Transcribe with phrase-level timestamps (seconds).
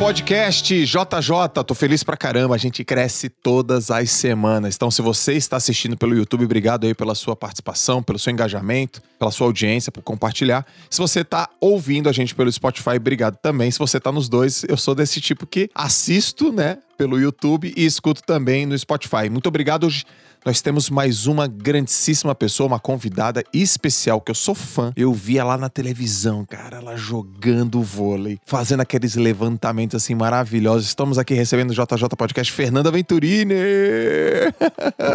[0.00, 4.74] Podcast JJ, tô feliz pra caramba, a gente cresce todas as semanas.
[4.74, 9.02] Então, se você está assistindo pelo YouTube, obrigado aí pela sua participação, pelo seu engajamento,
[9.18, 10.64] pela sua audiência, por compartilhar.
[10.88, 13.70] Se você tá ouvindo a gente pelo Spotify, obrigado também.
[13.70, 17.84] Se você tá nos dois, eu sou desse tipo que assisto, né, pelo YouTube e
[17.84, 19.28] escuto também no Spotify.
[19.30, 19.84] Muito obrigado.
[19.84, 20.06] Hoje
[20.44, 24.92] nós temos mais uma grandíssima pessoa, uma convidada especial que eu sou fã.
[24.96, 30.88] Eu via lá na televisão, cara, ela jogando vôlei, fazendo aqueles levantamentos assim maravilhosos.
[30.88, 33.54] Estamos aqui recebendo o JJ Podcast Fernanda Venturini.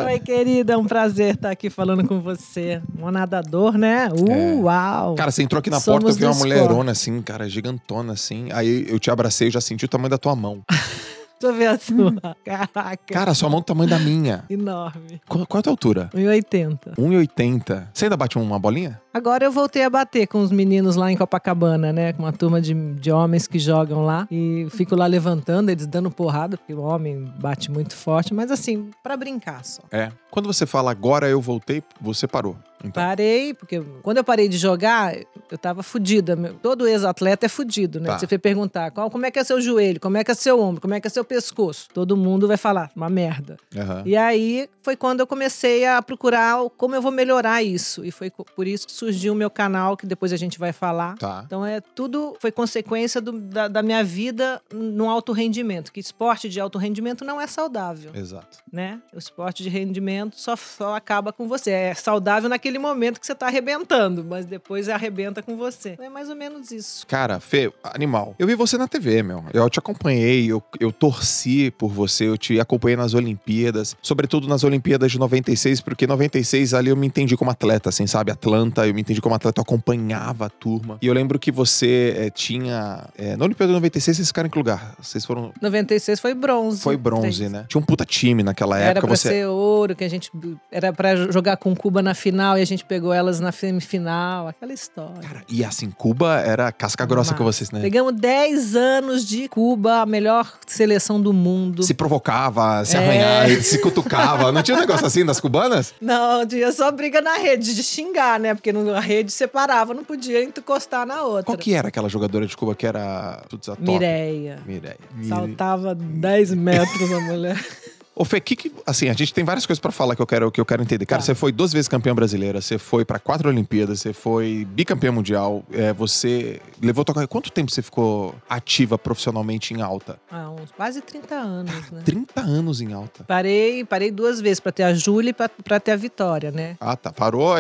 [0.06, 2.82] Oi, querida, é um prazer estar aqui falando com você.
[3.00, 4.10] Um nadador, né?
[4.10, 4.56] Uh, É.
[4.56, 5.16] Uau!
[5.16, 8.50] Cara, você entrou aqui na Somos porta, eu vi uma mulherona assim, cara, gigantona assim.
[8.52, 10.62] Aí eu te abracei e já senti o tamanho da tua mão.
[11.46, 12.36] Deixa eu ver a sua.
[12.44, 13.14] Caraca.
[13.14, 14.44] Cara, sua mão é o tamanho da minha.
[14.50, 15.22] Enorme.
[15.28, 16.10] Qual, qual é a tua altura?
[16.14, 16.96] 1,80.
[16.98, 17.88] 1,80.
[17.94, 19.00] Você ainda bate uma bolinha?
[19.16, 22.12] Agora eu voltei a bater com os meninos lá em Copacabana, né?
[22.12, 24.28] Com uma turma de, de homens que jogam lá.
[24.30, 28.34] E fico lá levantando, eles dando porrada, porque o homem bate muito forte.
[28.34, 29.84] Mas assim, pra brincar só.
[29.90, 30.12] É.
[30.30, 32.58] Quando você fala agora eu voltei, você parou.
[32.84, 33.04] Então.
[33.04, 35.16] Parei, porque quando eu parei de jogar,
[35.50, 36.36] eu tava fudida.
[36.62, 38.10] Todo ex-atleta é fudido, né?
[38.10, 38.20] Tá.
[38.20, 40.60] Você foi perguntar qual, como é que é seu joelho, como é que é seu
[40.60, 41.88] ombro, como é que é seu pescoço.
[41.94, 43.58] Todo mundo vai falar, uma merda.
[43.76, 44.04] Aham.
[44.06, 48.06] E aí foi quando eu comecei a procurar como eu vou melhorar isso.
[48.06, 51.16] E foi por isso que surgiu o meu canal, que depois a gente vai falar.
[51.18, 51.44] Tá.
[51.46, 55.92] Então é tudo foi consequência do- da, da minha vida no alto rendimento.
[55.92, 58.58] Que esporte de alto rendimento não é saudável, Exato.
[58.72, 59.00] né?
[59.14, 61.72] O esporte de rendimento só, só acaba com você.
[61.72, 65.96] É saudável naquele momento que você tá arrebentando, mas depois arrebenta com você.
[66.00, 67.06] É mais ou menos isso.
[67.08, 68.36] Cara, Fê, animal.
[68.40, 69.44] Eu vi você na TV, meu.
[69.54, 74.64] Eu te acompanhei, eu, eu torci por você, eu te acompanhei nas Olimpíadas, sobretudo nas
[74.64, 78.32] Olimpíadas de 96, porque 96 ali eu me entendi como atleta, assim, sabe?
[78.32, 80.98] Atlanta, eu me entendi como atleta, eu acompanhava a turma.
[81.02, 83.08] E eu lembro que você eh, tinha.
[83.18, 84.96] eh, na Olimpíada de 96, vocês ficaram em que lugar?
[85.02, 85.52] Vocês foram.
[85.62, 86.82] 96 foi bronze.
[86.82, 87.66] Foi bronze, né?
[87.68, 89.08] Tinha um puta time naquela Era época.
[89.08, 89.30] pra você.
[89.30, 90.32] ser ouro, que a gente.
[90.72, 94.48] Era pra jogar com Cuba na final e a gente pegou elas na semifinal.
[94.48, 95.22] Aquela história.
[95.22, 97.82] Cara, e assim, Cuba era casca grossa com vocês, né?
[97.82, 101.84] Pegamos 10 anos de Cuba, a melhor seleção do mundo.
[101.84, 103.00] Se provocava, se É.
[103.00, 104.52] arranhava, se cutucava.
[104.52, 105.94] Não tinha um negócio assim das cubanas?
[106.02, 108.54] Não, tinha só briga na rede, de xingar, né?
[108.54, 111.44] Porque no- a rede separava, não podia encostar na outra.
[111.46, 113.44] Qual que era aquela jogadora de Cuba que era.
[113.50, 113.92] Putz, a top?
[113.92, 114.60] Mireia.
[114.66, 114.98] Mireia.
[115.28, 117.66] Saltava 10 metros a mulher.
[118.16, 120.50] Ô, Fê, que, que- assim, a gente tem várias coisas pra falar que eu quero,
[120.52, 121.06] que eu quero entender.
[121.06, 121.26] Cara, Tá.
[121.26, 125.64] você foi duas vezes campeã brasileira, você foi pra quatro Olimpíadas, você foi bicampeã mundial,
[125.72, 127.28] é, você levou tua carreira.
[127.28, 130.18] Quanto tempo você ficou ativa profissionalmente em alta?
[130.32, 132.02] Há uns quase 30 anos, né?
[132.06, 133.24] 30 anos em alta.
[133.26, 136.78] Parei, parei duas vezes pra ter a Júlia e pra, pra ter a Vitória, né?
[136.80, 137.12] Ah, tá.
[137.12, 137.54] Parou,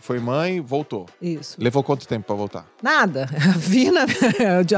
[0.00, 1.06] foi mãe, voltou.
[1.20, 1.56] Isso.
[1.58, 2.66] Levou quanto tempo pra voltar?
[2.82, 3.28] Nada.
[3.48, 4.06] A Vina,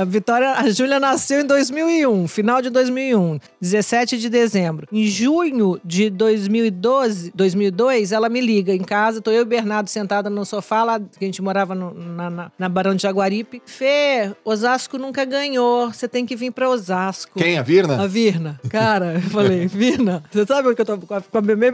[0.00, 4.86] a Vitória, a Júlia nasceu em 2001, final de 2001, 17 de dezembro.
[4.90, 9.88] Em junho de 2012, 2002, ela me liga em casa, tô eu e o Bernardo
[9.88, 13.62] sentada no sofá lá, que a gente morava no- na, na, na Barão de Jaguaripe.
[13.66, 17.38] Fê, Osasco nunca ganhou, você tem que vir pra Osasco.
[17.38, 17.58] Quem?
[17.58, 18.02] A Virna?
[18.02, 18.60] A Virna.
[18.70, 20.98] Cara, eu falei, Virna, você sabe o que eu tô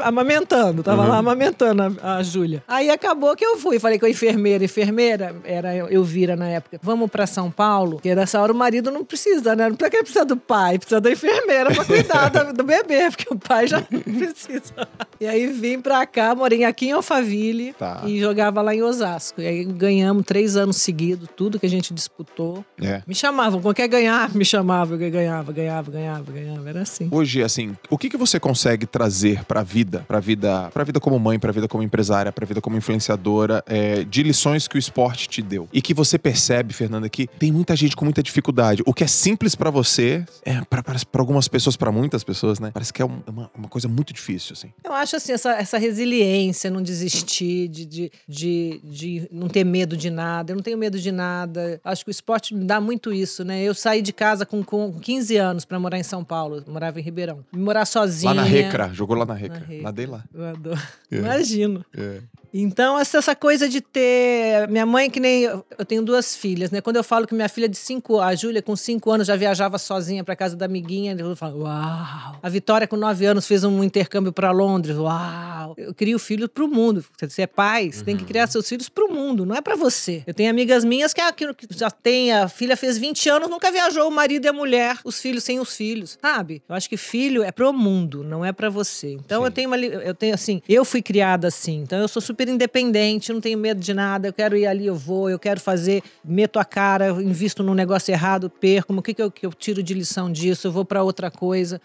[0.03, 0.83] amamentando?
[0.83, 1.09] Tava Uhum.
[1.09, 2.63] lá amamentando a, a Júlia.
[2.67, 3.79] Aí acabou que eu fui.
[3.79, 4.65] Falei com a enfermeira.
[4.65, 6.79] Enfermeira, era eu, vira na época.
[6.83, 7.93] Vamos pra São Paulo?
[7.97, 9.69] Porque nessa hora o marido não precisa, né?
[9.69, 13.36] Não precisa, precisa do pai, precisa da enfermeira pra cuidar da- do bebê, porque o
[13.47, 14.89] pai já precisa.
[15.21, 18.03] E aí vim pra cá, morei aqui em Alphaville Tá.
[18.07, 19.41] e jogava lá em Osasco.
[19.41, 22.65] E aí ganhamos três anos seguidos, tudo que a gente disputou.
[22.81, 23.03] É.
[23.07, 26.69] Me chamavam, qualquer ganhar, me chamavam, eu ganhava, ganhava, ganhava, ganhava.
[26.69, 27.09] Era assim.
[27.11, 31.19] Hoje, assim, o que, que você consegue trazer pra vida, pra vida, pra vida como
[31.19, 35.29] mãe, pra vida como empresária, pra vida como influenciadora, é, de lições que o esporte
[35.29, 35.69] te deu?
[35.73, 38.83] E que você percebe, Fernanda, que tem muita gente com muita dificuldade.
[38.87, 40.83] O que é simples pra você, é pra
[41.21, 42.71] algumas pessoas, pra muitas pessoas, né?
[42.73, 44.73] Parece que é um- uma, uma coisa muito difícil, assim.
[44.85, 49.97] Eu acho assim, essa, essa resiliência, não desistir, de, de, de, de não ter medo
[49.97, 50.53] de nada.
[50.53, 51.81] Eu não tenho medo de nada.
[51.85, 53.63] Acho que o esporte me dá muito isso, né?
[53.63, 56.63] Eu saí de casa com, com 15 anos pra morar em São Paulo.
[56.67, 57.45] Morava em Ribeirão.
[57.53, 58.33] Morar sozinha.
[58.33, 59.59] Lá na Recra, jogou lá na Recra.
[59.59, 59.83] Recra.
[59.83, 60.25] Nadei lá.
[60.35, 60.81] Eu adoro.
[61.09, 61.19] É.
[61.19, 61.85] Imagino.
[61.97, 62.21] É.
[62.53, 64.67] Então, essa, essa coisa de ter.
[64.69, 65.45] Minha mãe, que nem.
[65.45, 66.81] Eu tenho duas filhas, né?
[66.81, 69.79] Quando eu falo que minha filha de cinco, a Júlia, com cinco anos, já viajava
[69.79, 72.39] sozinha pra casa da amiguinha, eu falo, uau.
[72.43, 75.75] A Vitória, com nove anos, fez um intercâmbio pra Londres, uau.
[75.77, 77.05] Eu crio filho pro mundo.
[77.21, 80.23] Você é pai, você tem que criar seus filhos pro mundo, não é pra você.
[80.27, 81.35] Eu tenho amigas minhas que, é
[81.71, 85.21] já tem, a filha fez 20 anos, nunca viajou, o marido e a mulher, os
[85.21, 86.63] filhos sem os filhos, sabe?
[86.69, 89.13] Eu acho que filho é pro mundo, não é pra você.
[89.13, 89.47] Então Sim.
[89.47, 89.79] eu tenho uma.
[89.79, 93.57] Eu tenho assim, eu fui criada assim, então eu sou super super independente, não tenho
[93.57, 94.29] medo de nada.
[94.29, 98.13] Eu quero ir ali, eu vou, eu quero fazer, meto a cara, invisto num negócio
[98.13, 98.95] errado, perco.
[98.95, 100.67] O que, que, eu, que eu tiro de lição disso?
[100.67, 101.81] Eu vou para outra coisa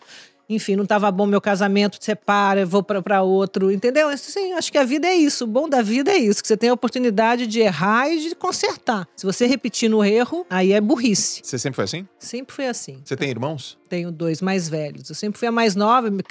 [0.56, 4.10] enfim, não estava bom meu casamento, separa, vou para outro, entendeu?
[4.10, 5.46] Assim, acho que a vida é isso.
[5.46, 8.36] O bom da vida é isso, que você tem a oportunidade de errar e de
[8.36, 9.08] consertar.
[9.16, 11.42] Se você repetir no erro, aí é burrice.
[11.44, 12.08] Você sempre foi assim?
[12.20, 13.02] Sempre foi assim.
[13.04, 13.81] Você tem irmãos?
[13.92, 15.10] Tenho dois mais velhos.
[15.10, 16.24] Eu sempre fui a mais nova, me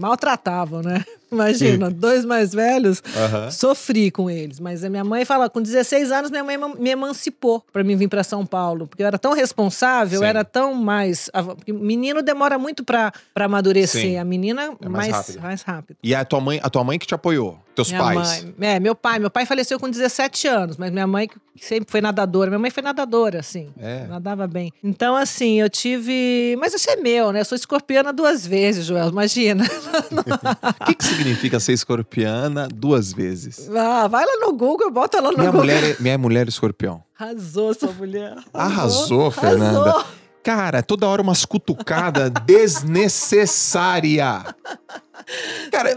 [0.00, 1.04] maltratavam, né?
[1.30, 3.50] Imagina, dois mais velhos, uhum.
[3.52, 4.58] sofri com eles.
[4.58, 8.08] Mas a minha mãe fala, com 16 anos, minha mãe me emancipou para mim vir
[8.08, 8.88] para São Paulo.
[8.88, 10.26] Porque eu era tão responsável, Sim.
[10.26, 11.30] era tão mais.
[11.68, 14.02] Menino demora muito para amadurecer.
[14.02, 14.18] Sim.
[14.18, 15.40] A menina, é mais, mais, rápido.
[15.40, 15.96] mais rápido.
[16.02, 17.60] E a tua mãe, a tua mãe que te apoiou?
[17.74, 18.44] Teus minha pais?
[18.44, 19.18] Mãe, é, meu pai.
[19.18, 22.50] Meu pai faleceu com 17 anos, mas minha mãe sempre foi nadadora.
[22.50, 23.70] Minha mãe foi nadadora, assim.
[23.78, 24.06] É.
[24.06, 24.72] Nadava bem.
[24.82, 26.56] Então, assim, eu tive.
[26.58, 27.40] Mas isso é meu, né?
[27.40, 29.64] Eu sou escorpiana duas vezes, Joel, imagina.
[30.82, 33.68] O que, que significa ser escorpiana duas vezes?
[33.70, 35.66] Ah, vai lá no Google, bota lá no minha Google.
[35.66, 37.02] Mulher, é, minha mulher é escorpião.
[37.18, 38.36] Arrasou, sua mulher.
[38.52, 39.90] Arrasou, Arrasou Fernanda.
[39.90, 40.04] Arrasou.
[40.42, 44.44] Cara, toda hora umas cutucadas desnecessária.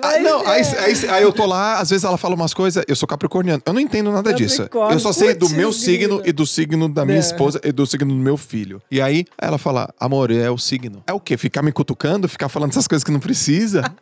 [0.05, 2.95] Ah, não, aí, aí, aí, eu tô lá, às vezes ela fala umas coisas, eu
[2.95, 4.67] sou capricorniano, eu não entendo nada disso.
[4.91, 7.19] Eu só sei do meu signo e do signo da minha é.
[7.19, 8.81] esposa e do signo do meu filho.
[8.89, 11.03] E aí ela fala, amor, é o signo.
[11.07, 11.37] É o quê?
[11.37, 13.83] Ficar me cutucando, ficar falando essas coisas que não precisa?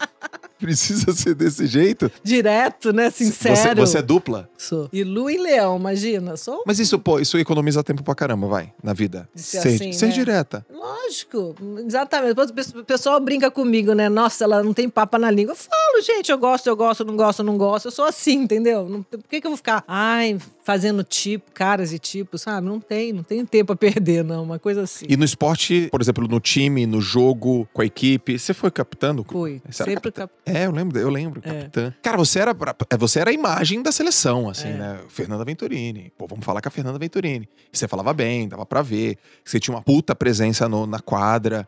[0.63, 2.09] Precisa ser desse jeito?
[2.23, 3.09] Direto, né?
[3.09, 3.55] Sincero.
[3.55, 4.49] Você, você é dupla?
[4.57, 4.87] Sou.
[4.93, 6.37] E Lu e Leão, imagina.
[6.37, 6.63] Sou...
[6.65, 9.27] Mas isso, pô, isso economiza tempo pra caramba, vai, na vida.
[9.35, 10.11] Ser, ser, assim, ser né?
[10.13, 10.65] direta.
[10.73, 11.53] Lógico,
[11.85, 12.33] exatamente.
[12.77, 14.07] O pessoal brinca comigo, né?
[14.07, 15.51] Nossa, ela não tem papa na língua.
[15.51, 17.87] Eu falo, gente, eu gosto, eu gosto, não gosto, não gosto.
[17.87, 18.87] Eu sou assim, entendeu?
[18.87, 22.65] Não, por que, que eu vou ficar, ai, fazendo tipo, caras e tipos, sabe?
[22.65, 24.43] Não tem, não tem tempo a perder, não.
[24.43, 25.05] Uma coisa assim.
[25.07, 29.25] E no esporte, por exemplo, no time, no jogo, com a equipe, você foi capitando?
[29.29, 29.61] Fui.
[29.69, 30.29] Você sempre capitã.
[30.45, 31.53] É, eu lembro, eu lembro, é.
[31.53, 31.93] capitã.
[32.01, 32.55] Cara, você era,
[32.97, 34.73] você era a imagem da seleção, assim, é.
[34.73, 34.99] né?
[35.09, 36.11] Fernanda Venturini.
[36.17, 37.47] Pô, vamos falar com a Fernanda Venturini.
[37.71, 39.17] Você falava bem, dava pra ver.
[39.43, 41.67] Você tinha uma puta presença no, na quadra.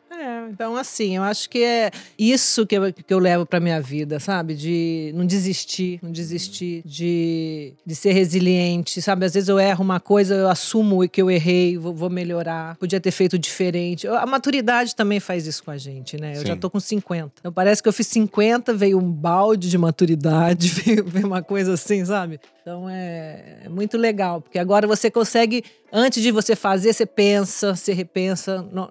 [0.49, 4.19] Então, assim, eu acho que é isso que eu, que eu levo pra minha vida,
[4.19, 4.55] sabe?
[4.55, 9.25] De não desistir, não desistir, de, de ser resiliente, sabe?
[9.25, 12.99] Às vezes eu erro uma coisa, eu assumo que eu errei, vou, vou melhorar, podia
[12.99, 14.07] ter feito diferente.
[14.07, 16.31] A maturidade também faz isso com a gente, né?
[16.31, 16.47] Eu Sim.
[16.47, 17.31] já tô com 50.
[17.39, 21.73] Então parece que eu fiz 50, veio um balde de maturidade, veio, veio uma coisa
[21.73, 22.39] assim, sabe?
[22.65, 25.63] Então é, é, muito legal, porque agora você consegue,
[25.93, 28.63] antes de você fazer, você pensa, você repensa.
[28.71, 28.89] No,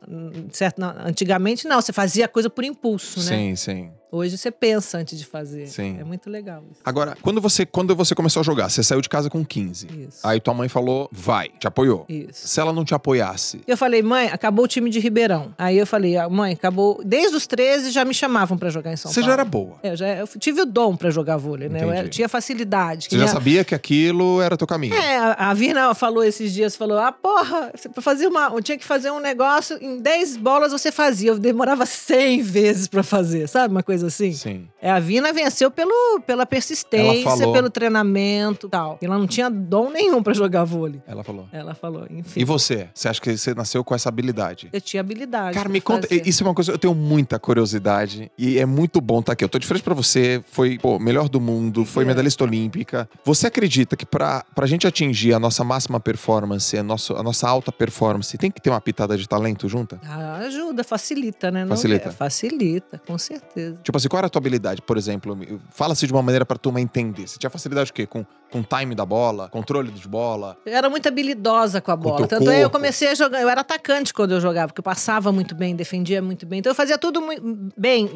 [0.53, 0.81] certo?
[0.81, 3.37] Antigamente não, você fazia a coisa por impulso, né?
[3.37, 3.91] Sim, sim.
[4.15, 5.67] Hoje você pensa antes de fazer.
[5.67, 5.97] Sim.
[5.99, 6.63] É muito legal.
[6.71, 6.81] Isso.
[6.85, 9.87] Agora, quando você, quando você começou a jogar, você saiu de casa com 15.
[9.87, 10.21] Isso.
[10.23, 12.05] Aí tua mãe falou, vai, te apoiou.
[12.09, 12.47] Isso.
[12.47, 13.61] Se ela não te apoiasse.
[13.67, 15.53] Eu falei, mãe, acabou o time de Ribeirão.
[15.59, 17.01] Aí eu falei, ah, mãe, acabou.
[17.05, 19.25] Desde os 13 já me chamavam para jogar em São você Paulo.
[19.25, 19.79] Você já era boa.
[19.83, 21.81] É, eu, já, eu tive o dom para jogar vôlei, né?
[21.81, 21.99] Entendi.
[21.99, 23.09] Eu tinha facilidade.
[23.11, 24.95] Você já sabia que aquilo era teu caminho.
[24.95, 28.47] É, a, a Virna falou esses dias, falou, ah, porra, pra fazer uma.
[28.47, 31.31] Eu tinha que fazer um negócio, em 10 bolas você fazia.
[31.31, 33.75] Eu demorava 100 vezes para fazer, sabe?
[33.75, 34.33] Uma coisa assim.
[34.33, 34.69] Sim.
[34.81, 38.99] É, a Vina venceu pelo, pela persistência, pelo treinamento e tal.
[39.01, 41.01] Ela não tinha dom nenhum para jogar vôlei.
[41.07, 41.49] Ela falou.
[41.53, 42.41] Ela falou, enfim.
[42.41, 42.89] E você?
[42.95, 44.69] Você acha que você nasceu com essa habilidade?
[44.73, 45.55] Eu tinha habilidade.
[45.55, 46.09] Cara, me conta.
[46.09, 46.27] Fazer.
[46.27, 49.45] Isso é uma coisa, eu tenho muita curiosidade e é muito bom estar tá aqui.
[49.45, 52.07] Eu tô de frente pra você, foi, pô, melhor do mundo, foi é.
[52.07, 53.09] medalhista olímpica.
[53.25, 57.49] Você acredita que pra, pra gente atingir a nossa máxima performance, a, nosso, a nossa
[57.49, 60.01] alta performance, tem que ter uma pitada de talento junta?
[60.05, 61.67] Ah, ajuda, facilita, né?
[61.67, 62.07] Facilita.
[62.07, 63.79] Não, é, facilita, com certeza.
[63.83, 64.83] Tipo assim, qual era a tua habilidade?
[64.83, 65.37] Por exemplo,
[65.71, 67.27] fala-se de uma maneira pra turma entender.
[67.27, 68.07] Você tinha facilidade o quê?
[68.07, 70.57] Com, com time da bola, controle de bola?
[70.65, 72.19] Eu era muito habilidosa com a bola.
[72.19, 74.85] Com Tanto é, eu comecei a jogar, eu era atacante quando eu jogava, porque eu
[74.85, 76.59] passava muito bem, defendia muito bem.
[76.59, 78.07] Então eu fazia tudo muito bem.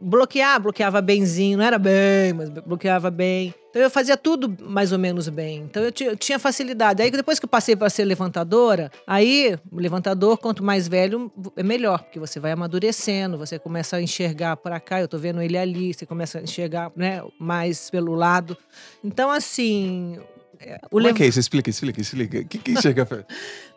[0.00, 3.54] Bloquear, bloqueava benzinho, não era bem, mas bloqueava bem.
[3.76, 5.58] Então eu fazia tudo mais ou menos bem.
[5.58, 7.02] Então eu, eu tinha facilidade.
[7.02, 11.62] Aí depois que eu passei para ser levantadora, aí o levantador, quanto mais velho, é
[11.62, 15.58] melhor, porque você vai amadurecendo, você começa a enxergar para cá, eu tô vendo ele
[15.58, 18.56] ali, você começa a enxergar né, mais pelo lado.
[19.04, 20.18] Então, assim,
[20.58, 21.14] é, o Como lev...
[21.14, 21.38] é que é isso?
[21.38, 22.38] Explica, explica, explica.
[22.38, 23.06] O que, que enxerga?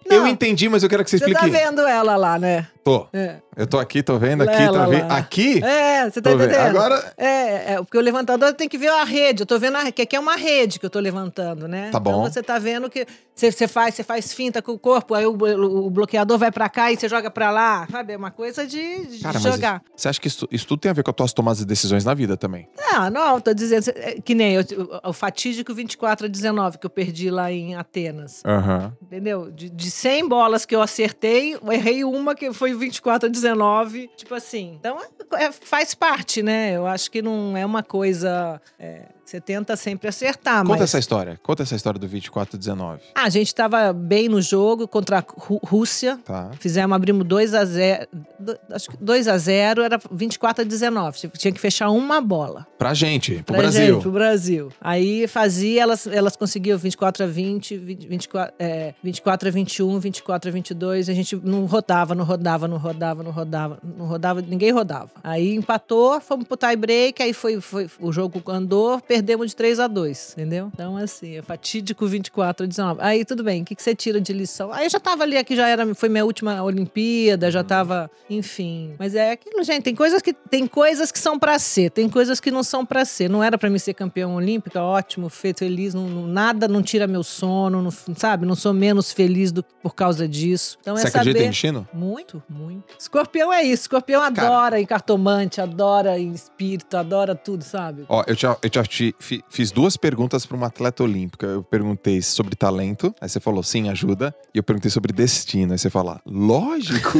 [0.06, 1.40] Não, eu entendi, mas eu quero que você explique.
[1.40, 2.68] Você tá vendo ela lá, né?
[2.84, 3.08] Tô.
[3.14, 3.38] É.
[3.56, 5.12] Eu tô aqui, tô vendo aqui, ela tô vendo.
[5.12, 5.64] Aqui?
[5.64, 6.58] É, você tá tô entendendo?
[6.58, 6.78] Vendo.
[6.78, 7.14] Agora.
[7.18, 9.44] É, é, porque o levantador tem que ver a rede.
[9.44, 11.90] Eu tô vendo a, que aqui é uma rede que eu tô levantando, né?
[11.92, 12.12] Tá bom.
[12.12, 15.26] Então você tá vendo que você, você faz, você faz finta com o corpo, aí
[15.26, 17.86] o, o, bloqueador vai pra cá e você joga pra lá.
[17.92, 18.14] Sabe?
[18.14, 19.82] É uma coisa de, de Cara, jogar.
[19.96, 22.06] Você acha que isso, isso, tudo tem a ver com as tuas tomadas de decisões
[22.06, 22.70] na vida também?
[22.94, 23.90] Ah, não, tô dizendo.
[23.96, 24.64] É, que nem eu,
[25.04, 28.42] o fatídico 24 a 19 que eu perdi lá em Atenas.
[28.46, 28.92] Uhum.
[29.02, 29.52] Entendeu?
[29.52, 34.10] De, de 100 bolas que eu acertei, eu errei uma que foi 24 a 19.
[34.16, 34.78] Tipo assim.
[34.80, 34.98] Então,
[35.34, 36.76] é, faz parte, né?
[36.76, 38.62] Eu acho que não é uma coisa.
[38.78, 40.82] É, Você tenta sempre acertar, Conta mas...
[40.82, 41.40] essa história.
[41.44, 43.00] Conta essa história do 24-19.
[43.14, 46.18] Ah, a gente tava bem no jogo contra a Rú- Rússia.
[46.26, 46.50] Tá.
[46.60, 48.08] Fizemos, abrimos 2 a 0
[48.40, 51.30] do- Acho que 2 a 0 era 24 a 19.
[51.38, 52.66] Tinha que fechar uma bola.
[52.76, 53.94] Pra gente, pro Pra Brasil.
[53.94, 54.72] Gente, pro Brasil.
[54.82, 60.50] Aí fazia, elas, elas conseguiam 24 a 20, 20 24, é, 24 a 21, 24
[60.50, 61.08] a 22.
[61.08, 65.12] A gente não rodava, não rodava, não rodava, não rodava, não rodava, ninguém rodava.
[65.24, 69.80] Aí empatou, fomos pro tie break, aí foi, foi o jogo andou, perdemos de 3
[69.82, 70.70] a 2, entendeu?
[70.74, 73.00] Então, assim, é fatídico 24 a 19.
[73.04, 74.72] Aí tudo bem, o que, que você tira de lição?
[74.72, 78.94] Aí eu já tava ali, aqui já era, foi minha última Olimpíada, já tava, enfim.
[78.98, 82.40] Mas é aquilo, gente, tem coisas que, tem coisas que são pra ser, tem coisas
[82.40, 83.30] que não são pra ser.
[83.30, 87.06] Não era pra mim ser campeão olímpica, ótimo, feito feliz, não, não- nada não tira
[87.06, 88.46] meu sono, não- sabe?
[88.46, 90.78] Não sou menos feliz do, por causa disso.
[90.82, 91.46] Então Você é acredita saber...
[91.46, 91.88] em destino?
[91.94, 92.84] Muito, muito.
[92.98, 93.84] Escorpião é isso.
[93.84, 98.06] Escorpião adora em cartomante, adora em espírito, adora tudo, sabe?
[98.08, 98.80] Ó, eu já, eu te
[99.20, 101.46] fiz duas perguntas pra uma atleta olímpica.
[101.46, 104.34] Eu perguntei sobre talento, aí você falou sim, ajuda.
[104.54, 107.20] E eu perguntei sobre destino, aí você fala, lógico.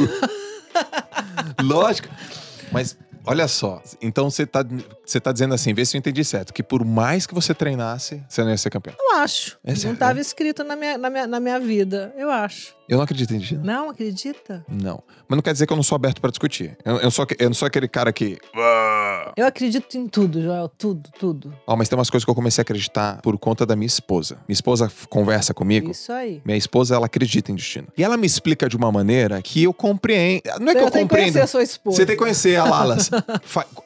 [1.62, 2.08] lógico.
[2.72, 4.64] Mas olha só, então você tá,
[5.04, 8.22] você tá dizendo assim, vê se eu entendi certo, que por mais que você treinasse,
[8.28, 8.94] você não ia ser campeão.
[8.98, 9.58] Eu acho.
[9.64, 12.14] É não estava escrito na minha, na, minha, na minha vida.
[12.16, 12.74] Eu acho.
[12.90, 13.64] Eu não acredito em destino.
[13.64, 14.64] Não, acredita?
[14.68, 15.02] Não.
[15.28, 16.76] Mas não quer dizer que eu não sou aberto pra discutir.
[16.84, 18.36] Eu, eu, sou, eu não sou aquele cara que.
[19.36, 20.68] Eu acredito em tudo, Joel.
[20.76, 21.54] Tudo, tudo.
[21.66, 24.38] Ó, mas tem umas coisas que eu comecei a acreditar por conta da minha esposa.
[24.48, 25.90] Minha esposa conversa comigo.
[25.92, 26.42] Isso aí.
[26.44, 27.86] Minha esposa, ela acredita em destino.
[27.96, 30.42] E ela me explica de uma maneira que eu compreendo.
[30.60, 31.32] Não é que eu, eu tenho que compreendo.
[31.32, 31.96] conhecer a sua esposa.
[31.96, 33.08] Você tem que conhecer a Lalas.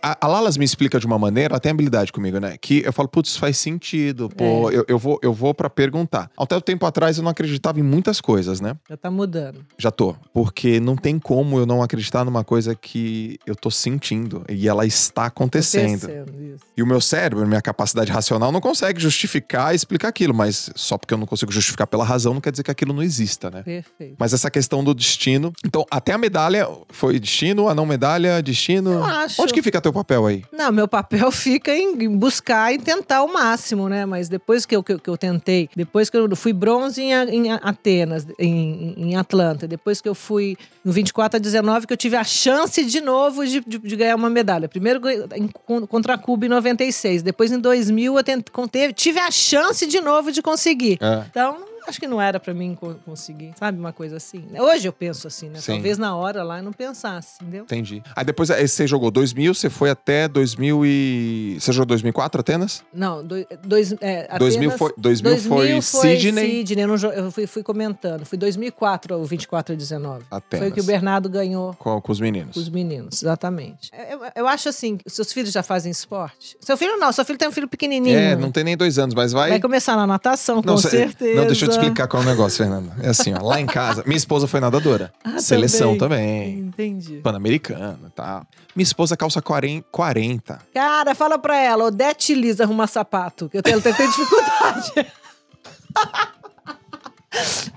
[0.02, 2.56] A, a Lalas me explica de uma maneira, ela tem habilidade comigo, né?
[2.60, 4.28] Que eu falo, putz, faz sentido.
[4.28, 4.76] Pô, É.
[4.76, 6.30] eu, eu vou, eu vou para perguntar.
[6.36, 8.76] Até o tempo atrás eu não acreditava em muitas coisas, né?
[8.94, 9.66] Já tá mudando.
[9.76, 10.14] Já tô.
[10.32, 14.86] Porque não tem como eu não acreditar numa coisa que eu tô sentindo e ela
[14.86, 16.04] está acontecendo.
[16.04, 16.60] Acontecendo.
[16.76, 20.96] E o meu cérebro, minha capacidade racional não consegue justificar e explicar aquilo, mas só
[20.96, 23.64] porque eu não consigo justificar pela razão não quer dizer que aquilo não exista, né?
[23.64, 24.14] Perfeito.
[24.16, 25.52] Mas essa questão do destino.
[25.64, 28.92] Então, até a medalha foi destino, a não medalha, destino.
[28.92, 29.42] Eu acho.
[29.42, 30.44] Onde que fica teu papel aí?
[30.52, 34.06] Não, meu papel fica em buscar e tentar o máximo, né?
[34.06, 37.12] Mas depois que eu, que eu, que eu tentei, depois que eu fui bronze em,
[37.12, 41.96] em Atenas, em, em Atlanta, depois que eu fui no 24 a 19, que eu
[41.96, 44.68] tive a chance de novo de, de- de ganhar uma medalha.
[44.68, 45.00] Primeiro
[45.34, 50.00] em- con- contra a Cuba em 96, depois em 2000 eu tive a chance de
[50.00, 50.98] novo de conseguir.
[51.00, 51.24] É.
[51.30, 53.78] Então, acho que não era pra mim co- conseguir, sabe?
[53.78, 54.44] Uma coisa assim.
[54.58, 55.60] Hoje eu penso assim, né?
[55.60, 55.72] Sim.
[55.72, 57.64] Talvez na hora lá eu não pensasse, entendeu?
[57.64, 58.02] Entendi.
[58.16, 61.56] Aí depois você jogou 2000, você foi até 2000 e...
[61.60, 62.82] Você jogou 2004, Atenas?
[62.92, 66.50] Não, dois, dois, é, 2000 Atenas- foi- 2000 foi Sydney.
[66.66, 68.24] Sydney, eu, não eu fui, fui comentando.
[68.24, 70.24] Foi 2004 o 24 a 19.
[70.30, 70.64] Atenas.
[70.64, 72.54] Foi o que o Bernardo ganhou Com, com os meninos.
[72.54, 73.90] com os meninos, exatamente.
[74.10, 76.56] Eu, eu acho assim, seus filhos já fazem esporte?
[76.60, 78.18] Seu filho não, seu filho tem um filho pequenininho.
[78.18, 79.50] É, não tem nem dois anos, mas vai...
[79.50, 81.40] Vai começar na natação, com Não, cê- certeza.
[81.40, 82.92] Não, deixa eu te explicar qual é o negócio, Fernando.
[83.02, 85.12] É assim, ó, lá em casa, minha esposa foi nadadora.
[85.24, 86.58] Ah, Seleção também.
[86.60, 87.16] Entendi.
[87.22, 88.46] Pan-americana e tal.
[88.74, 89.86] Minha esposa calça 40.
[89.90, 90.58] 40.
[90.72, 94.92] Cara, fala pra ela, Odete Liz arrumar sapato, que eu tenho, eu tenho dificuldade.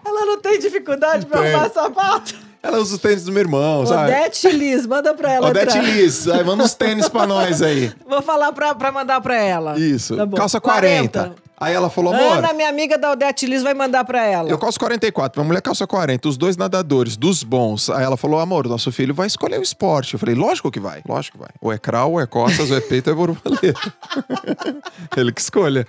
[0.06, 1.54] ela não tem dificuldade pra Tem.
[1.54, 2.47] arrumar sapato.
[2.62, 4.12] Ela usa os tênis do meu irmão, sabe?
[4.12, 5.84] Odete Liz, manda pra ela Odete entrar.
[5.84, 7.92] Liz, aí manda uns tênis pra nós aí.
[8.08, 9.80] Vou falar pra, pra mandar pra ela.
[9.80, 10.16] Isso.
[10.16, 11.36] Tá calça 40.
[11.60, 14.48] Aí ela falou, amor, Ana, minha amiga da Odete Liz, vai mandar pra ela.
[14.48, 17.90] eu calço 44, minha mulher calça 40, os dois nadadores, dos bons.
[17.90, 20.14] Aí ela falou, amor, nosso filho vai escolher o esporte.
[20.14, 21.50] Eu falei, lógico que vai, lógico que vai.
[21.60, 23.94] Ou é crawl, ou é costas, ou é peito, ou é borboleta.
[25.18, 25.88] Ele que escolha.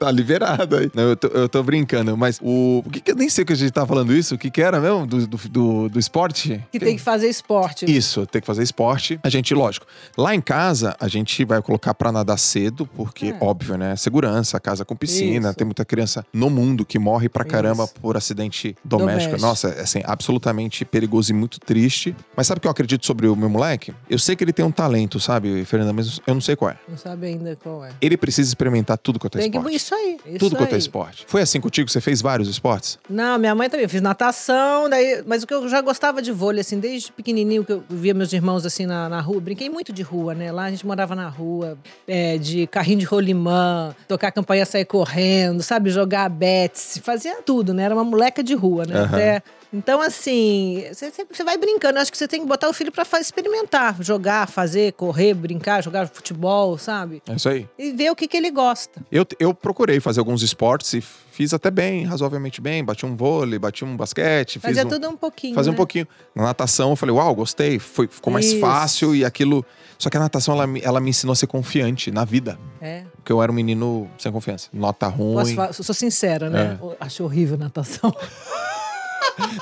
[0.00, 0.90] Tá liberado aí.
[0.92, 2.82] Não, eu, tô, eu tô brincando, mas o...
[2.84, 4.34] o que que eu nem sei que a gente tá falando isso?
[4.34, 6.62] O que que era mesmo do, do, do, do esporte?
[6.70, 7.86] Que tem que fazer esporte.
[7.90, 9.18] Isso, tem que fazer esporte.
[9.22, 9.86] A gente, lógico,
[10.16, 13.36] lá em casa, a gente vai colocar pra nadar cedo, porque, É.
[13.40, 13.96] óbvio, né?
[13.96, 15.48] Segurança, casa com piscina.
[15.48, 15.56] Isso.
[15.56, 17.94] Tem muita criança no mundo que morre pra caramba Isso.
[17.94, 19.06] por acidente doméstico.
[19.36, 19.40] Doméstico.
[19.40, 22.14] Nossa, é assim, absolutamente perigoso e muito triste.
[22.36, 23.94] Mas sabe o que eu acredito sobre o meu moleque?
[24.10, 25.92] Eu sei que ele tem um talento, sabe, Fernanda?
[25.94, 26.76] Mas eu não sei qual é.
[26.86, 27.90] Não sabe ainda qual é.
[28.02, 29.56] Ele precisa experimentar tudo quanto é Tem que...
[29.56, 29.76] esporte.
[29.76, 30.18] Isso aí.
[30.26, 30.78] Isso Tudo quanto é aí.
[30.78, 31.24] esporte.
[31.26, 31.88] Foi assim contigo?
[31.90, 32.98] Você fez vários esportes?
[33.08, 33.84] Não, minha mãe também.
[33.84, 37.64] Eu fiz natação, daí, mas o que eu já gostava de vôlei, assim, desde pequenininho
[37.64, 39.40] que eu via meus irmãos assim na, na rua.
[39.40, 40.52] Brinquei muito de rua, né?
[40.52, 45.62] Lá a gente morava na rua, é, de carrinho de rolimã, tocar campanha, sair correndo,
[45.62, 45.88] sabe?
[45.88, 47.84] Jogar bets, fazia tudo, né?
[47.84, 48.96] Era uma moleca de rua, né?
[48.96, 49.06] Aham.
[49.06, 51.98] Até Então, assim, você, vai brincando.
[51.98, 55.34] Eu acho que você tem que botar o filho pra fa- experimentar, jogar, fazer, correr,
[55.34, 57.22] brincar, jogar futebol, sabe?
[57.28, 57.66] É isso aí.
[57.78, 59.02] E ver o que, que ele gosta.
[59.10, 61.00] Eu, eu procurei fazer alguns esportes e
[61.36, 62.82] fiz até bem, razoavelmente bem.
[62.82, 65.58] Bati um vôlei, bati um basquete, fiz Fazia um, tudo um pouquinho.
[65.60, 65.72] Um né?
[65.72, 66.08] pouquinho.
[66.34, 67.78] Na natação, eu falei, uau, gostei.
[67.78, 68.60] Foi, ficou mais Isso.
[68.60, 69.64] fácil e aquilo.
[69.98, 72.58] Só que a natação, ela, me- ela me ensinou a ser confiante na vida.
[72.80, 73.04] É.
[73.16, 74.68] Porque eu era um menino sem confiança.
[74.72, 75.54] Nota Posso ruim.
[75.54, 76.78] falar- sou sincera, né?
[76.82, 76.96] É.
[77.00, 78.14] Acho horrível natação.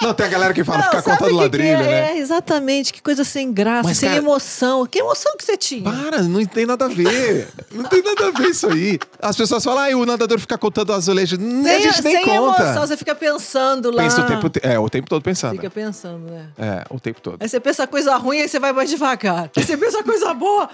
[0.01, 1.77] Não, tem a galera que fala, Não, ficar contando ladrilho, é?
[1.83, 2.13] né?
[2.13, 2.93] É, exatamente.
[2.93, 4.87] Que coisa sem graça, Mas, sem cara- emoção.
[4.87, 5.83] Que emoção que você tinha?
[5.83, 7.49] Para, não tem nada a ver.
[7.73, 8.99] não tem nada a ver isso aí.
[9.21, 11.37] As pessoas falam, ah, o nadador fica contando azulejo.
[11.39, 12.63] Nem, a gente nem sem conta.
[12.63, 14.03] emoção, você fica pensando lá.
[14.03, 15.57] Pensa o tempo, te- é, o tempo todo pensando.
[15.57, 16.47] Fica pensando, né?
[16.59, 17.37] É, o tempo todo.
[17.41, 19.51] Aí você pensa coisa ruim, aí você vai mais devagar.
[19.57, 20.69] Aí você pensa coisa boa.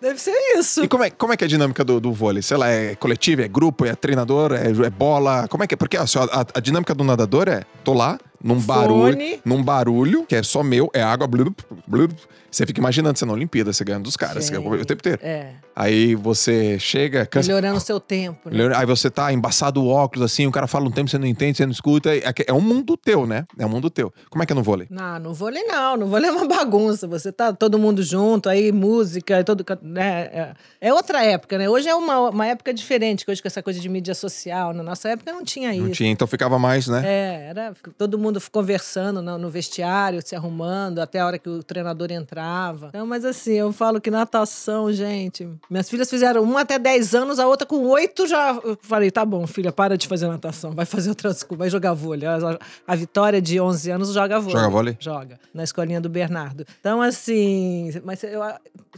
[0.00, 0.84] Deve ser isso.
[0.84, 2.42] E como é, como é que é a dinâmica do, do vôlei?
[2.42, 5.46] Sei lá, é coletivo, é grupo, é treinador, é, é bola?
[5.48, 5.76] Como é que é?
[5.76, 9.40] Porque assim, a, a dinâmica do nadador é, tô lá, num barulho, Fone.
[9.44, 12.14] num barulho, que é só meu, é água, blup, blup.
[12.54, 14.62] Você fica imaginando você na Olimpíada, você ganhando dos caras, você Gente.
[14.62, 15.18] ganha o tempo inteiro.
[15.22, 15.54] É.
[15.74, 17.48] Aí você chega, cansa.
[17.48, 18.72] Melhorando o seu tempo, né?
[18.76, 21.56] Aí você tá embaçado o óculos, assim, o cara fala um tempo, você não entende,
[21.56, 22.14] você não escuta.
[22.14, 23.44] É, é um mundo teu, né?
[23.58, 24.12] É um mundo teu.
[24.30, 24.86] Como é que é no vôlei?
[24.88, 25.96] Não, no vôlei não.
[25.96, 27.08] No vôlei é uma bagunça.
[27.08, 29.64] Você tá todo mundo junto, aí música, todo.
[29.82, 30.30] Né?
[30.32, 31.68] É, é outra época, né?
[31.68, 34.72] Hoje é uma, uma época diferente, que hoje com essa coisa de mídia social.
[34.72, 35.82] Na nossa época não tinha isso.
[35.82, 37.02] Não tinha, então ficava mais, né?
[37.04, 41.64] É, era todo mundo conversando no, no vestiário, se arrumando, até a hora que o
[41.64, 42.12] treinador
[42.88, 45.48] Então, mas assim, eu falo que natação, gente.
[45.70, 48.58] Minhas filhas fizeram uma até 10 anos, a outra com 8 já.
[48.62, 51.94] Eu falei, tá bom, filha, para de fazer natação, vai fazer outras coisas, vai jogar
[51.94, 52.28] vôlei.
[52.28, 54.56] A, a Vitória, de 11 anos, joga vôlei.
[54.58, 54.96] Joga vôlei?
[55.00, 56.64] Joga, na escolinha do Bernardo.
[56.80, 58.40] Então, assim, mas eu,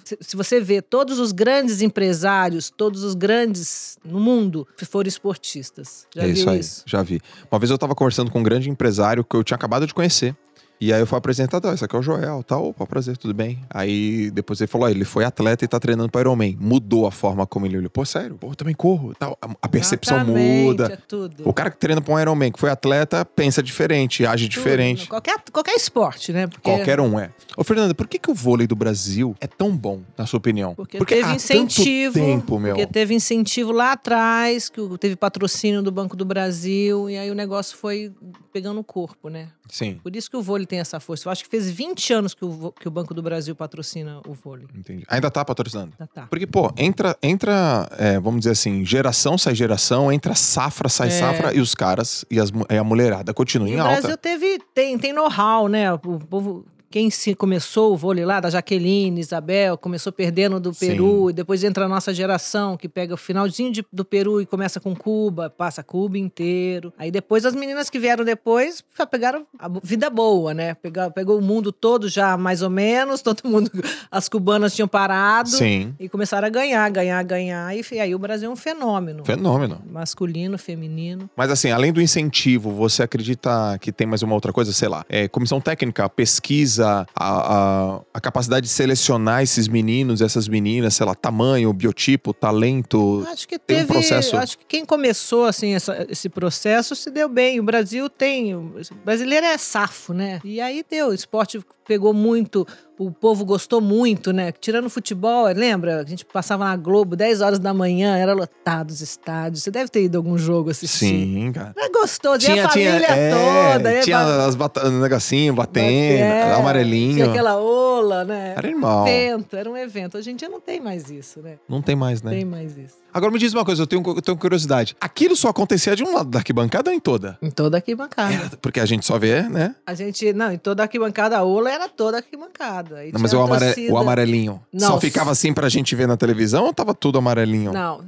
[0.05, 6.07] se- você vê todos os grandes empresários, todos os grandes no mundo foram esportistas.
[6.15, 6.83] Já é isso aí, isso?
[6.87, 7.21] já vi.
[7.50, 10.35] Uma vez eu tava conversando com um grande empresário que eu tinha acabado de conhecer.
[10.80, 12.59] E aí eu fui apresentador, esse aqui é o Joel, tá?
[12.59, 13.59] Opa, prazer, tudo bem?
[13.71, 16.56] Aí depois ele falou, ele foi atleta e tá treinando para Ironman.
[16.61, 17.88] Mudou a forma como ele olhou.
[17.90, 18.37] Pô, sério?
[18.37, 19.14] Pô, eu também corro.
[19.18, 19.38] Tal.
[19.62, 20.87] A- percepção Exatamente, muda.
[20.92, 21.49] É tudo.
[21.49, 25.09] O cara que treina pra um Ironman, que foi atleta, pensa diferente, age Tudo, diferente.
[25.09, 26.47] Qualquer, qualquer esporte, né?
[26.47, 27.30] Porque, Qualquer um é.
[27.56, 30.75] Ô, Fernanda, por que, que o vôlei do Brasil é tão bom, na sua opinião?
[30.75, 32.14] Porque, Porque teve incentivo.
[32.14, 32.75] tempo, meu.
[32.76, 37.35] Porque teve incentivo lá atrás, que teve patrocínio do Banco do Brasil, e aí o
[37.35, 38.12] negócio foi
[38.52, 39.49] pegando o corpo, né?
[39.69, 41.29] Sim, Por isso que o vôlei tem essa força.
[41.29, 44.35] Eu acho que fez 20 anos que o, que o Banco do Brasil patrocina o
[44.35, 44.67] vôlei.
[44.75, 45.05] entendi.
[45.09, 45.93] Ainda tá patrocinando?
[45.99, 46.26] Já tá.
[46.29, 51.11] Porque, pô, entra, entra é, vamos dizer assim, geração sai geração, entra safra sai É.
[51.11, 54.00] safra, e os caras e, as, e a mulherada continuam em o alta.
[54.00, 55.93] Brasil teve, tem, tem know-how, né?
[55.93, 56.65] O povo.
[56.97, 60.87] Quem se começou o vôlei lá, da Jaqueline, Isabel, começou perdendo do Sim.
[60.87, 64.47] Peru, e depois entra a nossa geração, que pega o finalzinho de- do Peru e
[64.47, 66.91] começa com Cuba, passa Cuba inteiro.
[66.97, 70.73] Aí depois as meninas que vieram depois já pegaram a vida boa, né?
[70.73, 73.71] Pegou, pegou o mundo todo já, mais ou menos, todo mundo,
[74.11, 75.50] as cubanas tinham parado.
[75.50, 77.76] Sim, E começaram a ganhar, ganhar, ganhar.
[77.76, 79.23] E aí o Brasil é um fenômeno.
[79.23, 79.82] fenômeno.
[79.93, 81.28] Masculino, feminino.
[81.37, 84.73] Mas assim, além do incentivo, você acredita que tem mais uma outra coisa?
[84.73, 90.49] Sei lá, é, comissão técnica, pesquisa, a, a, a capacidade de selecionar esses meninos, essas
[90.49, 93.25] meninas, sei lá, tamanho, biotipo, talento.
[93.28, 93.92] Acho que tem um teve.
[93.92, 97.58] processo- Acho que quem começou assim essa- esse processo se deu bem.
[97.60, 98.54] O Brasil tem.
[98.54, 98.72] O
[99.04, 100.40] brasileiro é safo, né?
[100.44, 101.08] E aí deu.
[101.08, 102.66] O esporte pegou muito.
[102.99, 104.50] O povo gostou muito, né?
[104.52, 106.00] Tirando o futebol, lembra?
[106.00, 109.63] A gente passava na Globo 10 horas da manhã, era lotado os estádios.
[109.63, 111.06] Você deve ter ido a algum jogo assistir.
[111.06, 111.75] Sim, cara.
[111.76, 112.50] Era gostoso.
[112.50, 113.30] e a família é,
[113.75, 114.00] toda.
[114.00, 114.19] tinha
[114.56, 117.15] ba- as um negocinho batendo, é, amarelinho.
[117.17, 118.54] Tinha aquela ola, né?
[118.56, 119.06] Era animal.
[119.06, 120.17] evento, era um evento.
[120.17, 121.59] Hoje em dia não tem mais isso, né?
[121.69, 122.30] Não tem mais, né?
[122.30, 122.97] Tem mais isso.
[123.17, 124.95] Agora me diz uma coisa, eu tenho, eu tenho curiosidade.
[125.00, 127.39] Aquilo só acontecia de um lado da arquibancada ou em toda?
[127.41, 128.35] Em toda arquibancada.
[128.35, 129.75] Era, porque a gente só vê, né?
[129.87, 133.07] A gente, não, em toda arquibancada, a ola era toda arquibancada.
[133.07, 134.89] E Não, mas o, a amare- o amarelinho Não.
[134.89, 137.73] só ficava assim pra gente ver na televisão ou tava tudo amarelinho?
[137.73, 138.05] Não,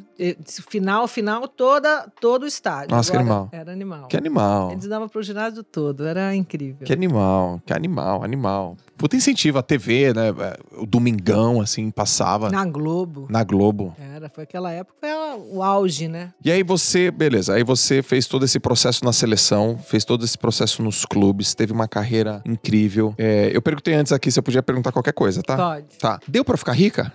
[0.68, 2.94] final, final, toda, todo o estádio.
[2.94, 3.48] Nossa, que Agora, animal.
[3.52, 4.08] Era animal.
[4.08, 4.72] Que animal.
[4.72, 6.86] Eles davam pro ginásio todo, era incrível.
[6.86, 8.76] Que animal, que animal, animal.
[8.96, 10.34] Puta incentivo, a TV, né?
[10.76, 13.28] O Domingão, assim, passava na, Na Globo.
[13.44, 13.96] Globo.
[13.98, 15.10] Era, foi aquela época, foi
[15.52, 16.32] o auge, né?
[16.44, 20.36] E aí você, beleza, aí você fez todo esse processo na seleção, fez todo esse
[20.36, 23.14] processo nos clubes, teve uma carreira incrível.
[23.16, 25.56] É, eu perguntei antes aqui se eu podia perguntar qualquer coisa, tá?
[25.56, 25.98] Pode.
[25.98, 26.18] Tá.
[26.26, 27.12] Deu pra ficar rica?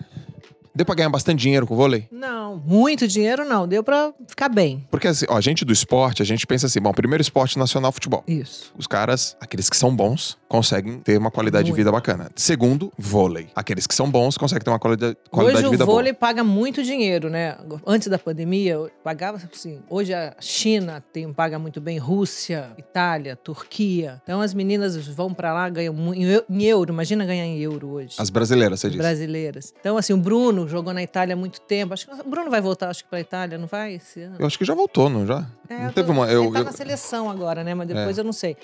[0.76, 2.08] Deu pra ganhar bastante dinheiro com o vôlei?
[2.12, 3.68] Não, muito dinheiro não.
[3.68, 4.88] Deu pra ficar bem.
[4.90, 7.92] Porque assim, ó, a gente do esporte, a gente pensa assim, bom, primeiro esporte nacional
[7.92, 8.24] futebol.
[8.28, 8.74] Isso.
[8.76, 11.78] Os caras, aqueles que são bons, conseguem ter uma qualidade de Muito.
[11.80, 12.30] vida bacana.
[12.36, 13.48] Segundo, vôlei.
[13.56, 16.20] Aqueles que são bons conseguem ter uma qualidade, qualidade hoje de vida o vôlei boa.
[16.20, 17.58] paga muito dinheiro, né?
[17.88, 19.80] Antes da pandemia, pagava assim.
[19.89, 24.22] Hoje a China tem, paga muito bem, Rússia, Itália, Turquia.
[24.24, 26.94] Então as meninas vão pra lá, ganham em eu- em euro.
[26.94, 28.13] Imagina ganhar em euro hoje.
[28.20, 29.00] As brasileiras, você disse.
[29.00, 29.74] brasileiras.
[29.80, 31.96] Então, assim, o Bruno jogou na Itália há muito tempo.
[31.96, 34.36] Acho que o Bruno vai voltar, acho que pra Itália, não vai esse ano?
[34.38, 35.48] Eu acho que já voltou, não já?
[35.80, 36.28] É, não teve uma.
[36.32, 37.74] Eu, ele tá eu- na seleção agora, né?
[37.74, 38.56] Mas depois eu não sei.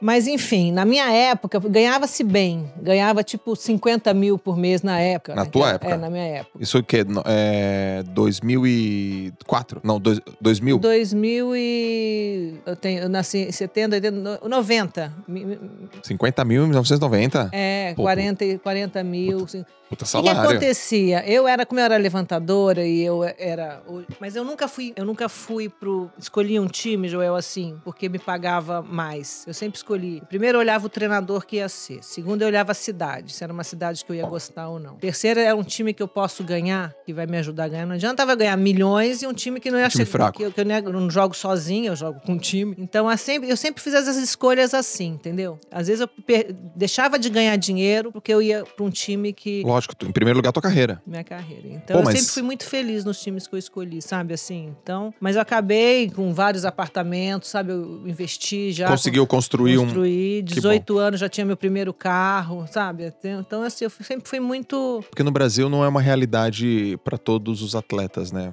[0.00, 2.70] Mas enfim, na minha época, ganhava-se bem.
[2.80, 5.34] Ganhava tipo 50 mil por mês na época.
[5.34, 5.50] Na né?
[5.50, 5.92] tua época?
[5.94, 6.58] É, na minha época.
[6.60, 7.04] Isso o quê?
[7.26, 9.80] É, 2004?
[9.82, 10.78] Não, dois, 2000?
[10.78, 12.54] 2000 e...
[12.64, 14.10] Eu, tenho, eu nasci em 70, 80,
[14.42, 15.12] no- 90.
[15.26, 15.58] Mi- mi-
[16.02, 17.48] 50 mil em 1990?
[17.52, 19.44] É, Pô, 40, e- 40 mil.
[19.44, 19.64] assim.
[19.88, 21.24] Puta O que, acontecia?
[21.26, 23.82] Eu era, como eu era levantadora e eu era.
[24.20, 26.10] Mas eu nunca fui, eu nunca fui pro.
[26.18, 29.44] Escolhi um time, Joel, assim, porque me pagava mais.
[29.46, 30.22] Eu sempre escolhi.
[30.28, 32.02] Primeiro eu olhava o treinador que ia ser.
[32.02, 34.96] Segundo, eu olhava a cidade, se era uma cidade que eu ia gostar ou não.
[34.96, 37.86] Terceiro é um time que eu posso ganhar, que vai me ajudar a ganhar.
[37.86, 40.06] Não adianta eu ganhar milhões e um time que não ia chegar.
[40.06, 40.38] fraco.
[40.38, 42.74] Que, eu- que eu não, jogo sozinho, eu jogo com um time.
[42.78, 45.58] Então, é sempre, eu sempre fiz essas escolhas assim, entendeu?
[45.70, 46.08] Às vezes eu
[46.76, 50.38] deixava de ganhar dinheiro porque eu ia pra um time que Lógico, tu- em primeiro
[50.38, 51.00] lugar, tua carreira.
[51.06, 51.68] minha carreira.
[51.68, 54.74] Então Pô, eu mas- sempre fui muito feliz nos times que eu escolhi, sabe assim.
[54.82, 57.72] Então, mas eu acabei com vários apartamentos, sabe?
[57.72, 58.88] Eu investi já.
[58.88, 59.84] Conseguiu construir um.
[59.84, 63.12] construir, Que 18 anos já tinha meu primeiro carro, sabe?
[63.24, 67.62] Então assim, eu sempre fui muito Porque no Brasil não é uma realidade pra todos
[67.62, 68.52] os atletas, né?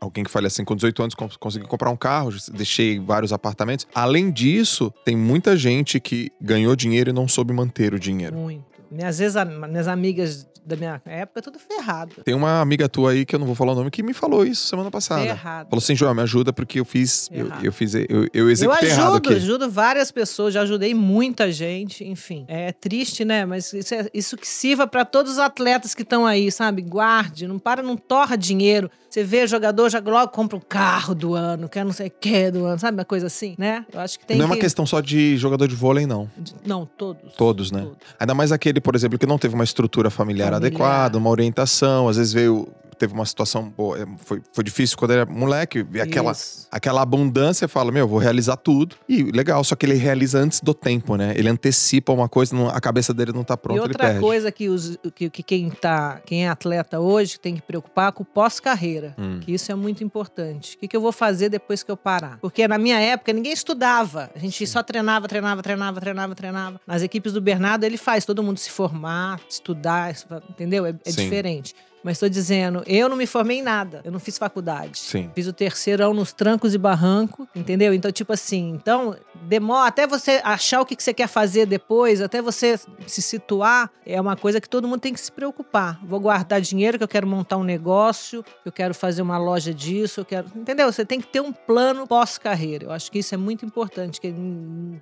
[0.00, 3.86] Alguém que fale assim, com 18 anos cons- consegui comprar um carro, deixei vários apartamentos.
[3.94, 8.34] Além disso, tem muita gente que ganhou dinheiro e não soube manter o dinheiro.
[8.36, 8.69] muito.
[8.90, 9.34] Minhas, ex,
[9.68, 12.22] minhas amigas da minha época, tudo ferrado.
[12.24, 14.44] Tem uma amiga tua aí, que eu não vou falar o nome, que me falou
[14.44, 15.22] isso semana passada.
[15.22, 15.70] Ferrado.
[15.70, 17.28] Falou assim, Joel, me ajuda porque eu fiz.
[17.32, 17.64] Eu, Errado.
[17.64, 17.94] eu fiz.
[17.94, 19.34] Eu, eu Eu executei errado ajudo, aqui.
[19.34, 22.44] ajudo várias pessoas, já ajudei muita gente, enfim.
[22.48, 23.44] É triste, né?
[23.46, 26.82] Mas isso, é- isso que sirva para todos os atletas que estão aí, sabe?
[26.82, 28.90] Guarde, não para, não torra dinheiro.
[29.08, 32.48] Você vê jogador, já logo compra o carro do ano, quer não sei o que
[32.52, 32.96] do ano, sabe?
[32.96, 33.84] Uma coisa assim, né?
[33.92, 34.54] Eu acho que tem não é que...
[34.54, 36.30] uma questão só de jogador de vôlei, não.
[36.64, 37.32] Não, todos.
[37.34, 37.88] Todos, né?
[38.20, 40.66] Ainda mais aquele, por exemplo, que não teve uma estrutura familiar, Familiar.
[40.68, 42.68] adequada, uma orientação, às vezes veio.
[43.00, 43.70] Teve uma situação.
[43.70, 46.68] pô, é, foi, foi difícil quando era moleque, aquela, Isso.
[46.70, 48.94] aquela abundância, fala, meu, vou realizar tudo.
[49.08, 51.32] E legal, só que ele realiza antes do tempo, né?
[51.34, 54.68] Ele antecipa uma coisa, não- a cabeça dele não tá pronta, e outra coisa que,
[54.68, 59.14] os, que, que quem, tá, quem é atleta hoje tem que preocupar com o pós-carreira.
[59.18, 59.40] Hum.
[59.40, 60.76] Que isso é muito importante.
[60.76, 62.36] O que, que eu vou fazer depois que eu parar?
[62.42, 64.30] Porque na minha época ninguém estudava.
[64.34, 66.80] A gente só treinava, treinava, treinava, treinava, treinava.
[66.86, 70.14] Nas equipes do Bernardo ele faz todo mundo se formar, estudar,
[70.50, 70.84] entendeu?
[70.84, 71.22] É, é Sim.
[71.22, 71.74] diferente.
[72.02, 74.00] Mas estou dizendo, eu não me formei em nada.
[74.04, 74.98] Eu não fiz faculdade.
[74.98, 75.30] Sim.
[75.34, 77.92] Fiz o terceirão nos trancos e barranco, entendeu?
[77.92, 82.20] Então, tipo assim, então demora até você achar o que que você quer fazer depois,
[82.20, 85.98] até você se situar, é uma coisa que todo mundo tem que se preocupar.
[86.04, 90.20] Vou guardar dinheiro, que eu quero montar um negócio, eu quero fazer uma loja disso,
[90.20, 90.46] eu quero.
[90.54, 90.90] Entendeu?
[90.92, 92.86] Você tem que ter um plano pós-carreira.
[92.86, 94.32] Eu acho que isso é muito importante, que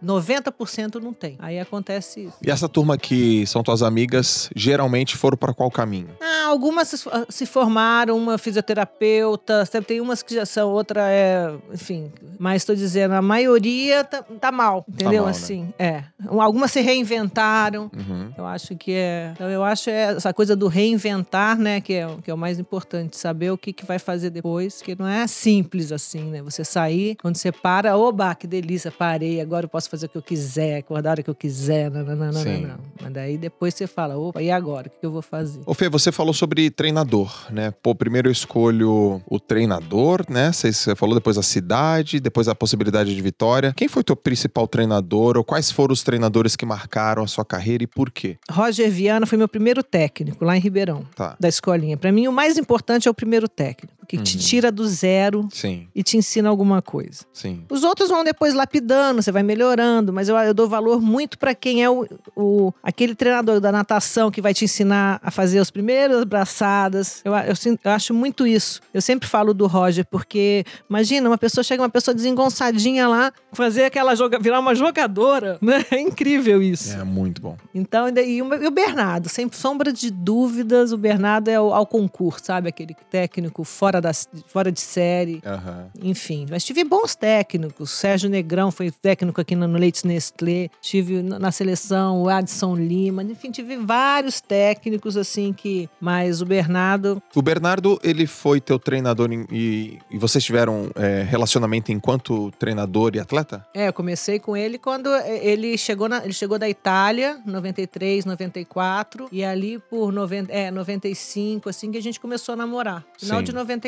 [0.04, 1.36] 90% não tem.
[1.38, 2.36] Aí acontece isso.
[2.44, 6.10] E essa turma que são tuas amigas, geralmente foram pra qual caminho?
[6.20, 11.52] Ah, algumas se, se formaram, uma fisioterapeuta, sabe, tem umas que já são, outra é,
[11.72, 12.10] enfim.
[12.38, 15.22] Mas estou dizendo, a maioria tá, tá mal, entendeu?
[15.22, 15.30] mal, né?
[15.30, 16.04] assim, é.
[16.28, 17.90] Algumas se reinventaram.
[17.96, 18.32] Uhum.
[18.36, 19.30] Eu acho que é.
[19.34, 21.80] Então, eu acho é essa coisa do reinventar, né?
[21.80, 23.16] Que é, o- que é o mais importante.
[23.16, 24.80] Saber o que, que vai fazer depois.
[24.82, 26.42] Que não é simples assim, né?
[26.42, 30.18] Você sair, quando você para, oba, que delícia, parei, agora eu posso fazer o que
[30.18, 31.90] eu quiser, acordar a hora que eu quiser.
[31.90, 32.78] Não, não, não, não, não, não.
[33.02, 34.86] Mas daí depois você fala, opa, e agora?
[34.88, 35.60] O que, que eu vou fazer?
[35.66, 37.72] Ô Fê, você falou sobre treinador, né?
[37.82, 40.52] Pô, primeiro eu escolho o treinador, né?
[40.52, 43.74] Você falou depois a cidade, depois a possibilidade de vitória.
[43.76, 47.82] Quem foi teu principal treinador ou quais foram os treinadores que marcaram a sua carreira
[47.82, 48.38] e por quê?
[48.48, 51.36] Roger Viana foi meu primeiro técnico lá em Ribeirão, Tá.
[51.40, 51.96] da escolinha.
[51.96, 54.42] Para mim, o mais importante é o primeiro técnico, que te Uhum.
[54.42, 57.24] tira do zero Sim, e te ensina alguma coisa.
[57.32, 57.62] sim.
[57.70, 61.54] Os outros vão depois lapidando, você vai melhorando, mas eu, eu dou valor muito para
[61.54, 65.70] quem é o, o- aquele treinador da natação que vai te ensinar a fazer as
[65.70, 67.20] primeiras braçadas.
[67.24, 68.80] Eu, eu eu acho muito isso.
[68.94, 73.84] Eu sempre falo do Roger, porque imagina, uma pessoa chega, uma pessoa desengonçadinha lá, fazer
[73.84, 75.84] aquela joga, virar uma jogadora, né?
[75.90, 76.92] É incrível isso.
[76.92, 77.56] É muito bom.
[77.74, 81.72] Então, e e o e o Bernardo, sem sombra de dúvidas, o Bernardo é o,
[81.74, 82.68] ao concurso, sabe?
[82.68, 84.12] Aquele técnico fora fora, da,
[84.46, 85.40] fora de série.
[85.44, 85.86] Aham.
[86.02, 87.90] Enfim, mas tive bons técnicos.
[87.90, 90.68] Sérgio Negrão foi técnico aqui no, Leites Nestlé.
[90.80, 93.22] Tive na seleção o Adson Lima.
[93.22, 95.88] Enfim, tive vários técnicos assim que.
[96.00, 97.22] Mas o Bernardo.
[97.34, 103.12] O Bernardo, ele foi teu treinador em- e, e vocês tiveram é, relacionamento enquanto treinador
[103.14, 103.66] e atleta?
[103.74, 108.24] É, eu comecei com ele quando eh, ele chegou, na- ele chegou da Itália, 93,
[108.24, 109.28] 94.
[109.32, 113.04] E ali por 90, é, 95, assim, que a gente começou a namorar.
[113.18, 113.44] Final Sim.
[113.44, 113.87] de 94.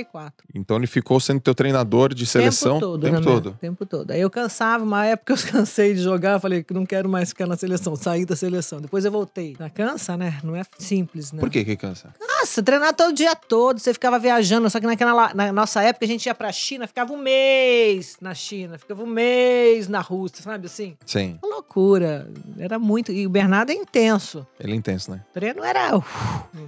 [0.54, 3.52] Então ele ficou sendo teu treinador de seleção tempo todo, o tempo né, todo.
[3.60, 4.10] tempo todo.
[4.10, 7.46] Aí eu cansava, uma época eu cansei de jogar, falei que não quero mais ficar
[7.46, 8.80] na seleção, saí da seleção.
[8.80, 9.56] Depois eu voltei.
[9.58, 10.40] Na cansa, né?
[10.42, 11.40] Não é simples, né?
[11.40, 12.14] Por que que cansa?
[12.20, 16.08] Nossa, treinar todo dia todo, você ficava viajando, só que naquela na nossa época a
[16.08, 20.66] gente ia pra China, ficava um mês na China, ficava um mês na Rússia, sabe
[20.66, 20.96] assim?
[21.04, 22.26] Sim, Uma loucura.
[22.58, 23.12] Era muito.
[23.12, 24.46] E o Bernardo é intenso.
[24.58, 25.20] ele é intenso, né?
[25.30, 25.92] O treino era.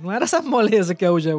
[0.03, 1.31] não era essa moleza que é hoje.
[1.31, 1.37] É,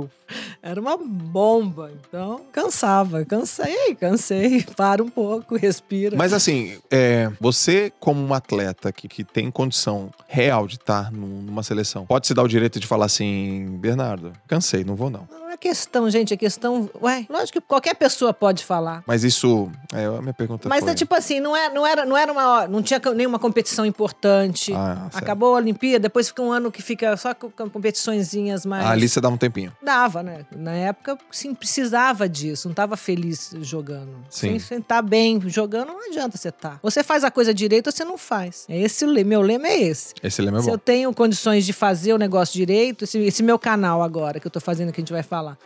[0.61, 1.91] era uma bomba.
[2.07, 3.23] Então, cansava.
[3.25, 4.63] Cansei, cansei.
[4.75, 6.17] Para um pouco, respira.
[6.17, 11.41] Mas assim, é, você como um atleta que, que tem condição real de estar num-
[11.41, 15.27] numa seleção, pode se dar o direito de falar assim, Bernardo, cansei, não vou não.
[15.31, 16.89] Não é questão, gente, é questão.
[17.01, 19.03] Ué, lógico que qualquer pessoa pode falar.
[19.05, 20.91] Mas isso, é, a minha pergunta Mas foi...
[20.91, 22.67] é tipo assim, não, é, não, era, não era uma.
[22.67, 23.52] Não tinha nenhuma competição
[23.85, 24.73] importante.
[24.73, 25.17] Ah, certo.
[25.23, 28.85] Acabou a Olimpíada, depois fica um ano que fica só com com competiçõezinhas mais.
[28.85, 29.71] Ali você dá um tempinho.
[29.81, 30.45] Dava, né?
[30.55, 32.67] Na época, sim, precisava disso.
[32.67, 34.15] Não tava feliz jogando.
[34.29, 34.59] Sim.
[34.59, 36.79] Sem você tá bem jogando, não adianta você tá.
[36.81, 38.65] Você faz a coisa direito ou você não faz.
[38.67, 39.13] É esse o.
[39.23, 40.13] Meu lema é esse.
[40.21, 40.73] Esse lema é Se bom.
[40.73, 44.51] eu tenho condições de fazer o negócio direito, esse, esse meu canal agora, que eu
[44.51, 45.57] tô fazendo, que a gente vai falar,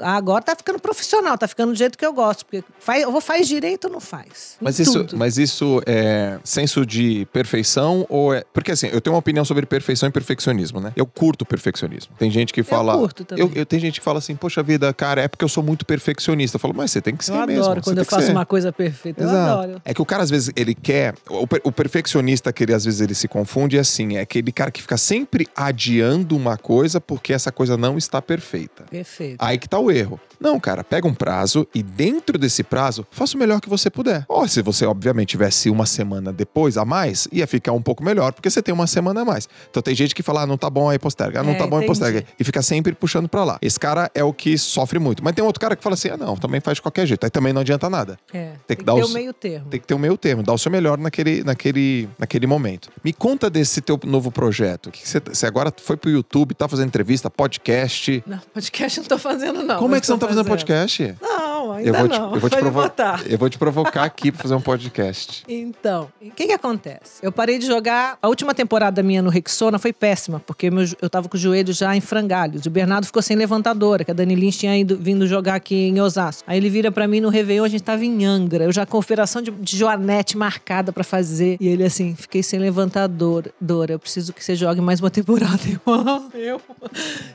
[0.00, 2.44] agora tá ficando profissional, tá ficando do jeito que eu gosto.
[2.44, 4.56] Porque faz, eu vou faz direito ou não faz?
[4.60, 8.42] Mas isso, mas isso é senso de perfeição ou é.
[8.52, 10.92] Porque assim, eu tenho uma opinião sobre perfeição e perfeccionismo, né?
[10.96, 12.14] Eu curto perfeccionismo.
[12.18, 12.96] Tem gente que fala.
[12.96, 13.44] curto também.
[13.44, 15.84] Eu, eu- tem gente que fala assim, poxa vida, cara, é porque eu sou muito
[15.84, 16.56] perfeccionista.
[16.56, 17.64] Eu falo, mas você tem que ser Eu adoro mesmo.
[17.82, 18.32] quando eu tem que faço ser.
[18.32, 19.22] uma coisa perfeita.
[19.22, 19.60] Eu Exato.
[19.62, 19.82] adoro.
[19.84, 21.14] É que o cara, às vezes, ele quer.
[21.28, 24.52] O, per- o perfeccionista que ele, às vezes, ele se confunde é assim: é aquele
[24.52, 28.84] cara que fica sempre adiando uma coisa porque essa coisa não está perfeita.
[28.90, 29.36] Perfeito.
[29.38, 30.20] Aí que tá o erro.
[30.38, 34.24] Não, cara, pega um prazo e dentro desse prazo, faça o melhor que você puder.
[34.28, 38.32] Ou se você, obviamente, tivesse uma semana depois a mais, ia ficar um pouco melhor,
[38.32, 39.48] porque você tem uma semana a mais.
[39.70, 41.40] Então tem gente que fala, ah, não tá bom, aí posterga.
[41.40, 42.24] Ah, não É, tá bom, aí posterga.
[42.38, 43.58] E fica sempre puxando pra lá.
[43.62, 45.22] Esse cara é o que sofre muito.
[45.24, 47.24] Mas tem outro cara que fala assim, ah, não, também faz de qualquer jeito.
[47.24, 48.18] Aí também não adianta nada.
[48.32, 49.66] É, Tem que dar ter os- o meio termo.
[49.70, 52.90] Tem que ter o meio termo, dar o seu melhor naquele, naquele, naquele momento.
[53.04, 54.90] Me conta desse teu novo projeto.
[54.90, 58.22] Que você, você agora foi pro YouTube, tá fazendo entrevista, podcast.
[58.26, 59.78] Não, podcast não tô fazendo, não.
[59.78, 60.58] Como é que você não tá fazendo fazendo.
[60.58, 61.14] podcast?
[61.20, 62.34] Não, ainda Eu vou, te, não.
[62.34, 62.80] eu, vou te provo-
[63.28, 65.44] eu vou te provocar aqui pra fazer um podcast.
[65.48, 67.05] Então, o que que acontece?
[67.22, 68.18] Eu parei de jogar.
[68.20, 71.72] A última temporada minha no Rexona foi péssima, porque meu eu tava com o joelho
[71.72, 72.66] já em frangalhos.
[72.66, 76.00] O Bernardo ficou sem levantadora, que a Dani Lins tinha ido, vindo jogar aqui em
[76.00, 76.44] Osasco.
[76.46, 78.64] Aí ele vira pra mim no Réveillon, a gente tava em Angra.
[78.64, 81.56] Eu já com a operação de, de Joanete marcada pra fazer.
[81.60, 83.50] E ele assim, fiquei sem levantadora.
[83.60, 85.56] Dora, eu preciso que você jogue mais uma temporada.
[85.76, 86.60] Eu, "Ah, eu.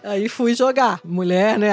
[0.04, 1.00] Aí fui jogar.
[1.04, 1.72] Mulher, né?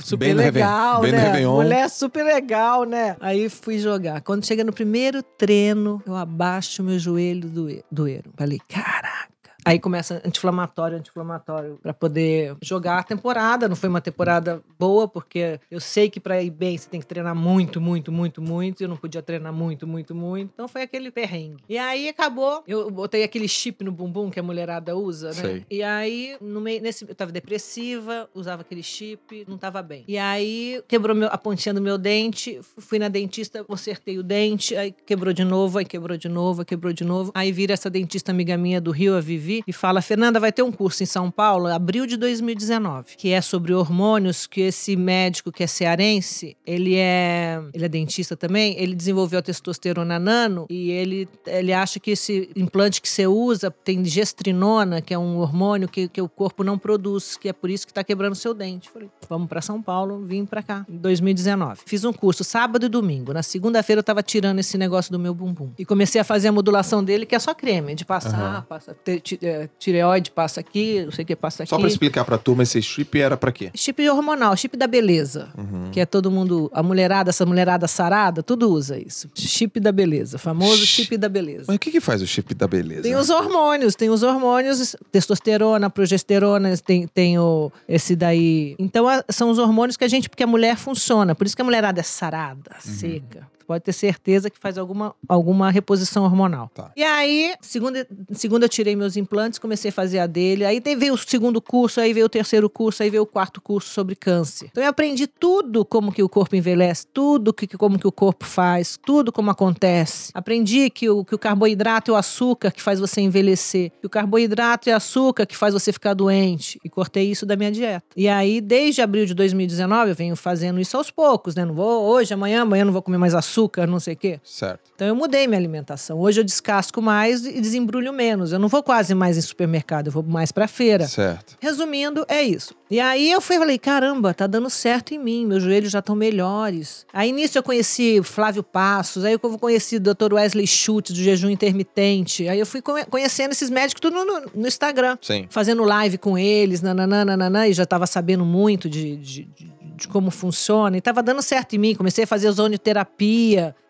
[0.00, 1.46] Super Bem legal, Bem né?
[1.46, 3.16] Mulher super legal, né?
[3.20, 4.20] Aí fui jogar.
[4.20, 8.32] Quando chega no primeiro treino, eu abaixo meu joelho doe- doeram.
[8.36, 9.31] Falei, caraca.
[9.64, 13.68] Aí começa anti-inflamatório, anti-inflamatório, pra poder jogar a temporada.
[13.68, 17.06] Não foi uma temporada boa, porque eu sei que pra ir bem você tem que
[17.06, 18.80] treinar muito, muito, muito, muito.
[18.80, 20.50] E eu não podia treinar muito, muito, muito.
[20.52, 21.62] Então foi aquele perrengue.
[21.68, 22.64] E aí acabou.
[22.66, 25.34] Eu botei aquele chip no bumbum que a mulherada usa, né?
[25.34, 25.66] Sei.
[25.70, 30.04] E aí, no meio, nesse, eu tava depressiva, usava aquele chip, não tava bem.
[30.08, 34.74] E aí, quebrou meu- a pontinha do meu dente, fui na dentista, consertei o dente,
[34.76, 37.30] aí quebrou de novo, aí quebrou de novo, aí quebrou de novo.
[37.34, 40.62] Aí vira essa dentista amiga minha do Rio, a Vivi, e fala: Fernanda, vai ter
[40.62, 45.50] um curso em São Paulo, abril de 2019, que é sobre hormônios, que esse médico
[45.52, 50.90] que é cearense, ele é, ele é dentista também, ele desenvolveu a testosterona nano e
[50.90, 55.88] ele, ele acha que esse implante que você usa tem gestrinona, que é um hormônio
[55.88, 58.88] que, que o corpo não produz, que é por isso que tá quebrando seu dente.
[58.90, 61.80] Falei, vamos para São Paulo, vim para cá, em 2019.
[61.86, 63.32] Fiz um curso sábado e domingo.
[63.32, 65.70] Na segunda-feira eu tava tirando esse negócio do meu bumbum.
[65.78, 68.62] E comecei a fazer a modulação dele, que é só creme, de passar, Aham.
[68.68, 71.70] passa, te- ti- é, tireoide passa aqui, não sei o que passa aqui.
[71.70, 73.70] Só pra explicar pra turma, esse chip era pra quê?
[73.74, 75.48] Chip hormonal, chip da beleza.
[75.56, 75.90] Uhum.
[75.90, 79.28] Que é todo mundo, a mulherada, essa mulherada sarada, tudo usa isso.
[79.34, 81.64] Chip da beleza, famoso Chi- chip da beleza.
[81.68, 83.02] Mas o que que faz o chip da beleza?
[83.02, 88.74] Tem os hormônios, tem os hormônios, testosterona, progesterona, tem, tem o, esse daí.
[88.78, 91.34] Então, a- são os hormônios que a gente, porque a mulher funciona.
[91.34, 92.92] Por isso que a mulherada é sarada, Uhum.
[92.92, 93.52] seca.
[93.72, 96.70] Pode ter certeza que faz alguma, alguma reposição hormonal.
[96.74, 96.92] Tá.
[96.94, 100.64] E aí, segunda, segunda eu tirei meus implantes, comecei a fazer a dele.
[100.64, 103.88] Aí veio o segundo curso, aí veio o terceiro curso, aí veio o quarto curso
[103.88, 104.68] sobre câncer.
[104.70, 108.44] Então eu aprendi tudo como que o corpo envelhece, tudo que, como que o corpo
[108.44, 110.30] faz, tudo como acontece.
[110.34, 114.10] Aprendi que o, que o carboidrato é o açúcar que faz você envelhecer, que o
[114.10, 116.78] carboidrato é açúcar que faz você ficar doente.
[116.84, 118.04] E cortei isso da minha dieta.
[118.14, 121.64] E aí, desde abril de 2019, eu venho fazendo isso aos poucos, né?
[121.64, 124.40] Não vou hoje, amanhã, amanhã não vou comer mais açúcar, não sei o quê.
[124.44, 124.90] Certo.
[124.94, 126.18] Então eu mudei minha alimentação.
[126.20, 128.52] Hoje eu descasco mais e desembrulho menos.
[128.52, 131.06] Eu não vou quase mais em supermercado, eu vou mais pra feira.
[131.08, 131.56] Certo.
[131.60, 132.74] Resumindo, é isso.
[132.90, 136.00] E aí eu fui e falei, caramba, tá dando certo em mim, meus joelhos já
[136.00, 137.06] estão melhores.
[137.12, 140.34] Aí nisso eu conheci Flávio Passos, aí eu conheci o Dr.
[140.34, 142.46] Wesley Schultz, do jejum intermitente.
[142.48, 145.16] Aí eu fui conhe- conhecendo esses médicos tudo no, no Instagram.
[145.22, 145.46] Sim.
[145.48, 150.30] Fazendo live com eles, nananã, e já tava sabendo muito de, de, de- de como
[150.30, 150.96] funciona.
[150.96, 153.02] E tava dando certo em mim, comecei a fazer ozonioterapia.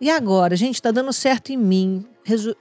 [0.00, 2.04] E agora, gente, tá dando certo em mim.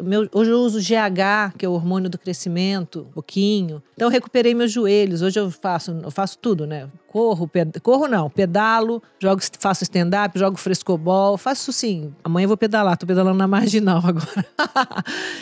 [0.03, 3.81] Meu- hoje eu uso GH, que é o hormônio do crescimento, um pouquinho.
[3.93, 5.21] Então eu recuperei meus joelhos.
[5.21, 6.89] Hoje eu faço, eu faço tudo, né?
[7.07, 7.49] Corro,
[7.83, 12.11] corro não, pedalo, jogo, faço stand-up, jogo frescobol, faço sim.
[12.23, 14.45] Amanhã eu vou pedalar, tô pedalando na marginal agora.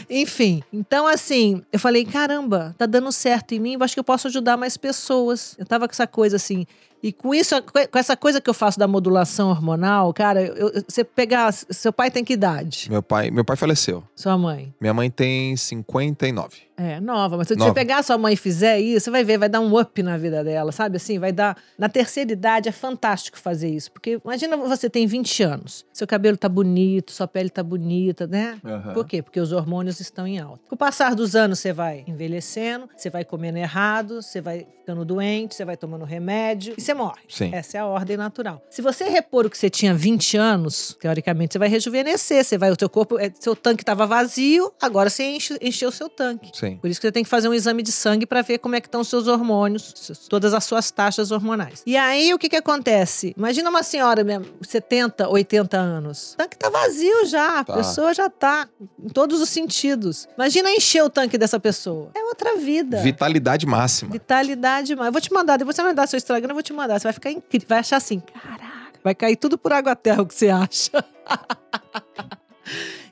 [0.10, 4.04] Enfim, então assim, eu falei, caramba, tá dando certo em mim, eu acho que eu
[4.04, 5.56] posso ajudar mais pessoas.
[5.58, 6.66] Eu tava com essa coisa assim.
[7.02, 11.04] E com isso, com essa coisa que eu faço da modulação hormonal, cara, eu- você
[11.04, 11.52] pegar.
[11.54, 12.88] Seu pai tem que idade?
[12.90, 14.04] Meu pai, meu pai faleceu.
[14.16, 14.74] Sua mãe?
[14.82, 16.70] Minha mãe tem 59.
[16.82, 19.50] É, nova, mas se você pegar sua mãe e fizer isso, você vai ver, vai
[19.50, 20.96] dar um up na vida dela, sabe?
[20.96, 21.58] Assim, vai dar.
[21.78, 23.92] Na terceira idade é fantástico fazer isso.
[23.92, 28.60] Porque imagina você tem 20 anos, seu cabelo tá bonito, sua pele tá bonita, né?
[28.64, 28.94] Aham.
[28.94, 29.22] Por quê?
[29.22, 30.62] Porque os hormônios estão em alta.
[30.70, 35.06] Com o passar dos anos, você vai envelhecendo, você vai comendo errado, você vai ficando
[35.06, 37.22] doente, você vai tomando remédio e você morre.
[37.30, 37.52] Sim.
[37.54, 38.60] Essa é a ordem natural.
[38.72, 42.72] Se você repor o que você tinha 20 anos, teoricamente você vai rejuvenescer, você vai,
[42.72, 46.50] o teu corpo, é, seu tanque estava vazio, agora você enche, encheu o seu tanque.
[46.58, 46.78] Sim.
[46.78, 48.82] Por isso que você tem que fazer um exame de sangue para ver como é
[48.82, 51.84] que estão os seus hormônios, todas as suas taxas hormonais.
[51.86, 53.34] E aí, o que que acontece?
[53.38, 56.34] Imagina uma senhora mesmo, 70, 80 anos.
[56.34, 57.76] O tanque tá vazio já, a Tá.
[57.76, 58.68] pessoa já tá
[59.04, 60.28] em todos os sentidos.
[60.36, 62.10] Imagina encher o tanque dessa pessoa.
[62.16, 63.02] É outra vida.
[63.02, 64.12] Vitalidade máxima.
[64.12, 66.64] Vitalidade, mas eu vou te mandar, depois você vai me dar seu Instagram, eu vou
[66.64, 67.00] te mandar.
[67.00, 70.26] Você vai ficar incrível, vai achar assim, caraca, vai cair tudo por água terra o
[70.26, 70.92] que você acha.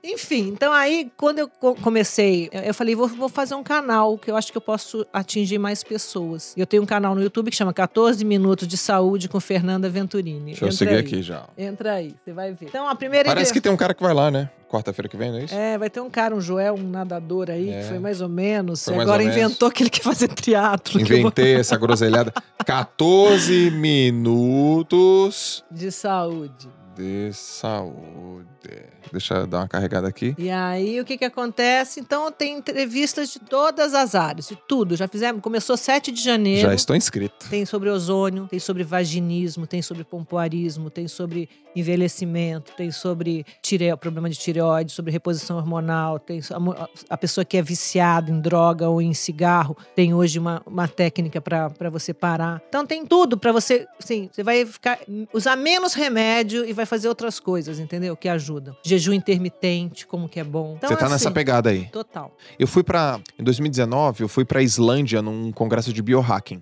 [0.09, 4.17] Enfim, então aí, quando eu co- comecei, eu eu falei, vou, vou fazer um canal
[4.17, 6.53] que eu acho que eu posso atingir mais pessoas.
[6.55, 10.51] Eu tenho um canal no YouTube que chama 14 Minutos de Saúde com Fernanda Venturini.
[10.51, 10.99] Deixa eu Entra seguir aí.
[10.99, 11.45] aqui já.
[11.57, 12.67] Entra aí, você vai ver.
[12.67, 14.49] Então, a primeira Parece que tem um cara que vai lá, né?
[14.69, 15.53] Quarta-feira que vem, não é isso?
[15.55, 17.81] É, vai ter um cara, um Joel, um nadador aí, É.
[17.81, 18.85] que foi mais ou menos.
[18.87, 19.41] Mais agora ou menos.
[19.41, 20.99] inventou que ele quer fazer teatro.
[20.99, 22.33] Inventei essa groselhada.
[22.65, 26.67] 14 minutos De saúde.
[26.95, 28.96] de saúde.
[29.11, 30.35] Deixa eu dar uma carregada aqui.
[30.37, 31.99] E aí, o que que acontece?
[31.99, 34.95] Então, tem entrevistas de todas as áreas, de tudo.
[34.95, 36.67] Já fizemos, começou 7 de janeiro.
[36.67, 37.49] Já estou inscrito.
[37.49, 43.95] Tem sobre ozônio, tem sobre vaginismo, tem sobre pompoarismo, tem sobre envelhecimento, tem sobre tire...
[43.97, 46.41] problema de tireoide, sobre reposição hormonal, tem
[47.09, 51.39] a pessoa que é viciada em droga ou em cigarro, tem hoje uma, uma técnica
[51.39, 52.61] para você parar.
[52.67, 54.99] Então tem tudo para você, sim, você vai ficar
[55.33, 58.15] usar menos remédio e vai fazer outras coisas, entendeu?
[58.15, 58.75] Que ajudam.
[58.97, 60.75] Jejum intermitente, como que é bom.
[60.77, 61.85] Então, Você tá nessa assim, pegada aí.
[61.85, 62.35] Total.
[62.57, 63.19] Eu fui pra.
[63.37, 66.59] Em 2019, eu fui pra Islândia num congresso de biohacking.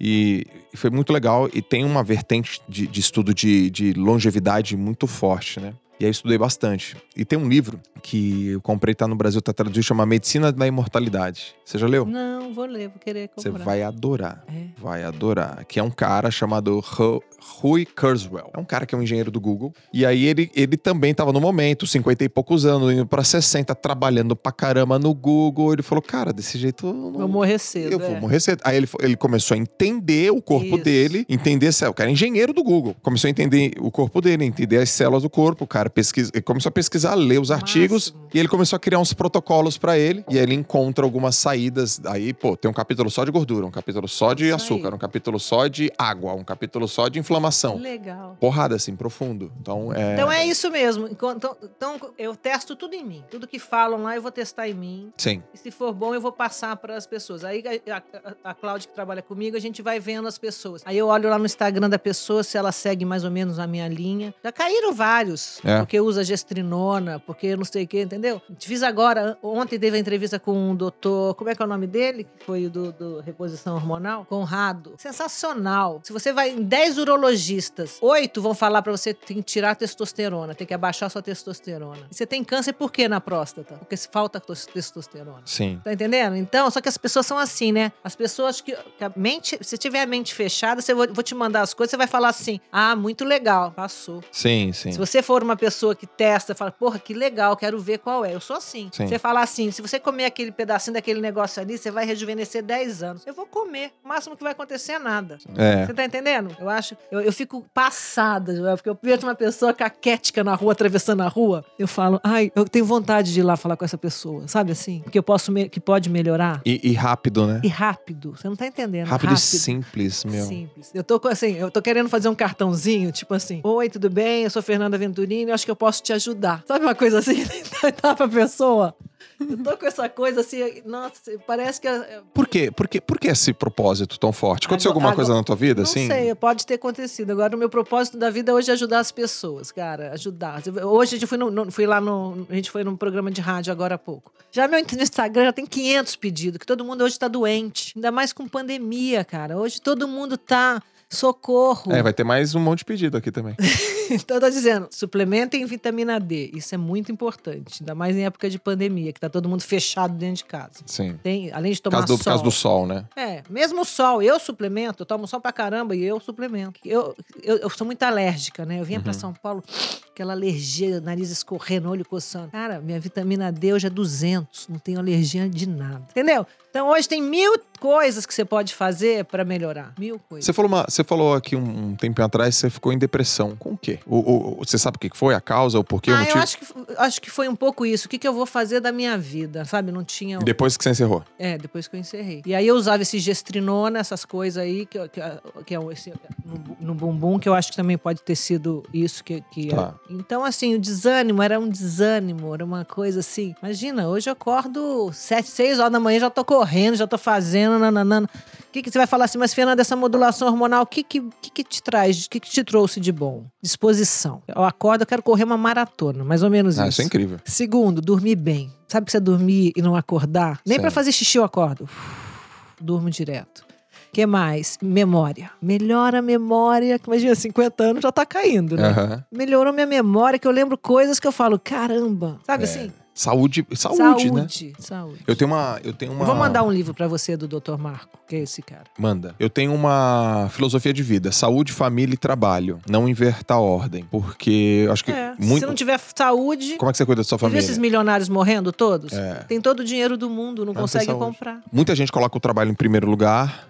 [0.00, 1.48] E foi muito legal.
[1.52, 5.74] E tem uma vertente de, de estudo de, de longevidade muito forte, né?
[6.00, 6.96] E aí eu estudei bastante.
[7.16, 10.66] E tem um livro que eu comprei, tá no Brasil, tá traduzido, chama Medicina da
[10.66, 11.54] Imortalidade.
[11.64, 12.06] Você já leu?
[12.06, 13.64] Não, vou ler, vou querer Você comprar.
[13.64, 14.44] vai adorar.
[14.48, 14.66] É.
[14.80, 15.64] Vai adorar.
[15.66, 18.50] Que é um cara chamado Ru- Rui Kurzweil.
[18.54, 19.72] É um cara que é um engenheiro do Google.
[19.92, 23.74] E aí ele, ele também tava no momento, 50 e poucos anos, indo pra 60,
[23.74, 25.72] trabalhando pra caramba no Google.
[25.72, 27.12] Ele falou, cara, desse jeito eu não...
[27.12, 27.92] Vou morrer cedo.
[27.92, 28.20] Eu vou é.
[28.20, 28.60] morrer cedo.
[28.64, 30.84] Aí ele, ele começou a entender o corpo Isso.
[30.84, 32.94] dele, entender o cara é engenheiro do Google.
[33.02, 35.64] Começou a entender o corpo dele, entender as células do corpo.
[35.64, 38.28] O cara pesquisa, ele começou a pesquisar, ler os artigos Máximo.
[38.34, 40.24] e ele começou a criar uns protocolos pra ele.
[40.28, 42.00] E aí ele encontra algumas saídas.
[42.06, 44.94] Aí, pô, tem um capítulo só de gordura, um capítulo só de Isso açúcar, aí.
[44.94, 47.76] um capítulo só de água, um capítulo só de inflamação.
[47.78, 48.36] Legal.
[48.40, 49.52] Porrada, assim, profundo.
[49.60, 50.14] Então, é.
[50.14, 51.06] Então é isso mesmo.
[51.08, 53.24] Enquanto- Então, então eu testo tudo em mim.
[53.30, 55.12] Tudo que falam lá eu vou testar em mim.
[55.16, 55.42] Sim.
[55.54, 57.44] E se for bom, eu vou passar para as pessoas.
[57.44, 60.82] Aí a, a, a Cláudia, que trabalha comigo, a gente vai vendo as pessoas.
[60.84, 63.66] Aí eu olho lá no Instagram da pessoa se ela segue mais ou menos a
[63.66, 64.34] minha linha.
[64.42, 65.60] Já caíram vários.
[65.64, 65.77] É.
[65.78, 65.80] É.
[65.80, 68.40] porque usa gestrinona, porque não sei o que, entendeu?
[68.60, 71.86] Fiz agora, ontem teve a entrevista com um doutor, como é que é o nome
[71.86, 72.24] dele?
[72.38, 74.24] Que foi o do, do reposição hormonal?
[74.24, 74.94] Conrado.
[74.98, 76.00] Sensacional.
[76.04, 79.72] Se você vai em 10 urologistas, oito vão falar pra você que tem que tirar
[79.72, 82.06] a testosterona, tem que abaixar a sua testosterona.
[82.10, 83.74] E você tem câncer por quê na próstata?
[83.76, 85.42] Porque se falta tos- testosterona.
[85.44, 85.80] Sim.
[85.84, 86.36] Tá entendendo?
[86.36, 87.92] Então, só que as pessoas são assim, né?
[88.02, 91.34] As pessoas que, que a mente, se tiver a mente fechada, você vou, vou te
[91.34, 94.22] mandar as coisas, você vai falar assim: "Ah, muito legal, passou".
[94.32, 94.92] Sim, sim.
[94.92, 98.34] Se você for uma pessoa que testa, fala, porra, que legal, quero ver qual é.
[98.34, 98.90] Eu sou assim.
[98.92, 99.06] Sim.
[99.06, 103.02] Você falar assim, se você comer aquele pedacinho daquele negócio ali, você vai rejuvenescer 10
[103.02, 103.26] anos.
[103.26, 103.92] Eu vou comer.
[104.04, 105.38] O máximo que vai acontecer é nada.
[105.56, 105.86] É.
[105.86, 106.56] Você tá entendendo?
[106.58, 106.96] Eu acho.
[107.10, 111.28] Eu, eu fico passada, Joel, porque eu vejo uma pessoa caquética na rua, atravessando a
[111.28, 111.64] rua.
[111.78, 115.02] Eu falo, ai, eu tenho vontade de ir lá falar com essa pessoa, sabe assim?
[115.10, 116.60] Que eu posso, que pode melhorar.
[116.64, 117.60] E, e rápido, né?
[117.62, 118.36] E rápido.
[118.36, 119.06] Você não tá entendendo.
[119.06, 120.44] Rápido, e simples, meu.
[120.44, 120.90] Simples.
[120.94, 124.44] Eu tô assim, eu tô querendo fazer um cartãozinho, tipo assim: Oi, tudo bem?
[124.44, 126.62] Eu sou Fernanda Venturini, acho que eu posso te ajudar.
[126.66, 127.44] Sabe uma coisa assim?
[128.02, 128.94] Dá pra pessoa.
[129.40, 131.12] Eu tô com essa coisa assim, nossa,
[131.46, 131.86] parece que.
[131.86, 132.72] é- Por quê?
[132.72, 133.00] Por quê?
[133.00, 134.66] Por que esse propósito tão forte?
[134.66, 136.08] Aconteceu Agora- alguma coisa agora- na tua vida, Não assim?
[136.08, 137.30] sei, pode ter acontecido.
[137.30, 140.12] Agora, o meu propósito da vida hoje é ajudar as pessoas, cara.
[140.12, 140.60] Ajudar.
[140.84, 142.46] Hoje a gente foi, no- no- fui lá no.
[142.50, 144.32] A gente foi num programa de rádio agora há pouco.
[144.50, 147.92] Já meu Instagram já tem 500 pedidos, que todo mundo hoje tá doente.
[147.94, 149.56] Ainda mais com pandemia, cara.
[149.56, 150.82] Hoje todo mundo tá.
[151.10, 151.90] Socorro.
[151.92, 153.54] É, vai ter mais um monte de pedido aqui também.
[154.10, 156.50] Então, eu tô dizendo, suplementem vitamina D.
[156.54, 157.78] Isso é muito importante.
[157.80, 160.80] Ainda mais em época de pandemia, que tá todo mundo fechado dentro de casa.
[160.86, 161.18] Sim.
[161.22, 162.30] Tem, além de Por tomar causa, do, por sol.
[162.32, 163.04] causa do sol, né?
[163.16, 166.80] É, mesmo o sol, eu suplemento, eu tomo sol pra caramba e eu suplemento.
[166.84, 168.80] Eu, eu, eu sou muito alérgica, né?
[168.80, 169.18] Eu vinha pra Uhum.
[169.18, 169.64] São Paulo,
[170.12, 172.48] aquela alergia, nariz escorrendo, olho coçando.
[172.50, 176.02] Cara, minha vitamina D hoje é 200, não tenho alergia de nada.
[176.10, 176.46] Entendeu?
[176.70, 179.94] Então hoje tem mil coisas que você pode fazer pra melhorar.
[179.98, 180.44] Mil coisas.
[180.44, 183.56] Você falou, uma, você falou aqui um, um tempo atrás, você ficou em depressão.
[183.56, 183.97] Com o quê?
[184.06, 185.34] O, o- o- você sabe o que foi?
[185.34, 186.38] A causa, o porquê, o ah, eu motivo?
[186.42, 186.64] acho que,
[186.98, 188.06] acho que foi um pouco isso.
[188.06, 189.90] O que, que eu vou fazer da minha vida, sabe?
[189.92, 190.38] Não tinha.
[190.38, 191.24] Depois que você encerrou.
[191.38, 192.42] É, depois que eu encerrei.
[192.46, 195.20] E aí eu usava esse gestrinona, essas coisas aí, que, que,
[195.66, 196.12] que é o- esse,
[196.44, 199.40] no, no bumbum, que eu acho que também pode ter sido isso que.
[199.50, 199.94] que é.
[200.10, 203.54] Então, assim, o desânimo era um desânimo, era uma coisa assim.
[203.62, 207.78] Imagina, hoje eu acordo sete, seis horas da manhã, já tô correndo, já tô fazendo,
[207.78, 208.28] nananana.
[208.68, 211.22] O que, que você vai falar assim, mas Fernanda, essa modulação hormonal, o que, que,
[211.40, 213.44] que, que te traz, o que, que te trouxe de bom?
[213.62, 214.42] Disposição.
[214.46, 216.90] Eu acordo, eu quero correr uma maratona, mais ou menos Ah, isso.
[216.90, 217.38] isso é incrível.
[217.46, 218.70] Segundo, dormir bem.
[218.86, 220.60] Sabe que você dormir e não acordar?
[220.66, 221.84] Nem pra fazer xixi eu acordo.
[221.84, 221.92] Uf,
[222.80, 223.64] Durmo direto.
[224.12, 224.78] que mais?
[224.82, 225.50] Memória.
[225.62, 226.98] Melhora a memória.
[226.98, 228.88] que Imagina, 50 anos já tá caindo, né?
[228.88, 229.24] Aham.
[229.32, 232.38] Melhorou minha memória, que eu lembro coisas que eu falo, caramba.
[232.46, 232.66] Sabe É.
[232.66, 232.92] assim?
[233.18, 234.42] Saúde, saúde, né?
[234.42, 234.72] Saúde.
[234.78, 235.18] Saúde.
[235.26, 235.80] Eu tenho uma.
[235.82, 236.22] Eu tenho uma.
[236.22, 237.76] Eu vou mandar um livro pra você do Dr.
[237.76, 238.84] Marco, que é esse cara.
[238.96, 239.34] Manda.
[239.40, 242.78] Eu tenho uma filosofia de vida: saúde, família e trabalho.
[242.88, 244.04] Não inverta a ordem.
[244.08, 245.58] Porque acho que É, muito.
[245.58, 246.76] Se não tiver saúde.
[246.76, 247.58] Como é que você cuida da sua família?
[247.58, 249.12] esses milionários morrendo todos?
[249.12, 249.44] É.
[249.48, 251.12] Tem todo o dinheiro do mundo, não Não saúde.
[251.12, 251.60] comprar.
[251.72, 253.67] Muita gente coloca o trabalho em primeiro lugar.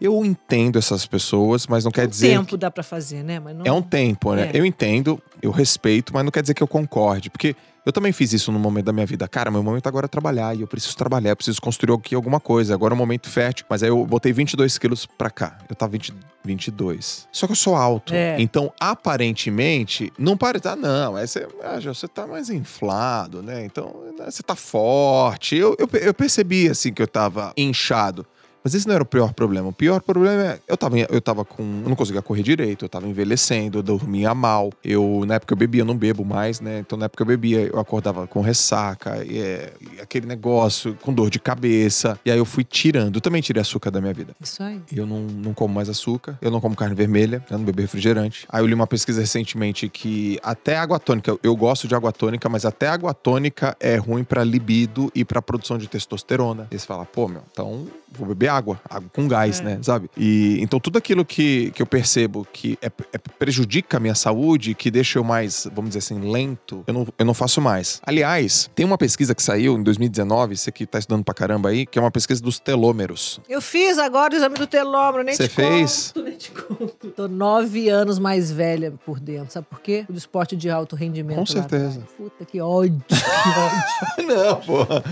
[0.00, 2.28] Eu entendo essas pessoas, mas não quer Um dizer.
[2.28, 3.40] tempo que- dá pra fazer, né?
[3.40, 3.64] Mas não...
[3.66, 4.50] É um tempo, né?
[4.52, 4.58] É.
[4.58, 7.28] Eu entendo, eu respeito, mas não quer dizer que eu concorde.
[7.30, 9.26] Porque eu também fiz isso no momento da minha vida.
[9.26, 12.38] Cara, meu momento agora é trabalhar e eu preciso trabalhar, eu preciso construir aqui alguma
[12.38, 12.74] coisa.
[12.74, 13.66] Agora é um momento fértil.
[13.68, 15.58] Mas aí eu botei 22 quilos pra cá.
[15.68, 17.26] Eu tava 20, 22.
[17.32, 18.14] Só que eu sou alto.
[18.14, 18.36] É.
[18.40, 20.68] Então, aparentemente, não parece.
[20.68, 23.64] Ah, não, aí você, ah, já, você tá mais inflado, né?
[23.64, 25.56] Então, né, você tá forte.
[25.56, 28.24] Eu, eu, eu percebi, assim, que eu tava inchado.
[28.62, 29.68] Mas esse não era o pior problema.
[29.68, 30.60] O pior problema é.
[30.66, 31.62] Eu tava, eu tava com.
[31.62, 34.70] Eu não conseguia correr direito, eu tava envelhecendo, eu dormia mal.
[34.84, 36.80] Eu, na época eu bebia, eu não bebo mais, né?
[36.80, 41.12] Então na época eu bebia, eu acordava com ressaca, e, é, e aquele negócio, com
[41.12, 42.18] dor de cabeça.
[42.24, 43.16] E aí eu fui tirando.
[43.16, 44.34] Eu também tirei açúcar da minha vida.
[44.40, 44.80] Isso aí.
[44.94, 48.46] Eu não, não como mais açúcar, eu não como carne vermelha, eu não bebo refrigerante.
[48.48, 52.12] Aí eu li uma pesquisa recentemente que até água tônica, eu- eu gosto de água
[52.12, 56.66] tônica, mas até água tônica é ruim pra libido e pra produção de testosterona.
[56.70, 59.64] E você fala, pô, meu, então vou beber água, água com gás, É.
[59.64, 60.10] né, sabe?
[60.16, 64.74] E então tudo aquilo que, que eu percebo que é, é- prejudica a minha saúde,
[64.74, 68.00] que deixa eu mais, vamos dizer assim, lento, eu não, eu não faço mais.
[68.04, 71.86] Aliás, tem uma pesquisa que saiu em 2019, você que tá estudando pra caramba aí,
[71.86, 73.40] que é uma pesquisa dos telômeros.
[73.48, 76.12] Eu fiz agora o exame do telômero, nem Você te fez?
[76.12, 77.10] conto, nem te conto.
[77.10, 80.04] Tô nove anos mais velha por dentro, sabe por quê?
[80.08, 81.36] O esporte de alto rendimento.
[81.38, 82.00] Com certeza.
[82.16, 83.14] Puta, que ódio, que
[84.24, 84.26] ódio.
[84.34, 85.02] não, porra.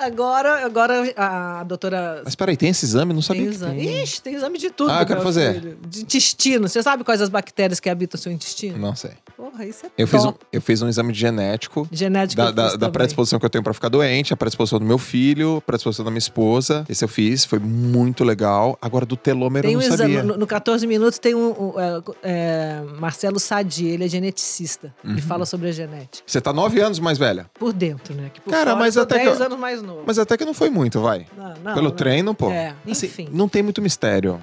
[0.00, 3.12] Agora, agora a doutora peraí, tem esse exame?
[3.12, 3.76] Não sabia Tem que exame.
[3.86, 4.02] tem.
[4.02, 4.90] Ixi, tem exame de tudo.
[4.90, 5.54] Ah, eu quero fazer.
[5.54, 5.78] filho.
[5.88, 6.68] De intestino.
[6.68, 8.78] Você sabe quais as bactérias que habitam o seu intestino?
[8.78, 9.12] Não sei.
[9.36, 12.76] Porra, isso é Eu fiz, um, eu fiz um exame genético Genética da, eu da,
[12.76, 16.04] da predisposição que eu tenho pra ficar doente, a predisposição do meu filho, a predisposição
[16.04, 16.84] da minha esposa.
[16.88, 18.78] Esse eu fiz, foi muito legal.
[18.80, 20.22] Agora do telômero Tem eu um não exame, sabia.
[20.22, 24.94] no, no 14 minutos tem um, um, é, é, Marcelo Sadi, ele é geneticista.
[25.04, 25.12] Uhum.
[25.12, 26.24] Ele fala sobre a genética.
[26.26, 27.46] Você tá nove anos mais velha.
[27.58, 28.30] Por dentro, né?
[28.32, 30.02] Que por Cara, fora mas eu até que 10 eu- anos mais novo.
[30.06, 31.26] Mas até que não foi muito, vai.
[31.36, 31.96] Não, não, Pelo não.
[31.96, 32.50] treino, pô.
[32.50, 33.28] É, Assim, enfim.
[33.32, 34.40] não tem muito mistério.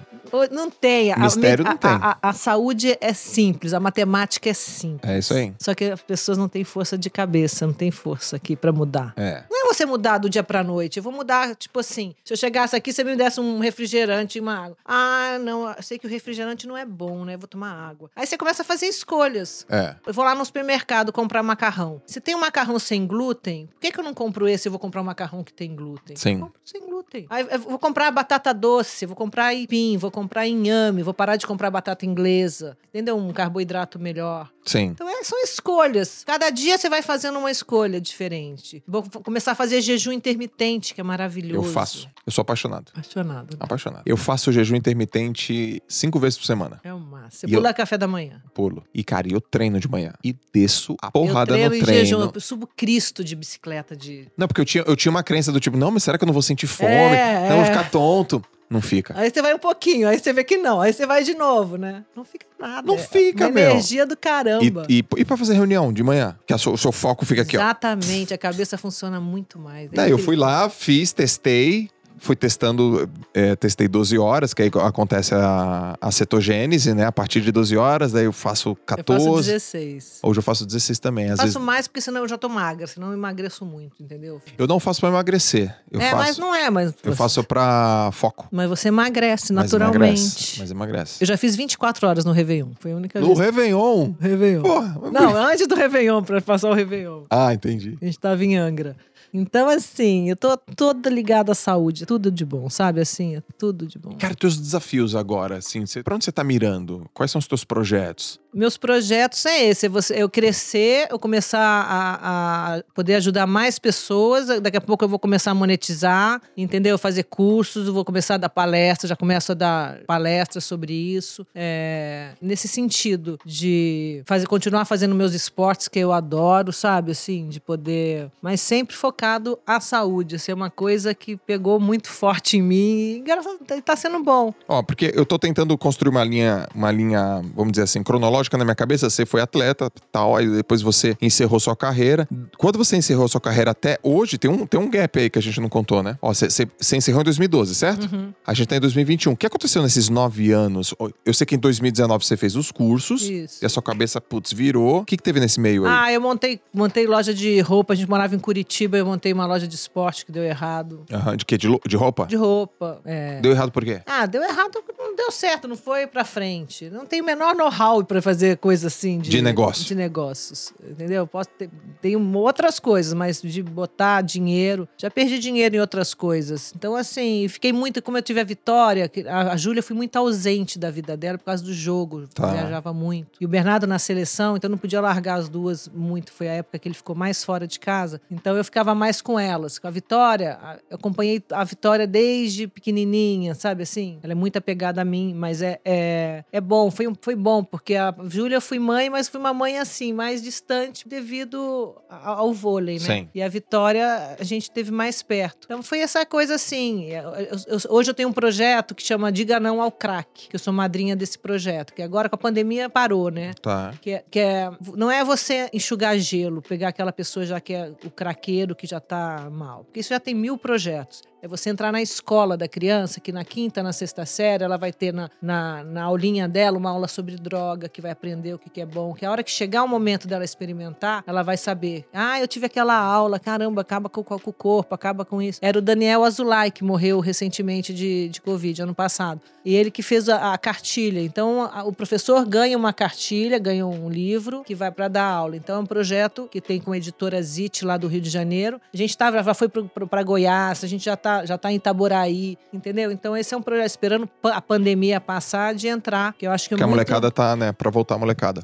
[0.51, 1.11] Não tem.
[1.13, 1.89] A- Mistério a, não tem.
[1.91, 5.09] A, a- a saúde é simples, a matemática é simples.
[5.09, 5.53] É isso aí.
[5.59, 9.13] Só que as pessoas não têm força de cabeça, não tem força aqui pra mudar.
[9.15, 9.43] É.
[9.49, 10.97] Não é você mudar do dia pra noite.
[10.97, 14.41] Eu vou mudar, tipo assim, se eu chegasse aqui, você me desse um refrigerante e
[14.41, 14.77] uma água.
[14.85, 17.35] Ah, não, eu sei que o refrigerante não é bom, né?
[17.35, 18.09] Eu vou tomar água.
[18.15, 19.65] Aí você começa a fazer escolhas.
[19.69, 19.95] É.
[20.05, 22.01] Eu vou lá no supermercado comprar macarrão.
[22.05, 24.79] Se tem um macarrão sem glúten, por que, que eu não compro esse e vou
[24.79, 26.15] comprar um macarrão que tem glúten?
[26.15, 26.33] Sim.
[26.35, 27.25] Eu compro sem glúten.
[27.29, 31.45] Aí eu vou comprar batata doce, vou comprar aipim, vou comprar inhame, vou parar de
[31.47, 32.77] comprar batata inglesa.
[32.89, 33.17] Entendeu?
[33.17, 34.49] Um carboidrato melhor.
[34.65, 34.85] Sim.
[34.93, 36.23] Então é, são escolhas.
[36.25, 38.83] Cada dia você vai fazendo uma escolha diferente.
[38.87, 41.67] Vou começar a fazer jejum intermitente, que é maravilhoso.
[41.67, 42.09] Eu faço.
[42.25, 42.91] Eu sou apaixonado.
[42.93, 43.51] Apaixonado.
[43.51, 43.57] né?
[43.59, 44.03] Apaixonado.
[44.05, 46.79] Eu faço jejum intermitente cinco vezes por semana.
[46.83, 47.49] É o máximo.
[47.49, 48.41] Você pula café da manhã.
[48.53, 48.83] Pulo.
[48.93, 50.13] E, cara, eu treino de manhã.
[50.23, 52.05] E desço a porrada eu treino no em treino.
[52.05, 52.31] jejum.
[52.33, 54.27] Eu subo Cristo de bicicleta de.
[54.37, 56.27] Não, porque eu tinha, eu tinha uma crença do tipo, não, mas será que eu
[56.27, 56.89] não vou sentir fome?
[56.91, 57.65] É, Não, eu vou é.
[57.65, 58.43] ficar tonto.
[58.73, 59.13] Não fica.
[59.15, 60.81] Aí você vai um pouquinho, aí você vê que não.
[60.81, 62.03] Aí você vai de novo, né?
[62.15, 62.81] Não fica nada.
[62.87, 63.69] Não É fica, uma meu.
[63.71, 64.87] energia do caramba.
[64.89, 66.35] E, e, e pra fazer reunião de manhã?
[66.47, 67.61] Que a sua- o seu foco fica aqui, ó.
[67.61, 68.33] Exatamente.
[68.33, 69.91] A cabeça funciona muito mais.
[69.93, 71.89] É Daí eu fui lá, fiz, testei.
[72.23, 77.05] Fui testando, é, testei 12 horas, que aí acontece a, a cetogênese, né?
[77.05, 79.25] A partir de 12 horas, daí eu faço Eu 14.
[79.25, 80.19] faço 16.
[80.23, 81.25] Hoje eu faço 16 também.
[81.25, 84.41] Às faço vezes mais porque senão eu já tô magra, senão eu emagreço muito, entendeu?
[84.57, 85.75] eu não faço pra emagrecer.
[85.91, 86.93] Eu é, faço, mas não é, mas.
[87.03, 88.47] eu faço pra foco.
[88.49, 89.97] Mas você emagrece Mas naturalmente.
[90.21, 90.59] emagrece.
[90.59, 91.17] Mas emagrece.
[91.19, 92.69] Eu já fiz 24 horas no Réveillon.
[92.79, 93.39] Foi a única No vez.
[93.39, 94.13] Réveillon.
[94.17, 94.61] Réveillon.
[94.61, 94.97] Porra.
[95.01, 97.25] mas- Não, antes do Réveillon, pra passar o Réveillon.
[97.29, 97.97] Ah, entendi.
[98.01, 98.95] A gente tava em Angra.
[99.33, 102.05] Então, assim, eu tô toda ligada à saúde.
[102.05, 103.01] Tudo de bom, sabe?
[103.01, 104.15] Assim, é tudo de bom.
[104.17, 107.09] Cara, teus desafios agora, assim, você, pra onde você tá mirando?
[107.13, 108.39] Quais são os teus projetos?
[108.53, 113.79] Meus projetos é esse: é você, eu crescer, eu começar a, a poder ajudar mais
[113.79, 114.61] pessoas.
[114.61, 116.97] Daqui a pouco eu vou começar a monetizar, entendeu?
[116.97, 121.45] Fazer cursos, vou começar a dar palestras, já começo a dar palestras sobre isso.
[121.55, 127.11] É, nesse sentido de fazer, continuar fazendo meus esportes que eu adoro, sabe?
[127.11, 128.29] Assim, de poder.
[128.41, 130.35] Mas sempre focado à saúde.
[130.35, 134.53] Isso é uma coisa que pegou muito forte em mim e tá sendo bom.
[134.67, 138.63] Ó, porque eu tô tentando construir uma linha, uma linha, vamos dizer assim, cronológica na
[138.63, 139.09] minha cabeça.
[139.09, 142.27] Você foi atleta, tal, aí depois você encerrou sua carreira.
[142.57, 145.41] Quando você encerrou sua carreira até hoje, tem um, tem um gap aí que a
[145.41, 146.17] gente não contou, né?
[146.21, 148.03] Ó, você, encerrou em 2012, certo?
[148.13, 148.33] Uhum.
[148.45, 149.33] A gente tá em 2021.
[149.33, 150.93] O que aconteceu nesses nove anos?
[151.25, 153.63] Eu sei que em 2019 você fez os cursos Isso.
[153.63, 155.01] e a sua cabeça, putz, virou.
[155.01, 155.91] O que, que teve nesse meio aí?
[155.93, 157.93] Ah, eu montei, montei loja de roupa.
[157.93, 161.05] A gente morava em Curitiba, eu montei uma loja de esporte que deu errado.
[161.11, 161.57] Aham, de quê?
[161.57, 162.25] De, de roupa?
[162.25, 163.01] De roupa.
[163.05, 163.39] É.
[163.41, 164.01] Deu errado por quê?
[164.05, 166.89] Ah, deu errado, não deu certo, não foi pra frente.
[166.89, 169.85] Não tenho o menor know-how pra fazer coisa assim de, De negócio.
[169.85, 171.25] De negócios, entendeu?
[171.27, 171.69] Posso ter,
[172.01, 176.73] tenho outras coisas, mas de botar dinheiro, já perdi dinheiro em outras coisas.
[176.75, 180.77] Então assim, fiquei muito, como eu tive a Vitória, a, a Júlia foi muito ausente
[180.79, 182.51] da vida dela por causa do jogo, Tá.
[182.51, 183.31] viajava muito.
[183.39, 186.79] E o Bernardo na seleção, então não podia largar as duas muito, foi a época
[186.79, 188.19] que ele ficou mais fora de casa.
[188.31, 189.77] Então eu ficava mais com elas.
[189.79, 190.57] Com a Vitória,
[190.89, 194.19] eu acompanhei a Vitória desde pequenininha, sabe assim?
[194.23, 197.95] Ela é muito apegada a mim, mas é, é, é bom, foi, foi bom, porque
[197.95, 202.95] a Júlia eu fui mãe, mas fui uma mãe assim, mais distante devido ao vôlei,
[202.95, 202.99] né?
[203.05, 203.29] Sim.
[203.33, 205.65] E a Vitória a gente teve mais perto.
[205.65, 207.05] Então foi essa coisa assim.
[207.11, 207.23] eu-
[207.67, 210.73] eu- hoje eu tenho um projeto que chama Diga Não ao Crack, que eu sou
[210.73, 213.53] madrinha desse projeto, que agora com a pandemia parou, né?
[213.61, 213.93] Tá.
[214.01, 217.91] Que é, que é- não é você enxugar gelo, pegar aquela pessoa já que é
[218.05, 219.83] o craqueiro que já tá mal.
[219.85, 221.21] Porque isso já tem mil projetos.
[221.43, 224.93] É você entrar na escola da criança, que na quinta, na sexta série, ela vai
[224.93, 228.69] ter na, na, na aulinha dela uma aula sobre droga, que vai aprender o que,
[228.69, 229.13] que é bom.
[229.13, 232.05] Que a hora que chegar o momento dela experimentar, ela vai saber.
[232.13, 235.59] Ah, eu tive aquela aula, caramba, acaba com, com o corpo, acaba com isso.
[235.61, 239.41] Era o Daniel Azulay, que morreu recentemente de, de Covid, ano passado.
[239.65, 241.19] E ele que fez a, a cartilha.
[241.19, 245.57] Então, a- o professor ganha uma cartilha, ganha um livro que vai para dar aula.
[245.57, 248.79] Então, é um projeto que tem com a editora Zit lá do Rio de Janeiro.
[248.93, 251.75] A gente tava, já foi para Goiás, a gente já está tá, já tá em
[251.75, 253.11] Itaboraí, entendeu?
[253.11, 256.75] Então esse é um projeto, esperando a pandemia passar, de entrar, que eu acho que,
[256.75, 258.61] Que a muito- molecada tá, né, pra voltar a molecada.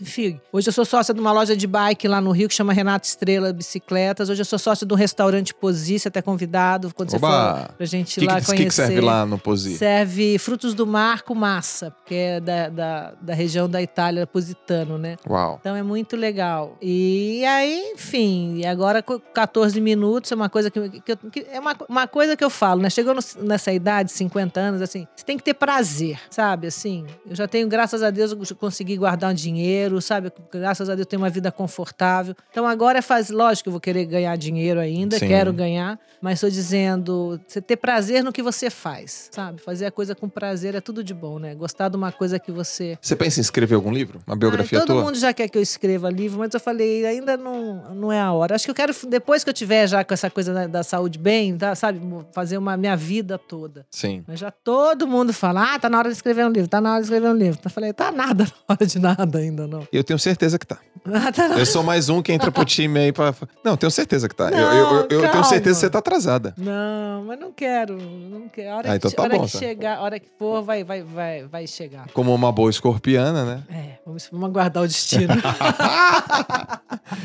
[0.00, 2.72] enfim, hoje eu sou sócia de uma loja de bike lá no Rio que chama
[2.72, 4.28] Renato Estrela Bicicletas.
[4.28, 7.66] Hoje eu sou sócia de um restaurante Posi, você é até convidado quando você Oba!
[7.68, 8.62] for pra gente O ir que, lá que, conhecer.
[8.64, 9.76] que que serve lá no Posi?
[9.76, 14.98] Serve frutos do mar com massa, porque é da, da, da região da Itália, Positano,
[14.98, 15.16] né?
[15.28, 15.58] Uau.
[15.60, 16.76] Então é muito legal.
[16.80, 21.58] E aí, enfim, e agora com 14 minutos é uma coisa que, que, que- é
[21.60, 22.90] uma, uma coisa que eu falo, né?
[22.90, 26.66] Chegou no- nessa idade, 50 anos, assim, você tem que ter prazer, sabe?
[26.68, 30.30] Assim, eu já tenho, graças a Deus, eu consegui guardar um dinheiro, sabe?
[30.52, 32.34] Graças a Deus eu tenho uma vida confortável.
[32.50, 35.26] Então agora é faz, lógico que eu vou querer ganhar dinheiro ainda, Sim.
[35.26, 39.60] quero ganhar, mas estou dizendo, você ter prazer no que você faz, sabe?
[39.60, 41.54] Fazer a coisa com prazer é tudo de bom, né?
[41.54, 44.20] Gostar de uma coisa que você Você pensa em escrever algum livro?
[44.26, 45.04] Uma biografia Ai, todo tua?
[45.04, 48.32] mundo já quer que eu escreva livro, mas eu falei, ainda não, não é a
[48.32, 48.54] hora.
[48.54, 51.18] Acho que eu quero, depois que eu tiver já com essa coisa da, da saúde
[51.18, 52.01] bem, tá, sabe,
[52.32, 53.86] fazer uma minha vida toda.
[53.90, 54.24] Sim.
[54.26, 56.90] Mas já todo mundo fala, ah, tá na hora de escrever um livro, tá na
[56.92, 57.60] hora de escrever um livro.
[57.64, 59.86] Eu falei, tá nada na hora de nada ainda, não.
[59.92, 60.78] Eu tenho certeza que tá.
[61.04, 63.34] Ah, tá Eu sou mais um que entra pro time aí pra.
[63.64, 64.50] Não, tenho certeza que tá.
[64.50, 66.54] Eu- Não, eu, eu, eu tenho certeza que você tá atrasada.
[66.56, 68.70] Não, mas não quero, não quero.
[68.70, 69.58] A hora, Ah, que, então tá hora bom, que tá.
[69.58, 72.06] chegar, a hora que for, vai, vai, vai, vai chegar.
[72.12, 73.62] Como uma boa escorpiana, né?
[73.68, 75.34] É, vamos, vamos aguardar o destino.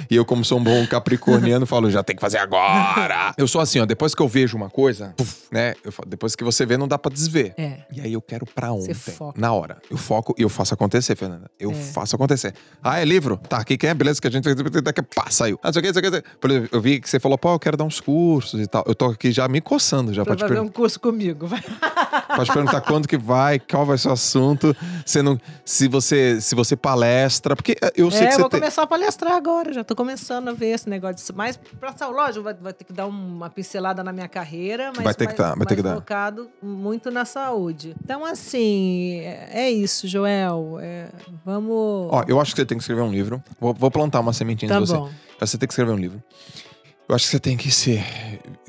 [0.10, 3.34] E eu, como sou um bom capricorniano, falo, já tem que fazer agora.
[3.38, 5.74] Eu sou assim, ó, depois que eu vejo uma coisa, puf, né?
[5.84, 7.54] eu depois que você vê, não dá pra desver.
[7.58, 7.86] é.
[7.92, 8.94] E aí eu quero pra ontem.
[8.94, 9.40] foca.
[9.40, 9.78] Na hora.
[9.90, 11.50] Eu foco e eu faço acontecer, Fernanda.
[11.60, 11.74] Eu É.
[11.74, 12.54] faço acontecer.
[12.84, 13.38] Ah, é livro?
[13.50, 13.94] Tá, aqui quem é?
[13.94, 14.48] Beleza, que a gente.
[14.82, 15.60] Daqui, pá, saiu.
[15.64, 16.22] Ah, sei o que, sei o que.
[16.40, 18.84] Por exemplo, eu vi que você falou, pô, eu quero dar uns cursos e tal.
[18.88, 20.70] Eu tô aqui já me coçando já Pra pra te perguntar.
[20.70, 21.48] um curso comigo.
[21.48, 21.62] Vai.
[22.36, 26.54] Pode perguntar quando que vai, qual vai ser o assunto, você não, se você se
[26.56, 28.60] você palestra, porque eh, eu sei é, que eu você vou tem.
[28.60, 29.74] começar a palestrar agora.
[29.74, 31.34] Já tô começando a ver esse negócio.
[31.36, 34.47] Mas pra saúde, lógico, vai, vai ter que dar uma pincelada na minha carreira,
[34.96, 35.96] mas Vai ter que dar, vai ter que dar.
[35.96, 37.96] focado muito na saúde.
[38.04, 40.78] Então, assim, é, isso, Joel.
[40.82, 41.10] É,
[41.46, 42.08] vamos.
[42.12, 43.44] Ó, eu acho que você tem que escrever um livro.
[43.60, 44.94] Vou, vou plantar uma sementinha tá em você.
[44.94, 45.10] bom.
[45.40, 46.22] Você tem que escrever um livro.
[47.08, 48.04] Eu acho que você tem que ser.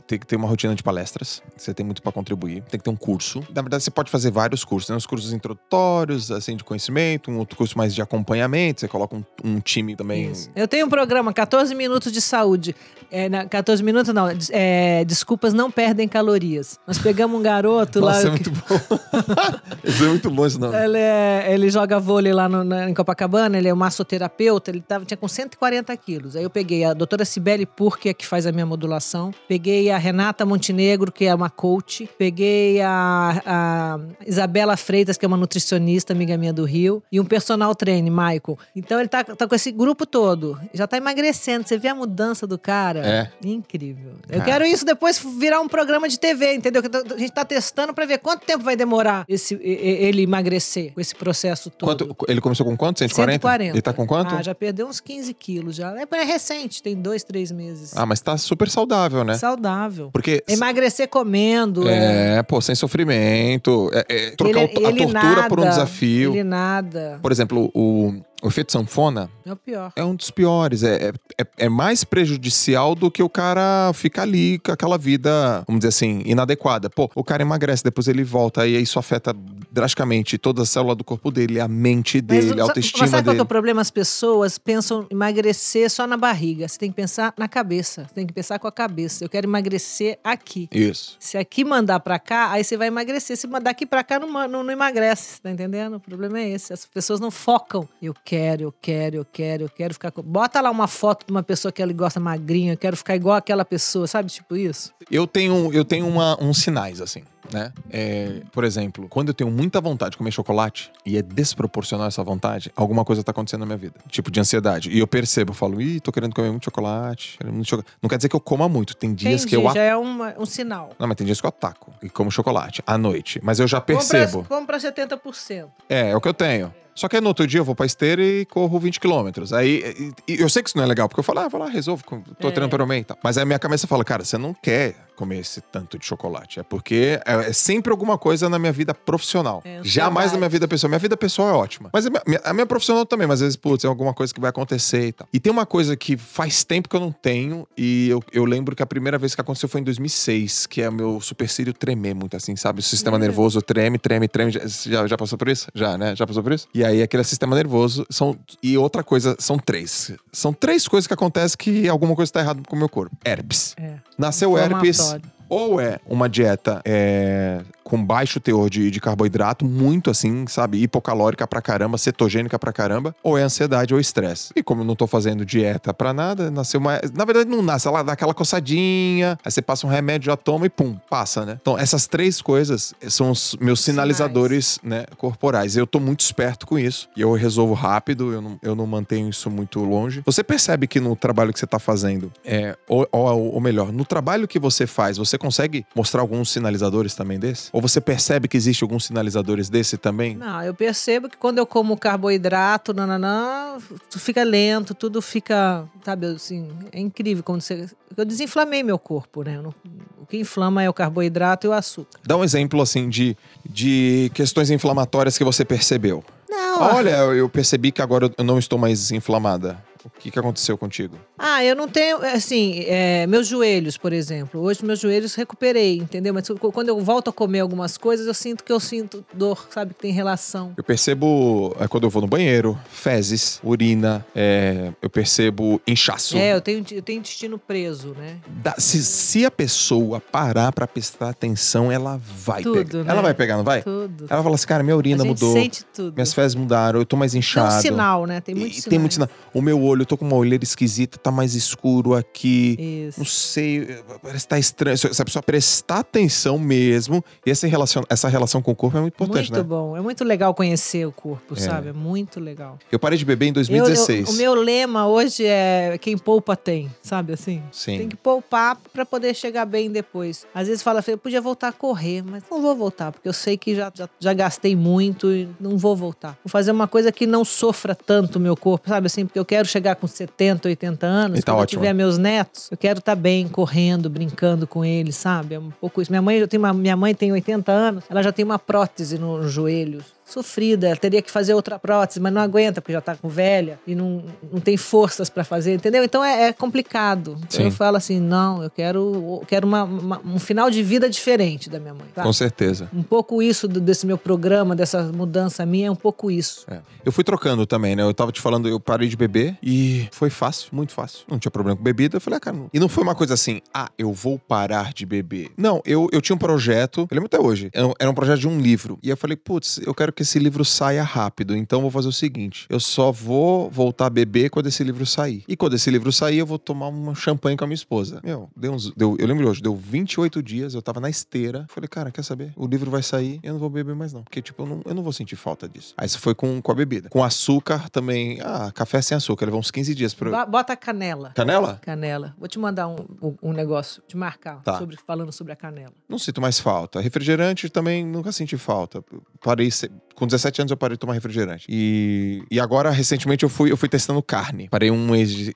[0.09, 1.43] Tem que ter uma rotina de palestras.
[1.55, 2.63] Você tem muito pra contribuir.
[2.63, 3.41] Tem que ter um curso.
[3.55, 4.89] Na verdade, você pode fazer vários cursos.
[4.89, 4.97] Né?
[4.97, 7.31] Os cursos introdutórios, assim, de conhecimento.
[7.31, 8.81] Um outro curso mais de acompanhamento.
[8.81, 10.31] Você coloca um, um time também.
[10.31, 10.51] Isso.
[10.57, 12.75] Eu tenho um programa, 14 minutos de saúde.
[13.11, 16.79] É, na- 14 minutos não, é, desculpas não perdem calorias.
[16.87, 18.15] Nós pegamos um garoto lá.
[18.15, 18.99] Nossa, é que- muito bom.
[19.85, 20.75] Isso é muito bom esse nome.
[20.77, 24.81] Ele, é- ele joga vôlei lá no- na- em Copacabana, ele é um massoterapeuta, ele
[24.81, 26.35] tava, tinha com 140 quilos.
[26.35, 29.33] Aí eu peguei a doutora Cibele Pur, que é que faz a minha modulação.
[29.47, 32.09] Peguei a Renata Montenegro, que é uma coach.
[32.19, 37.03] Peguei a, a Isabela Freitas, que é uma nutricionista, amiga minha do Rio.
[37.11, 38.59] E um personal trainer, Michael.
[38.75, 40.59] Então ele tá, tá com esse grupo todo.
[40.73, 41.67] Já tá emagrecendo.
[41.67, 43.01] Você vê a mudança do cara?
[43.07, 43.31] É.
[43.45, 44.13] Incrível.
[44.29, 46.83] Eu quero isso depois virar um programa de TV, entendeu?
[47.15, 51.15] A gente tá testando pra ver quanto tempo vai demorar esse, ele emagrecer com esse
[51.15, 52.07] processo todo.
[52.07, 52.99] Quanto, ele começou com quanto?
[52.99, 53.33] 140?
[53.35, 53.75] 140.
[53.75, 54.35] Ele tá com quanto?
[54.35, 55.95] Ah, já perdeu uns 15 quilos já.
[55.99, 57.97] É, é recente, tem dois, três meses.
[57.97, 59.35] Ah, mas tá super saudável, né?
[59.35, 59.88] Saudável.
[60.13, 60.43] Porque.
[60.49, 61.89] Emagrecer comendo.
[61.89, 62.39] É.
[62.39, 63.91] É, pô, sem sofrimento.
[63.93, 66.33] É, é, trocar Ele- a tortura por um nada, desafio.
[66.33, 67.19] Ele nada.
[67.23, 69.93] Por exemplo, o, o efeito sanfona É o pior.
[69.97, 70.83] é um dos piores.
[70.83, 75.81] É, é, é mais prejudicial do que o cara ficar ali com aquela vida, vamos
[75.81, 76.89] dizer assim, inadequada.
[76.91, 79.35] Pô, o cara emagrece, depois ele volta, e isso afeta
[79.71, 83.23] drasticamente toda a célula do corpo dele, a mente dele, a sa- autoestima mas sabe
[83.23, 83.43] qual que é dele.
[83.43, 83.81] o problema?
[83.81, 86.67] As pessoas pensam em emagrecer só na barriga.
[86.69, 88.05] Você tem que pensar na cabeça.
[88.09, 89.25] Você tem que pensar com a cabeça.
[89.25, 90.69] Eu quero emagrecer aqui.
[90.73, 91.17] Isso.
[91.19, 93.37] Se aqui mandar pra cá, aí você vai emagrecer.
[93.37, 95.41] Se mandar aqui pra cá, não, não, não emagrece.
[95.41, 95.97] Tá entendendo?
[95.97, 96.73] O problema é esse.
[96.73, 97.89] As pessoas não focam.
[98.01, 100.11] Eu quero, eu quero, eu quero, eu quero ficar.
[100.11, 102.75] com- Bota lá uma foto de uma pessoa que ela gosta magrinha.
[102.75, 104.31] Eu quero ficar igual aquela pessoa, sabe?
[104.31, 104.93] Tipo isso.
[105.11, 107.73] Eu tenho, eu tenho uma- uns sinais, assim, né?
[107.91, 112.23] É, por exemplo, quando eu tenho muita vontade de comer chocolate e é desproporcional essa
[112.23, 113.95] vontade, alguma coisa tá acontecendo na minha vida.
[114.11, 114.91] Tipo de ansiedade.
[114.91, 117.39] E eu percebo, eu falo, ih, tô querendo comer muito chocolate.
[117.47, 118.95] muito chocolate." Não quer dizer que eu coma muito.
[118.95, 120.91] Tem dias Entendi, que eu já é uma- um sinal.
[120.99, 123.41] Não, mas tem dias que eu ataco e como chocolate à noite.
[123.43, 124.45] Mas eu já Compra- percebo.
[124.47, 125.71] Compra 70%.
[125.89, 126.75] É, é o que eu tenho.
[126.99, 129.53] Só que no outro dia eu vou pra esteira e corro 20 quilômetros.
[129.53, 131.61] Aí e- e eu sei que isso não é legal, porque eu falo, ah, vou
[131.61, 132.03] lá, resolvo,
[132.41, 132.51] tô É.
[132.51, 133.17] treinando para e tal.
[133.23, 136.61] Mas aí a minha cabeça fala, cara, você não quer comer esse tanto de chocolate.
[136.61, 139.61] É porque é, é sempre alguma coisa na minha vida profissional.
[139.65, 140.89] É, Jamais na minha vida pessoal.
[140.89, 141.91] Minha vida pessoal é ótima.
[141.93, 144.41] Mas a minha, a minha profissional também, mas às vezes, putz, é alguma coisa que
[144.41, 145.29] vai acontecer e tal.
[145.33, 148.77] E tem uma coisa que faz tempo que eu não tenho, e eu, eu lembro
[148.77, 152.15] que a primeira vez que aconteceu foi em 2006, que é o meu supercílio tremer
[152.15, 152.79] muito assim, sabe?
[152.81, 153.21] O sistema Hum.
[153.21, 154.53] nervoso treme, treme, treme.
[154.53, 155.69] Já, já, passou por isso?
[155.75, 156.15] Já, né?
[156.15, 156.69] Já passou por isso?
[156.73, 158.39] E aí aquele sistema nervoso são.
[158.63, 160.13] E outra coisa, são três.
[160.33, 163.17] São três coisas que acontecem que alguma coisa tá errada com o meu corpo.
[163.25, 163.75] Herpes.
[163.77, 163.95] É.
[164.17, 165.08] Nasceu herpes.
[165.49, 171.47] Ou é uma dieta é, com baixo teor de, de carboidrato, muito assim, sabe, hipocalórica
[171.47, 174.53] pra caramba, cetogênica pra caramba, ou é ansiedade ou estresse.
[174.55, 177.01] E como eu não tô fazendo dieta pra nada, nasceu uma.
[177.15, 180.67] Na verdade, não nasce, ela dá aquela coçadinha, aí você passa um remédio, já toma
[180.67, 181.59] e pum, passa, né?
[181.63, 185.75] Então, essas três coisas são os meus sinalizadores, né, corporais.
[185.75, 189.31] Eu tô muito esperto com isso e eu resolvo rápido, eu não, eu não mantenho
[189.31, 190.23] isso muito longe.
[190.27, 194.05] Você percebe que no trabalho que você tá fazendo, é, ou, ou, ou melhor, no
[194.05, 197.71] trabalho que você faz, você consegue mostrar alguns sinalizadores também desse?
[197.79, 200.35] Ou você percebe que existe alguns sinalizadores desse também?
[200.35, 203.79] Não, eu percebo que quando eu como carboidrato, nananã,
[204.11, 207.89] tudo fica lento, tudo fica, sabe, assim, é incrível quando você...
[208.17, 209.61] Eu desinflamei meu corpo, né?
[209.63, 209.73] Não-
[210.21, 212.19] o que inflama é o carboidrato e o açúcar.
[212.27, 216.25] Dá um exemplo, assim, de, de questões inflamatórias que você percebeu.
[216.51, 219.81] Não, Olha, eu percebi que agora eu não estou mais inflamada.
[220.17, 221.17] O que, que aconteceu contigo?
[221.39, 224.61] Ah, eu não tenho, assim, é, meus joelhos, por exemplo.
[224.61, 226.35] Hoje meus joelhos recuperei, entendeu?
[226.35, 229.67] Mas qu- quando eu volto a comer algumas coisas, eu sinto que eu sinto dor,
[229.71, 229.95] sabe?
[229.95, 230.73] Que tem relação.
[230.77, 236.37] Eu percebo é, quando eu vou no banheiro, fezes, urina, é, eu percebo inchaço.
[236.37, 238.37] É, eu tenho, eu tenho intestino preso, né?
[238.49, 243.05] Da- se, se a pessoa parar pra prestar atenção, ela vai Tudo, pegar.
[243.05, 243.11] né?
[243.13, 243.83] Ela vai pegar, não vai?
[243.83, 244.27] Tudo.
[244.29, 246.13] Ela fala assim, cara, minha urina mudou, sente tudo.
[246.15, 247.75] minhas fezes mudaram, eu tô mais Tem inchado.
[247.77, 248.41] um sinal, né?
[248.41, 248.91] Tem E muito sinal.
[248.91, 249.29] tem muito sinal.
[249.55, 252.77] O meu olho, eu tô com uma olheira esquisita, tá mais escuro aqui.
[253.09, 253.19] Isso.
[253.21, 253.87] Não sei,
[254.23, 254.97] parece que tá estranho.
[254.99, 259.01] Se a pessoa prestar atenção mesmo, e essa relação, essa relação com o corpo é
[259.01, 259.69] muito importante, muito né?
[259.69, 259.97] bom.
[259.97, 261.61] É muito legal conhecer o corpo, É.
[261.61, 261.89] sabe?
[261.89, 262.79] É muito legal.
[262.91, 264.29] Eu parei de beber em Eu- 2016.
[264.29, 267.63] eu- o meu lema hoje é quem poupa tem, sabe assim?
[267.73, 267.99] Sim.
[267.99, 270.47] Tem que poupar pra poder chegar bem depois.
[270.55, 273.57] Às vezes fala, eu podia voltar a correr, mas não vou voltar, porque eu sei
[273.57, 276.39] que já, já, já gastei muito e não vou voltar.
[276.45, 279.25] Vou fazer uma coisa que não sofra tanto o meu corpo, sabe assim?
[279.27, 281.81] Porque eu quero chegar com 70, 80 anos, E tá quando ótimo.
[281.81, 285.55] eu tiver meus netos, eu quero estar bem, correndo, brincando com eles, sabe?
[285.55, 286.11] É um pouco isso.
[286.11, 289.19] Minha mãe, eu tenho uma, minha mãe tem 80 anos, ela já tem uma prótese
[289.19, 290.03] no, no joelho.
[290.29, 293.95] Sofrida, teria que fazer outra prótese, mas não aguenta, porque já tá com velha e
[293.95, 294.23] não,
[294.53, 296.05] não tem forças pra fazer, entendeu?
[296.05, 297.39] Então é, é complicado.
[297.49, 297.65] Sim.
[297.65, 301.81] eu falo assim: não, eu quero, quero uma- uma- um final de vida diferente da
[301.81, 302.07] minha mãe.
[302.15, 302.23] tá?
[302.23, 302.89] Com certeza.
[302.93, 306.65] Um pouco isso do- desse meu programa, dessa mudança minha, é um pouco isso.
[306.71, 306.81] É.
[307.05, 308.03] Eu fui trocando também, né?
[308.03, 311.21] Eu tava te falando, eu parei de beber e foi fácil, muito fácil.
[311.29, 312.17] Não tinha problema com bebida.
[312.17, 312.71] Eu falei, ah, cara, não.
[312.73, 315.51] E não foi uma coisa assim, ah, eu vou parar de beber.
[315.57, 318.41] Não, eu, eu tinha um projeto, eu lembro até hoje, era um, era um projeto
[318.41, 318.99] de um livro.
[319.03, 322.09] E eu falei, putz, eu quero que esse livro saia rápido, então eu vou fazer
[322.09, 325.45] o seguinte: eu só vou voltar a beber quando esse livro sair.
[325.47, 328.21] E quando esse livro sair, eu vou tomar um champanhe com a minha esposa.
[328.25, 328.93] Meu, deu uns.
[328.95, 331.67] Deu, eu lembro hoje, deu 28 dias, eu tava na esteira.
[331.69, 332.53] Falei, cara, quer saber?
[332.57, 334.25] O livro vai sair, eu não vou beber mais, não.
[334.25, 335.95] Porque, tipo, eu não, eu não vou sentir falta disso.
[335.97, 337.09] Aí isso foi com, com a bebida.
[337.11, 338.41] Com açúcar também.
[338.43, 339.45] Ah, café sem açúcar.
[339.47, 340.45] Levou uns 15 dias pra.
[340.45, 341.31] Bo- Bota canela.
[341.37, 341.79] Canela?
[341.83, 342.35] Canela.
[342.37, 342.97] Vou te mandar um,
[343.41, 344.79] um- negócio, te marcar, Tá.
[344.79, 345.93] sobre, falando sobre a canela.
[346.09, 347.01] Não sinto mais falta.
[347.01, 349.05] Refrigerante também nunca senti falta.
[349.41, 349.71] Parei.
[349.71, 349.89] se-
[350.19, 351.65] Com 17 anos eu parei de tomar refrigerante.
[351.69, 354.69] E, e agora, recentemente, eu fui, eu fui testando carne.
[354.69, 355.55] Parei um mês de.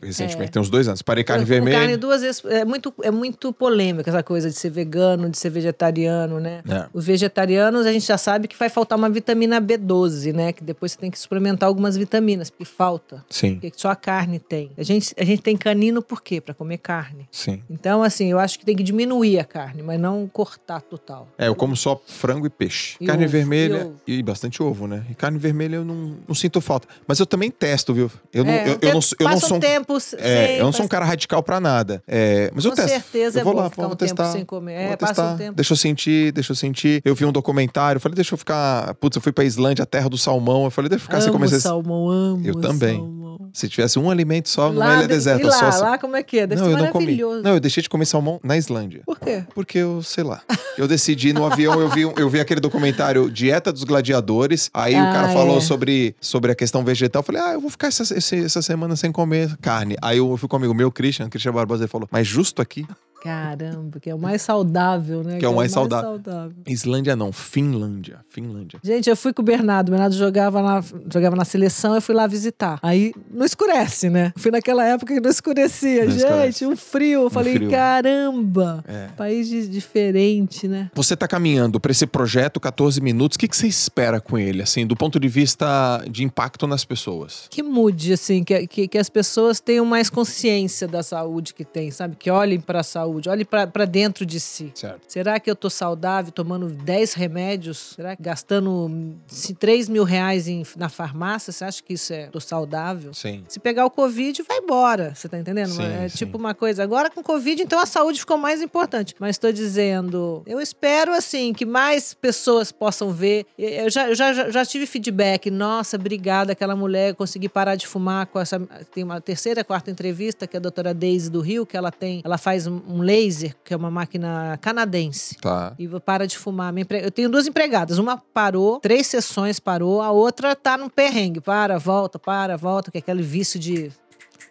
[0.00, 0.52] Recentemente, É.
[0.52, 1.02] tem uns dois anos.
[1.02, 1.78] Parei carne Eu vermelha.
[1.78, 2.42] Carne duas vezes.
[2.44, 6.62] É muito, é muito polêmica essa coisa de ser vegano, de ser vegetariano, né?
[6.68, 6.86] É.
[6.92, 10.52] Os vegetarianos, a gente já sabe que vai faltar uma vitamina B12, né?
[10.52, 13.24] Que depois você tem que suplementar algumas vitaminas, porque falta.
[13.28, 14.70] Sim, Porque só a carne tem.
[14.78, 16.40] A gente, a gente tem canino por quê?
[16.40, 17.28] Pra comer carne.
[17.32, 17.62] sim.
[17.68, 21.28] Então, assim, eu acho que tem que diminuir a carne, mas não cortar total.
[21.36, 22.96] É, eu como só frango e peixe.
[23.00, 25.04] E carne ovo, vermelha e bastante ovo, né?
[25.10, 26.86] E carne vermelha eu não, não sinto falta.
[27.06, 28.10] Mas eu também testo, viu?
[28.32, 30.64] Eu não, É, eu, eu não, sou- eu não sou um tempo é, sem- eu
[30.64, 32.02] não sou um cara radical pra nada.
[32.06, 32.90] É, mas eu Com testo.
[32.90, 34.32] certeza eu é vou bom lá, ficar vou um tempo testar.
[34.32, 34.74] sem comer.
[34.74, 35.34] É, vou passa testar.
[35.34, 35.56] um tempo.
[35.56, 37.00] Deixa eu sentir, deixa eu sentir.
[37.04, 38.94] Eu vi um documentário, falei, deixa eu ficar.
[38.94, 40.64] Putz, eu fui pra Islândia, a terra do salmão.
[40.64, 41.60] Eu falei, deixa eu ficar sem amo comer esse.
[41.62, 42.96] salmão, amo Eu também.
[42.98, 43.23] salmão.
[43.54, 45.66] Se tivesse um alimento só, não Lá é ilha de- deserta, e lá, só.
[45.68, 45.80] assim.
[45.82, 46.46] lá como é que é?
[46.46, 47.04] Deve não, ser eu não comi.
[47.04, 47.42] maravilhoso.
[47.44, 49.02] Não, eu deixei de comer salmão na Islândia.
[49.06, 49.44] Por quê?
[49.54, 50.42] Porque eu, sei lá.
[50.76, 54.70] Eu decidi no avião, eu vi, eu vi aquele documentário Dieta dos Gladiadores.
[54.74, 55.60] Aí o cara Ah, falou é.
[55.60, 57.20] sobre, sobre a questão vegetal.
[57.20, 59.96] Eu falei, ah, eu vou ficar essa, essa semana sem comer carne.
[60.02, 62.84] Aí eu fui com um amigo meu, Christian, Christian Barbosa, ele falou, mas justo aqui,
[63.24, 65.38] Caramba, que é o mais saudável, né?
[65.40, 66.20] Que é o mais saudável.
[66.66, 68.20] Islândia não, Finlândia.
[68.28, 68.78] Finlândia.
[68.84, 69.88] Gente, eu fui com o Bernardo.
[69.88, 72.78] O Bernardo jogava na, jogava na seleção, eu fui lá visitar.
[72.82, 74.32] Aí não escurece, né?
[74.36, 76.04] Fui naquela época que não escurecia.
[76.04, 76.66] Não Gente, escurece.
[76.66, 77.22] um frio.
[77.22, 77.70] Eu falei, frio.
[77.70, 78.84] caramba.
[78.86, 79.08] É.
[79.16, 80.90] País di- diferente, né?
[80.94, 84.60] Você tá caminhando para esse projeto 14 minutos, o que, que você espera com ele,
[84.62, 87.46] assim, do ponto de vista de impacto nas pessoas?
[87.50, 91.90] Que mude, assim, que, que, que as pessoas tenham mais consciência da saúde que tem,
[91.90, 92.16] sabe?
[92.16, 93.28] Que olhem para a saúde saúde.
[93.28, 94.72] Olhe pra dentro de si.
[94.74, 95.00] Certo.
[95.08, 97.94] Será que eu tô saudável tomando 10 remédios?
[97.96, 101.52] Será que gastando se 3 mil reais em- na farmácia?
[101.52, 103.12] Você acha que isso é tô saudável?
[103.14, 103.44] Sim.
[103.48, 105.14] Se pegar o Covid, vai embora.
[105.14, 105.70] Você tá entendendo?
[105.70, 106.16] Sim, é sim.
[106.16, 106.82] tipo uma coisa.
[106.82, 109.14] Agora com Covid, então a saúde ficou mais importante.
[109.18, 113.46] Mas tô dizendo, eu espero assim que mais pessoas possam ver.
[113.58, 115.50] Eu já, eu já, já, tive feedback.
[115.50, 118.58] Nossa, obrigada, aquela mulher consegui parar de fumar com essa.
[118.92, 122.22] Tem uma terceira, quarta entrevista que é a doutora Daisy do Rio, que ela tem.
[122.24, 125.36] Ela faz um laser, que é uma máquina canadense.
[125.36, 125.74] Tá.
[125.78, 126.74] E para de fumar.
[127.02, 127.98] Eu tenho duas empregadas.
[127.98, 131.40] Uma parou, três sessões parou, a outra tá num perrengue.
[131.40, 133.92] Para, volta, para, volta, que é aquele vício de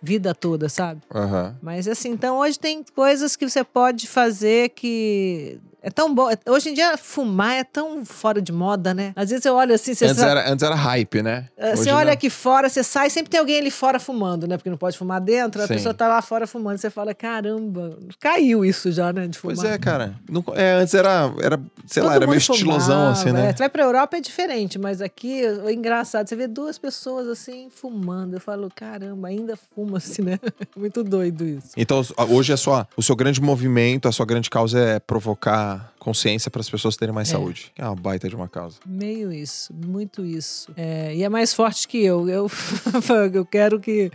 [0.01, 1.01] vida toda, sabe?
[1.14, 1.56] Aham.
[1.62, 5.60] Mas assim, então hoje tem coisas que você pode fazer que.
[5.86, 6.30] É tão bom.
[6.48, 9.12] Hoje em dia, fumar é tão fora de moda, né?
[9.18, 11.50] Às vezes eu olho assim, você Antes sabe- era, antes era hype, né?
[11.58, 12.14] Você Hoje olha não.
[12.14, 14.56] aqui fora, você sai, sempre tem alguém ali fora fumando, né?
[14.56, 15.74] Porque não pode fumar dentro, a Sim.
[15.74, 16.78] pessoa tá lá fora fumando.
[16.78, 19.28] Você fala, caramba, caiu isso já, né?
[19.28, 19.58] De fumar.
[19.58, 20.16] Pois é, cara.
[20.30, 23.50] Não- é, antes era, era sei lá, Todo era meio mundo estilosão, fumava, assim, né?
[23.50, 23.52] é.
[23.52, 26.30] Você vai pra Europa é diferente, mas aqui é engraçado.
[26.30, 28.36] Você vê duas pessoas assim fumando.
[28.36, 30.40] Eu falo, caramba, ainda fuma assim, né?
[30.78, 31.72] Muito doido isso.
[31.76, 36.50] Então, hoje a sua, o seu grande movimento, a sua grande causa é provocar consciência
[36.52, 37.32] para as pessoas terem mais É.
[37.32, 37.72] saúde.
[37.76, 38.78] Que é uma baita de uma causa.
[38.86, 40.72] Meio isso, muito isso.
[40.76, 42.28] É, e é mais forte que eu.
[42.30, 42.48] Eu,
[43.34, 44.12] eu quero que.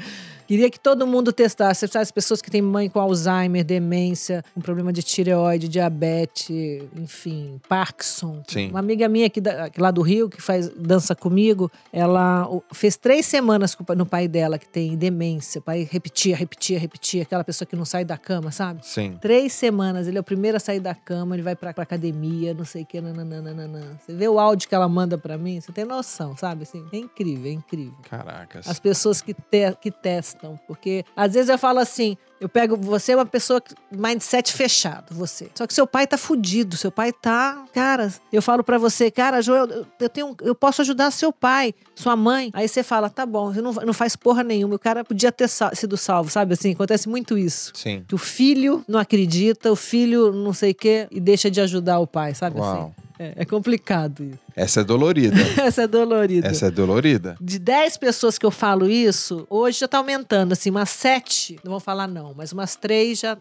[0.48, 1.86] Queria que todo mundo testasse.
[1.86, 6.48] Sabe, as pessoas que têm mãe com Alzheimer, demência, com problema de tireoide, diabetes,
[6.96, 8.42] enfim, Parkinson.
[8.48, 8.70] Sim.
[8.70, 13.26] Uma amiga minha aqui da- lá do Rio, que faz dança comigo, ela fez três
[13.26, 15.58] semanas no pai dela, que tem demência.
[15.58, 17.22] O pai repetia, repetia, repetia.
[17.22, 18.80] Aquela pessoa que não sai da cama, sabe?
[18.86, 19.18] Sim.
[19.20, 22.54] Três semanas, ele é o primeiro a sair da cama, ele vai pra, pra academia,
[22.54, 23.98] não sei o que, nananana.
[24.00, 26.62] Você vê o áudio que ela manda pra mim, você tem noção, sabe?
[26.62, 27.94] Assim, é incrível, é incrível.
[28.08, 28.66] Caracas.
[28.66, 33.12] As pessoas que, te- que testam, porque às vezes eu falo assim, eu pego, você
[33.12, 33.60] é uma pessoa,
[33.90, 35.50] mindset fechado, você.
[35.54, 39.42] Só que seu pai tá fudido, seu pai tá, cara, eu falo pra você, cara,
[39.42, 42.50] Joel, eu, eu tenho, eu posso ajudar seu pai, sua mãe.
[42.52, 45.48] Aí você fala, tá bom, você não, não faz porra nenhuma, o cara podia ter
[45.48, 46.72] sa- sido salvo, sabe assim?
[46.72, 47.72] Acontece muito isso.
[47.74, 48.04] Sim.
[48.06, 51.98] Que o filho não acredita, o filho não sei o quê, e deixa de ajudar
[51.98, 52.72] o pai, sabe Uau.
[52.94, 53.08] assim?
[53.18, 54.38] É, é complicado isso.
[54.58, 55.36] Essa é dolorida.
[55.62, 56.48] Essa é dolorida.
[56.48, 57.36] Essa é dolorida.
[57.40, 61.70] De 10 pessoas que eu falo isso, hoje já tá aumentando, assim, umas 7 não
[61.72, 63.38] vão falar não, mas umas 3 já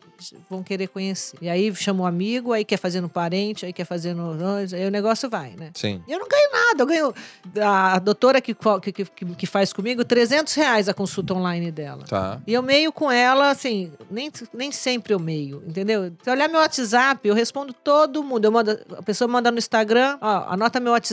[0.49, 1.37] vão querer conhecer.
[1.41, 4.37] E aí chama um amigo, aí quer fazer no parente, aí quer fazer no.
[4.73, 5.71] Aí o negócio vai, né?
[5.73, 6.01] Sim.
[6.07, 7.13] E eu não ganho nada, eu ganho.
[7.63, 12.03] A doutora que, que, que, que faz comigo, 300 reais a consulta online dela.
[12.07, 12.39] Tá.
[12.45, 16.11] E eu meio com ela, assim, nem, nem sempre eu meio, entendeu?
[16.21, 18.45] Se olhar meu WhatsApp, eu respondo todo mundo.
[18.45, 21.06] Eu mando, a pessoa manda no Instagram, ó, anota meu WhatsApp.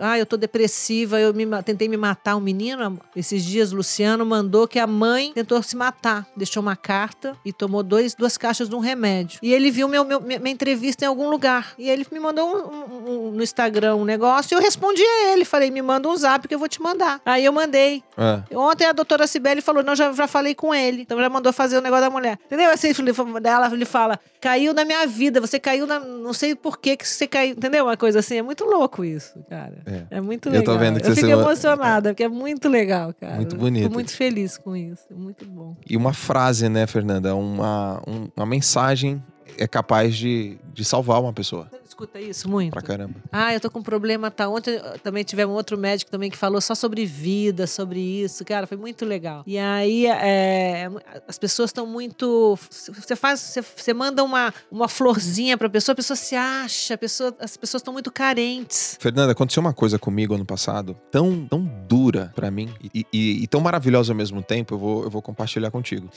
[0.00, 2.36] Ah, eu tô depressiva, eu me tentei me matar.
[2.36, 6.26] Um menino, esses dias, Luciano, mandou que a mãe tentou se matar.
[6.36, 9.38] Deixou uma carta e tomou dois, duas caixas de um remédio.
[9.42, 11.74] E ele viu meu, meu- minha, entrevista em algum lugar.
[11.78, 15.32] E ele me mandou um- um- um- no Instagram um negócio e eu respondi a
[15.32, 15.44] ele.
[15.44, 17.20] Falei, me manda um zap que eu vou te mandar.
[17.24, 18.02] Aí eu mandei.
[18.16, 18.56] É.
[18.56, 21.02] Ontem a doutora Cibele falou: não, já, já falei com ele.
[21.02, 22.38] Então já mandou fazer o negócio da mulher.
[22.46, 22.70] Entendeu?
[22.70, 22.92] Assim,
[23.40, 25.98] dela, ele fala: caiu na minha vida, você caiu na.
[26.00, 27.52] Não sei por que que você caiu.
[27.52, 27.84] Entendeu?
[27.84, 28.36] Uma coisa assim.
[28.38, 29.78] É muito louco isso, cara.
[29.86, 30.16] É.
[30.16, 30.74] É, muito Eu legal.
[30.74, 33.36] tô vendo que eu você fico se- emocionada, porque é muito legal, cara.
[33.36, 33.88] Muito Eu bonito.
[33.88, 35.06] Tô muito feliz com isso.
[35.14, 35.76] Muito bom.
[35.88, 37.34] E uma frase, né, Fernanda?
[37.34, 39.22] Uma, um- uma mensagem
[39.58, 41.68] é capaz de, de salvar uma pessoa.
[42.00, 42.72] Escuta isso muito?
[42.72, 43.14] Pra caramba.
[43.30, 44.48] Ah, eu tô com um problema, tá?
[44.48, 48.42] Ontem eh, também tivemos um outro médico também que falou só sobre vida, sobre isso.
[48.44, 49.42] Cara, foi muito legal.
[49.46, 50.88] E aí, é,
[51.28, 52.58] as pessoas estão muito.
[52.70, 57.36] Você faz, você, você manda uma, uma florzinha pra pessoa, a pessoa se acha, pessoa,
[57.38, 58.96] as pessoas estão muito carentes.
[58.98, 63.46] Fernanda, aconteceu uma coisa comigo ano passado, tão, tão dura pra mim e, e- e
[63.46, 66.08] tão maravilhosa ao mesmo tempo, eu vou, eu vou compartilhar contigo.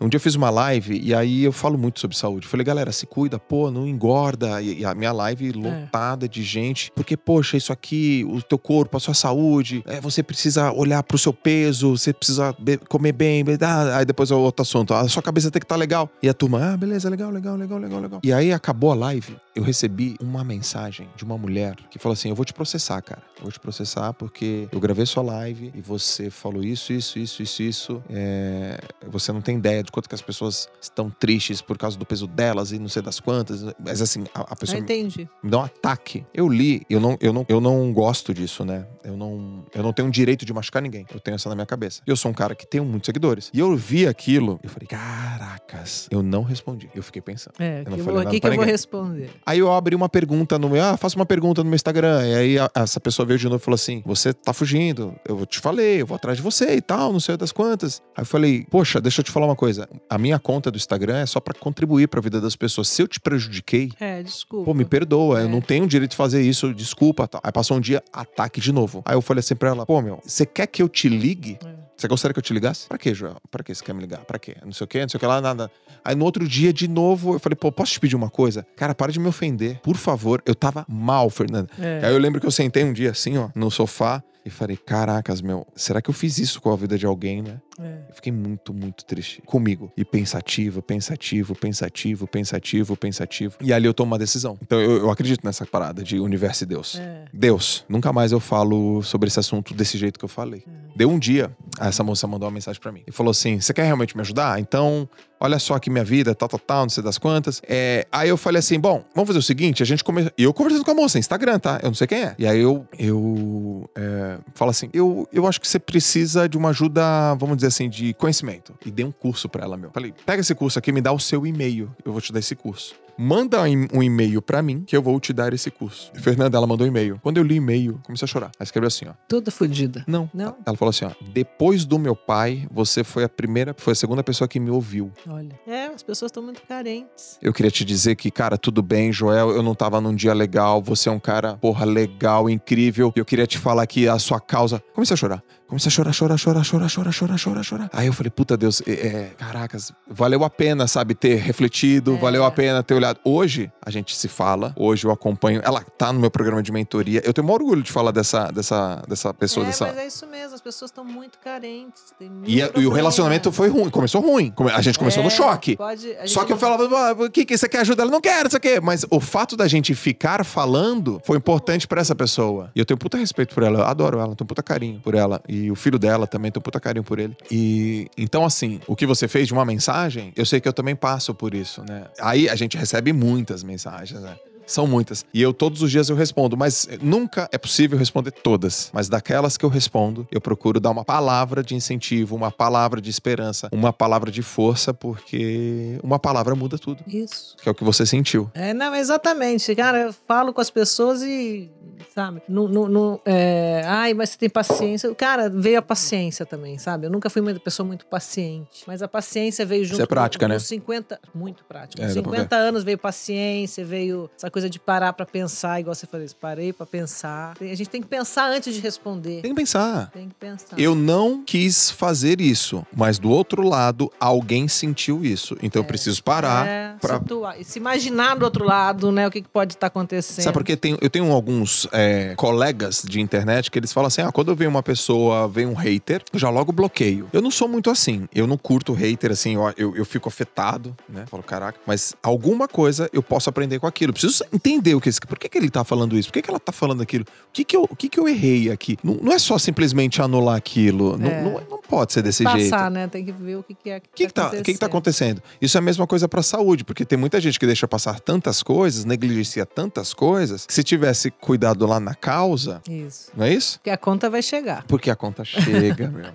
[0.00, 2.44] Um dia eu fiz uma live e aí eu falo muito sobre saúde.
[2.48, 4.60] Falei, galera, se cuida, pô, não engorda.
[4.60, 6.90] E, e a minha live lotada de gente.
[6.94, 11.16] Porque, poxa, isso aqui, o teu corpo, a sua saúde, é, você precisa olhar pro
[11.18, 12.54] seu peso, você precisa
[12.88, 13.44] comer bem.
[13.44, 14.92] be- ah, aí depois é outro assunto.
[14.94, 16.10] A sua cabeça tem que estar legal.
[16.22, 18.20] E a turma, ah, beleza, legal, legal, legal, legal, legal.
[18.22, 22.28] E aí acabou a live, eu recebi uma mensagem de uma mulher que falou assim:
[22.28, 23.22] Eu vou te processar, cara.
[23.36, 27.42] Eu vou te processar porque eu gravei sua live e você falou isso, isso, isso,
[27.42, 28.02] isso, isso.
[28.08, 28.78] É,
[29.08, 32.26] Você não tem ideia de quanto que as pessoas estão tristes por causa do peso
[32.26, 33.64] delas e não sei das quantas.
[33.84, 35.21] Mas assim, a, a Eu pessoa me entendi.
[35.42, 36.24] Me dá um ataque.
[36.34, 38.86] Eu li, eu não, eu não, eu não gosto disso, né?
[39.04, 41.04] Eu não, eu não tenho direito de machucar ninguém.
[41.12, 42.00] Eu tenho essa na minha cabeça.
[42.06, 43.50] Eu sou um cara que tem muitos seguidores.
[43.52, 45.42] E eu vi aquilo, eu falei, caraca.
[45.72, 46.88] Caracas, eu não respondi.
[46.94, 47.54] Eu fiquei pensando.
[47.58, 49.30] É, Eu que não falei vou, que, que eu vou responder?
[49.44, 52.26] Aí eu abri uma pergunta no meu, ah, faço uma pergunta no meu Instagram.
[52.26, 55.44] E aí a- essa pessoa veio de novo e falou assim: Você tá fugindo, eu
[55.46, 58.02] te falei, eu vou atrás de você e tal, não sei das quantas.
[58.16, 59.88] Aí eu falei, poxa, deixa eu te falar uma coisa.
[60.10, 62.88] A minha conta do Instagram é só pra contribuir pra vida das pessoas.
[62.88, 64.66] Se eu te prejudiquei, É, desculpa.
[64.66, 65.01] Pô, me perdoa,
[65.38, 65.48] eu É.
[65.48, 67.40] não tenho direito de fazer isso, desculpa, tal.
[67.44, 69.02] Aí passou um dia, ataque de novo.
[69.04, 71.58] Aí eu falei assim pra ela, pô, meu, você quer que eu te ligue?
[71.64, 71.82] É.
[71.96, 72.88] Você gostaria que eu te ligasse?
[72.88, 73.36] Pra quê, Joel?
[73.50, 74.20] Pra que você quer me ligar?
[74.24, 74.56] Pra quê?
[74.64, 75.70] Não sei o quê, não sei o que lá, nada.
[76.04, 78.66] Aí no outro dia, de novo, eu falei, pô, posso te pedir uma coisa?
[78.76, 80.42] Cara, para de me ofender, por favor.
[80.44, 81.68] Eu tava mal, Fernanda.
[81.78, 82.00] É.
[82.04, 85.40] Aí eu lembro que eu sentei um dia assim, ó, no sofá, e falei, caracas,
[85.40, 87.60] meu, será que eu fiz isso com a vida de alguém, né?
[87.78, 87.98] É.
[88.08, 89.92] Eu fiquei muito, muito triste comigo.
[89.96, 93.56] E pensativo, pensativo, pensativo, pensativo, pensativo.
[93.60, 94.58] E ali eu tomo uma decisão.
[94.62, 96.98] Então eu, eu acredito nessa parada de universo e Deus.
[96.98, 97.24] É.
[97.32, 100.64] Deus, nunca mais eu falo sobre esse assunto desse jeito que eu falei.
[100.94, 101.50] Deu um dia,
[101.80, 104.60] essa moça mandou uma mensagem pra mim e falou assim: Você quer realmente me ajudar?
[104.60, 105.08] Então,
[105.40, 107.62] olha só aqui minha vida, tal, tal, tal, não sei das quantas.
[107.66, 110.32] É, aí eu falei assim: Bom, vamos fazer o seguinte: a gente começa.
[110.36, 111.80] E eu conversando com a moça, Instagram, tá?
[111.82, 112.34] Eu não sei quem é.
[112.38, 116.70] E aí eu, eu é, falo assim: eu, eu acho que você precisa de uma
[116.70, 118.74] ajuda, vamos dizer assim, de conhecimento.
[118.84, 119.90] E dei um curso pra ela, meu.
[119.92, 122.54] Falei: Pega esse curso aqui, me dá o seu e-mail, eu vou te dar esse
[122.54, 122.94] curso.
[123.16, 126.10] Manda um e-mail pra mim que eu vou te dar esse curso.
[126.14, 127.20] E Fernanda, ela mandou um e-mail.
[127.22, 128.50] Quando eu li o e-mail, comecei a chorar.
[128.58, 129.12] Ela escreveu assim, ó.
[129.28, 130.04] Toda fodida.
[130.06, 130.30] Não.
[130.32, 130.56] Não?
[130.64, 131.10] Ela falou assim, ó.
[131.32, 135.12] Depois do meu pai, você foi a primeira, foi a segunda pessoa que me ouviu.
[135.28, 135.58] Olha.
[135.66, 137.38] É, as pessoas estão muito carentes.
[137.42, 140.82] Eu queria te dizer que, cara, tudo bem, Joel, eu não tava num dia legal,
[140.82, 143.12] você é um cara, porra, legal, incrível.
[143.14, 144.82] E eu queria te falar que a sua causa.
[144.94, 145.42] Comecei a chorar.
[145.72, 147.90] Comecei a chorar, chorar, chorar, chorar, chorar, chorar, chorar, chorar.
[147.94, 152.18] Aí eu falei, puta Deus, é, é, caracas, valeu a pena, sabe, ter refletido, É.
[152.18, 153.18] valeu a pena ter olhado.
[153.24, 155.62] Hoje, a gente se fala, hoje eu acompanho.
[155.64, 157.22] Ela tá no meu programa de mentoria.
[157.24, 159.86] Eu tenho maior orgulho de falar dessa, dessa, dessa pessoa, é, dessa.
[159.86, 162.02] mas é isso mesmo, as pessoas estão muito carentes.
[162.44, 164.52] E, a- e o relacionamento foi ruim, começou ruim.
[164.74, 165.74] A gente começou É, no choque.
[165.78, 168.02] Pode, Só que eu falava, ah, o que, que você quer ajudar?
[168.02, 168.78] Ela não quer, não sei o quê.
[168.78, 172.70] Mas o fato da gente ficar falando foi importante pra essa pessoa.
[172.76, 175.40] E eu tenho puta respeito por ela, eu adoro ela, tenho puta carinho por ela.
[175.48, 177.36] E o filho dela também, tenho puta carinho por ele.
[177.50, 180.96] E então, assim, o que você fez de uma mensagem, eu sei que eu também
[180.96, 182.04] passo por isso, né?
[182.20, 184.36] Aí a gente recebe muitas mensagens, né?
[184.66, 185.24] São muitas.
[185.34, 188.90] E eu todos os dias eu respondo, mas nunca é possível responder todas.
[188.92, 193.10] Mas daquelas que eu respondo, eu procuro dar uma palavra de incentivo, uma palavra de
[193.10, 197.02] esperança, uma palavra de força, porque uma palavra muda tudo.
[197.06, 197.56] Isso.
[197.62, 198.50] Que é o que você sentiu.
[198.54, 199.74] É, não, exatamente.
[199.74, 201.70] Cara, eu falo com as pessoas e,
[202.14, 205.14] sabe, não, não, não, é, ai, mas você tem paciência.
[205.14, 207.06] Cara, veio a paciência também, sabe?
[207.06, 210.48] Eu nunca fui uma pessoa muito paciente, mas a paciência veio junto é prática, com,
[210.48, 210.54] né?
[210.56, 212.02] com 50, muito prática.
[212.02, 215.80] É, Com dá pra 50 anos veio paciência, veio essa coisa de parar pra pensar,
[215.80, 217.54] igual você falou, isso, parei pra pensar.
[217.60, 219.42] A gente tem que pensar antes de responder.
[219.42, 220.10] Tem que pensar.
[220.10, 220.78] Tem que pensar.
[220.78, 225.56] Eu não quis fazer isso, mas do outro lado, alguém sentiu isso.
[225.62, 226.66] Então eu preciso parar.
[226.66, 229.86] é, pra- situar, e se imaginar do outro lado, né, o que, que pode estar
[229.88, 230.44] acontecendo.
[230.44, 234.32] Sabe porque tem, eu tenho alguns é, colegas de internet que eles falam assim: ah,
[234.32, 237.28] quando eu vejo uma pessoa, vem um hater, eu já logo bloqueio.
[237.32, 238.28] Eu não sou muito assim.
[238.34, 241.24] Eu não curto hater, assim, eu, eu, eu fico afetado, né?
[241.30, 244.10] Falo, caraca, mas alguma coisa eu posso aprender com aquilo.
[244.10, 245.20] Eu preciso entender o que esse.
[245.20, 246.28] Por que, que ele tá falando isso?
[246.28, 247.24] Por que, que ela tá falando aquilo?
[247.24, 248.96] O que, que, eu, o que, que eu errei aqui?
[249.02, 251.16] Não, não é só simplesmente anular aquilo.
[251.18, 251.42] Não, É.
[251.42, 252.90] não, não pode ser desse Passar, jeito.
[252.90, 253.06] né?
[253.08, 254.86] Tem que ver o que, que é que, que, que, tá, o que, que tá
[254.86, 255.42] acontecendo?
[255.60, 258.62] Isso é a mesma coisa pra saúde, porque tem muita gente que deixa passar tantas
[258.62, 263.30] coisas, negligencia tantas coisas, que se tivesse cuidado lá na causa, Isso.
[263.36, 263.78] não é isso?
[263.78, 264.84] Porque a conta vai chegar.
[264.84, 266.30] Porque a conta chega, meu.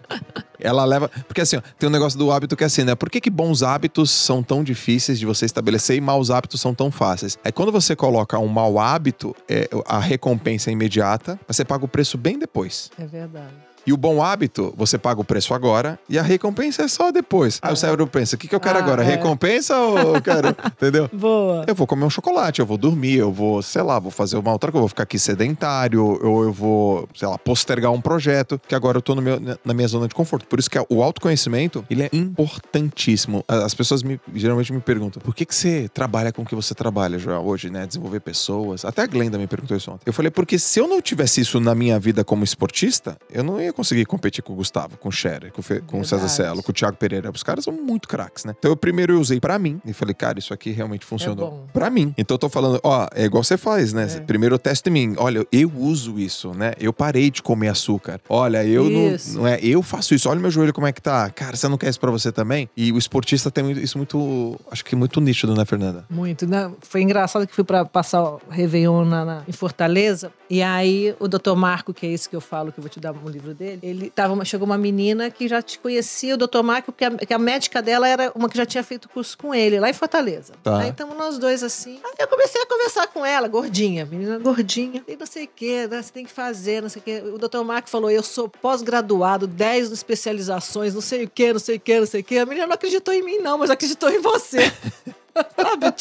[0.60, 1.10] Ela leva.
[1.28, 2.96] Porque assim, ó, tem um negócio do hábito que é assim, né?
[2.96, 6.74] Por que, que bons hábitos são tão difíceis de você estabelecer e maus hábitos são
[6.74, 7.38] tão fáceis?
[7.44, 11.86] É quando você coloca um mau hábito, é, a recompensa é imediata, mas você paga
[11.86, 12.90] o preço bem depois.
[13.00, 13.67] É verdade.
[13.88, 17.58] E o bom hábito, você paga o preço agora e a recompensa é só depois.
[17.62, 19.02] Aí o cérebro pensa: o que, que eu quero Ah, agora?
[19.02, 19.06] é.
[19.06, 20.50] Recompensa ou eu quero.
[20.76, 21.10] Entendeu?
[21.14, 21.64] Boa.
[21.66, 24.52] Eu vou comer um chocolate, eu vou dormir, eu vou, sei lá, vou fazer uma
[24.52, 28.60] outra coisa, eu vou ficar aqui sedentário, ou eu vou, sei lá, postergar um projeto,
[28.68, 30.46] que agora eu tô no meu, na minha zona de conforto.
[30.48, 33.44] Por isso que o autoconhecimento, ele é importantíssimo.
[33.48, 36.76] As pessoas me, geralmente me perguntam, por que, que você trabalha com o que você
[36.76, 37.88] trabalha, Joel, hoje, né?
[37.88, 38.84] Desenvolver pessoas.
[38.84, 40.04] Até a Glenda me perguntou isso ontem.
[40.06, 43.62] Eu falei, porque se eu não tivesse isso na minha vida como esportista, eu não
[43.62, 46.28] ia conseguir competir com o Gustavo, com o Scherer, com, o Fe- com o César.
[46.28, 47.32] Cielo, com o Thiago Pereira.
[47.34, 48.54] Os caras são muito craques, né?
[48.58, 51.52] Então eu primeiro eu usei pra mim e falei, cara, isso aqui realmente funcionou.
[51.52, 51.68] bom.
[51.72, 52.14] Pra mim.
[52.18, 54.08] Então eu tô falando, ó, é igual você faz, né?
[54.18, 54.20] É.
[54.22, 55.16] Primeiro eu testo em mim.
[55.18, 56.74] Olha, eu uso isso, né?
[56.80, 58.20] Eu parei de comer açúcar.
[58.28, 59.36] Olha, eu Isso.
[59.36, 60.28] não, não é, eu faço isso.
[60.30, 61.30] Olha meu joelho como é que tá.
[61.30, 62.68] Cara, você não quer isso pra você também?
[62.76, 66.06] E o esportista tem muito- isso muito, acho que muito nítido, né, Fernanda?
[66.10, 66.72] Muito, né?
[66.82, 70.32] Foi engraçado que fui para passar o Réveillon na, na- em Fortaleza.
[70.50, 73.00] E aí o doutor Marco, que é esse que eu falo, que eu vou te
[73.00, 76.36] dar um livro dele, dele, ele tava, uma- chegou uma menina que já te conhecia,
[76.36, 79.10] o doutor Marco, que a, que a médica dela era uma que já tinha feito
[79.10, 80.54] curso com ele, lá em Fortaleza.
[80.64, 80.80] Tá.
[80.80, 82.00] Aí estamos nós dois assim.
[82.04, 85.04] Aí eu comecei a conversar com ela, gordinha, menina gordinha.
[85.08, 87.18] E não sei o que, você tem que fazer, não sei o que.
[87.30, 91.78] O doutor Marco falou: eu sou pós-graduado, 10 especializações, não sei o que, não sei
[91.78, 92.38] o que, não sei o que.
[92.38, 94.58] A menina não acreditou em mim, não, mas acreditou em você.
[95.56, 95.96] Sabe?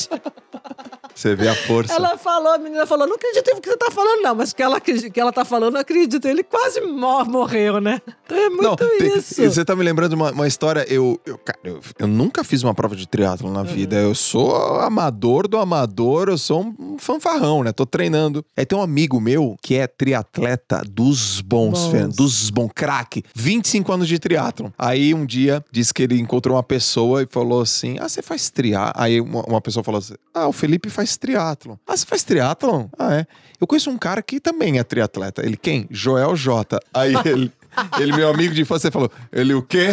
[1.14, 1.94] Você vê a força.
[1.94, 4.56] Ela falou, a menina falou, não acredito no que você tá falando, não, mas o
[4.56, 6.26] que ela, que ela tá falando, eu acredito.
[6.26, 8.02] Ele quase mor- morreu, né?
[8.26, 9.34] Então é muito Não, tem- isso.
[9.42, 10.84] Você tá me lembrando uma, uma história.
[10.92, 13.52] Eu, eu, cara, eu, eu nunca fiz uma prova de triatlo Uhum.
[13.54, 13.96] na vida.
[13.96, 17.72] Eu sou amador do amador, eu sou um fanfarrão, né?
[17.72, 18.44] Tô treinando.
[18.54, 21.90] Aí tem um amigo meu que é triatleta dos bons, Bons.
[21.90, 23.22] Fernando, dos bons, craque.
[23.34, 24.68] 25 anos de triatlon.
[24.76, 28.50] Aí um dia disse que ele encontrou uma pessoa e falou assim: Ah, você faz
[28.50, 28.92] triatlon?
[29.02, 31.76] Aí uma, uma pessoa falou assim: Ah, o Felipe faz triatlon.
[31.86, 32.86] Ah, você faz triatlon?
[32.98, 33.26] Ah, é.
[33.60, 35.44] Eu conheço um cara que também é triatleta.
[35.44, 35.86] Ele quem?
[35.90, 36.78] Joel J.
[36.94, 37.52] Aí ele,
[37.98, 39.88] ele meu amigo de infância, falou: Ele o quê?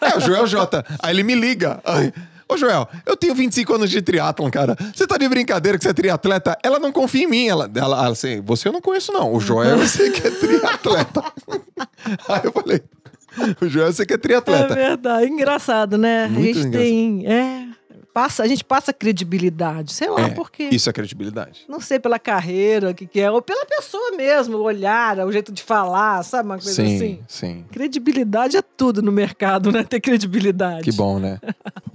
[0.00, 0.84] É, o Joel J.
[1.00, 1.80] Aí ele me liga.
[1.84, 2.12] Aí,
[2.48, 4.76] Ô, Joel, eu tenho 25 anos de triatlon, cara.
[4.94, 6.58] Você tá de brincadeira que você é triatleta?
[6.62, 7.46] Ela não confia em mim.
[7.48, 9.32] Ela, ela, assim, você eu não conheço, não.
[9.34, 11.22] O Joel eu sei que é triatleta.
[12.28, 12.82] Aí eu falei,
[13.60, 14.74] o Joel eu sei que é É triatleta.
[14.74, 16.28] verdade, engraçado, né?
[16.28, 17.26] Muito a gente tem.
[17.26, 17.68] É,
[18.12, 20.68] passa, a gente passa credibilidade, sei lá É, por quê.
[20.72, 21.64] Isso é credibilidade.
[21.68, 25.32] Não sei pela carreira, o que, que é, ou pela pessoa mesmo, o olhar, o
[25.32, 26.48] jeito de falar, sabe?
[26.48, 27.20] Uma coisa Sim, assim.
[27.26, 27.64] sim.
[27.72, 29.82] Credibilidade é tudo no mercado, né?
[29.84, 30.82] Ter credibilidade.
[30.82, 31.38] Que bom, né?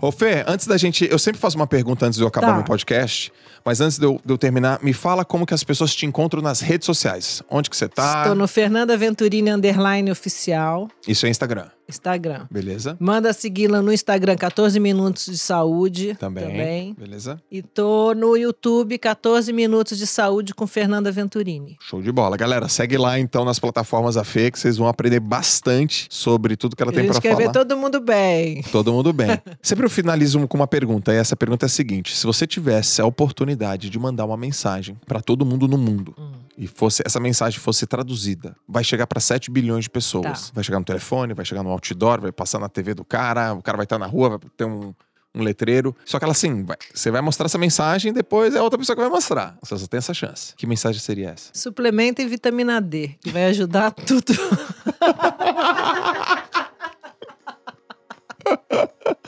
[0.01, 1.07] Ô, Fê, antes da gente.
[1.09, 2.53] Eu sempre faço uma pergunta antes de eu acabar Tá.
[2.55, 3.31] meu podcast,
[3.67, 6.41] mas antes de eu, de eu terminar, me fala como que as pessoas te encontram
[6.41, 7.43] nas redes sociais.
[7.49, 8.21] Onde que você tá?
[8.21, 12.47] Estou no Fernanda Venturini Underline Oficial, Isso é Instagram, Instagram.
[12.49, 12.95] beleza?
[12.97, 16.15] Manda segui-la no Instagram, 14 Minutos de Saúde.
[16.17, 16.93] Também.
[16.97, 17.41] Beleza?
[17.51, 21.75] E tô no YouTube, 14 Minutos de Saúde com Fernanda Venturini.
[21.81, 22.37] Show de bola.
[22.37, 26.73] Galera, segue lá então nas plataformas da Fê, que vocês vão aprender bastante sobre tudo
[26.73, 27.47] que ela a tem gente pra quer falar.
[27.47, 28.61] ver todo mundo bem.
[28.71, 29.27] Todo mundo bem.
[29.61, 33.01] Sempre eu finalizo com uma pergunta, e essa pergunta é a seguinte: se você tivesse
[33.01, 33.56] a oportunidade
[33.89, 36.31] de mandar uma mensagem pra todo mundo no mundo Hum.
[36.57, 40.47] e fosse essa mensagem fosse traduzida, vai chegar pra 7 bilhões de pessoas.
[40.47, 40.51] Tá.
[40.55, 43.61] Vai chegar no telefone, vai chegar no outdoor, vai passar na TV do cara, o
[43.61, 44.93] cara vai estar na rua, vai ter um
[45.35, 45.95] um letreiro.
[46.03, 49.01] Só que ela assim, vai- você vai mostrar essa mensagem, depois é outra pessoa que
[49.03, 49.55] vai mostrar.
[49.61, 50.55] Você só tem essa chance.
[50.55, 51.51] Que mensagem seria essa?
[51.53, 54.33] Suplemento em vitamina D, que vai ajudar tudo.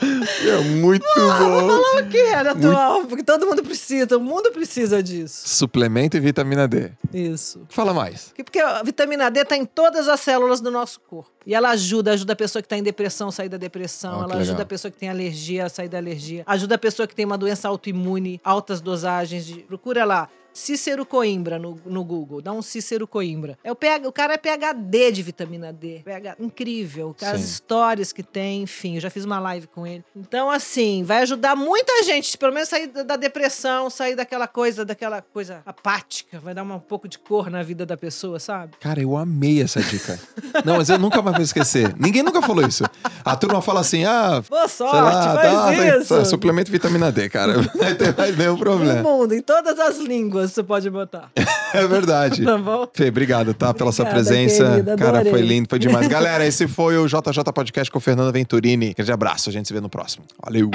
[0.50, 1.98] É muito bom.
[2.00, 3.04] o que é atual?
[3.04, 5.48] Porque todo mundo precisa, o mundo precisa disso.
[5.48, 6.90] Suplemento e vitamina D.
[7.12, 7.66] Isso.
[7.68, 8.32] Fala mais.
[8.36, 11.30] Porque a vitamina D está em todas as células do nosso corpo.
[11.46, 14.24] E ela ajuda, ajuda a pessoa que está em depressão a sair da depressão, Ah,
[14.26, 17.06] que ela ajuda a pessoa que tem alergia a sair da alergia, ajuda a pessoa
[17.06, 19.60] que tem uma doença autoimune, altas dosagens de.
[19.60, 20.28] Procura lá.
[20.52, 23.58] Cícero Coimbra no, no Google, dá um Cícero Coimbra.
[23.64, 26.00] É o, PH, o cara é PHD de vitamina D.
[26.04, 27.14] PH, incrível.
[27.22, 27.44] As Sim.
[27.46, 30.04] histórias que tem, enfim, eu já fiz uma live com ele.
[30.14, 35.22] Então, assim, vai ajudar muita gente, pelo menos sair da, depressão, sair daquela coisa, daquela
[35.22, 38.72] coisa apática, vai dar uma- um pouco de cor na vida da pessoa, sabe?
[38.80, 40.18] Cara, eu amei essa dica.
[40.64, 41.94] Não, mas eu nunca mais vou esquecer.
[41.98, 42.84] Ninguém nunca falou isso.
[43.24, 46.24] A turma fala assim, ah, Boa sorte, lá, faz tem- isso.
[46.26, 47.54] suplemento vitamina D, cara.
[47.54, 49.02] Não vai ter mais nenhum No problema.
[49.02, 51.30] mundo, em todas as línguas você pode botar.
[51.72, 52.44] É verdade.
[52.44, 52.88] Tá bom?
[52.92, 53.72] Fê, obrigado, tá?
[53.72, 54.70] Pela sua Obrigada, presença.
[54.70, 56.08] querida, Cara, foi lindo, foi demais.
[56.08, 58.92] Galera, esse foi o JJ Podcast com Fernanda Venturini.
[58.92, 60.24] Grande abraço, a gente se vê no próximo.
[60.42, 60.68] Valeu!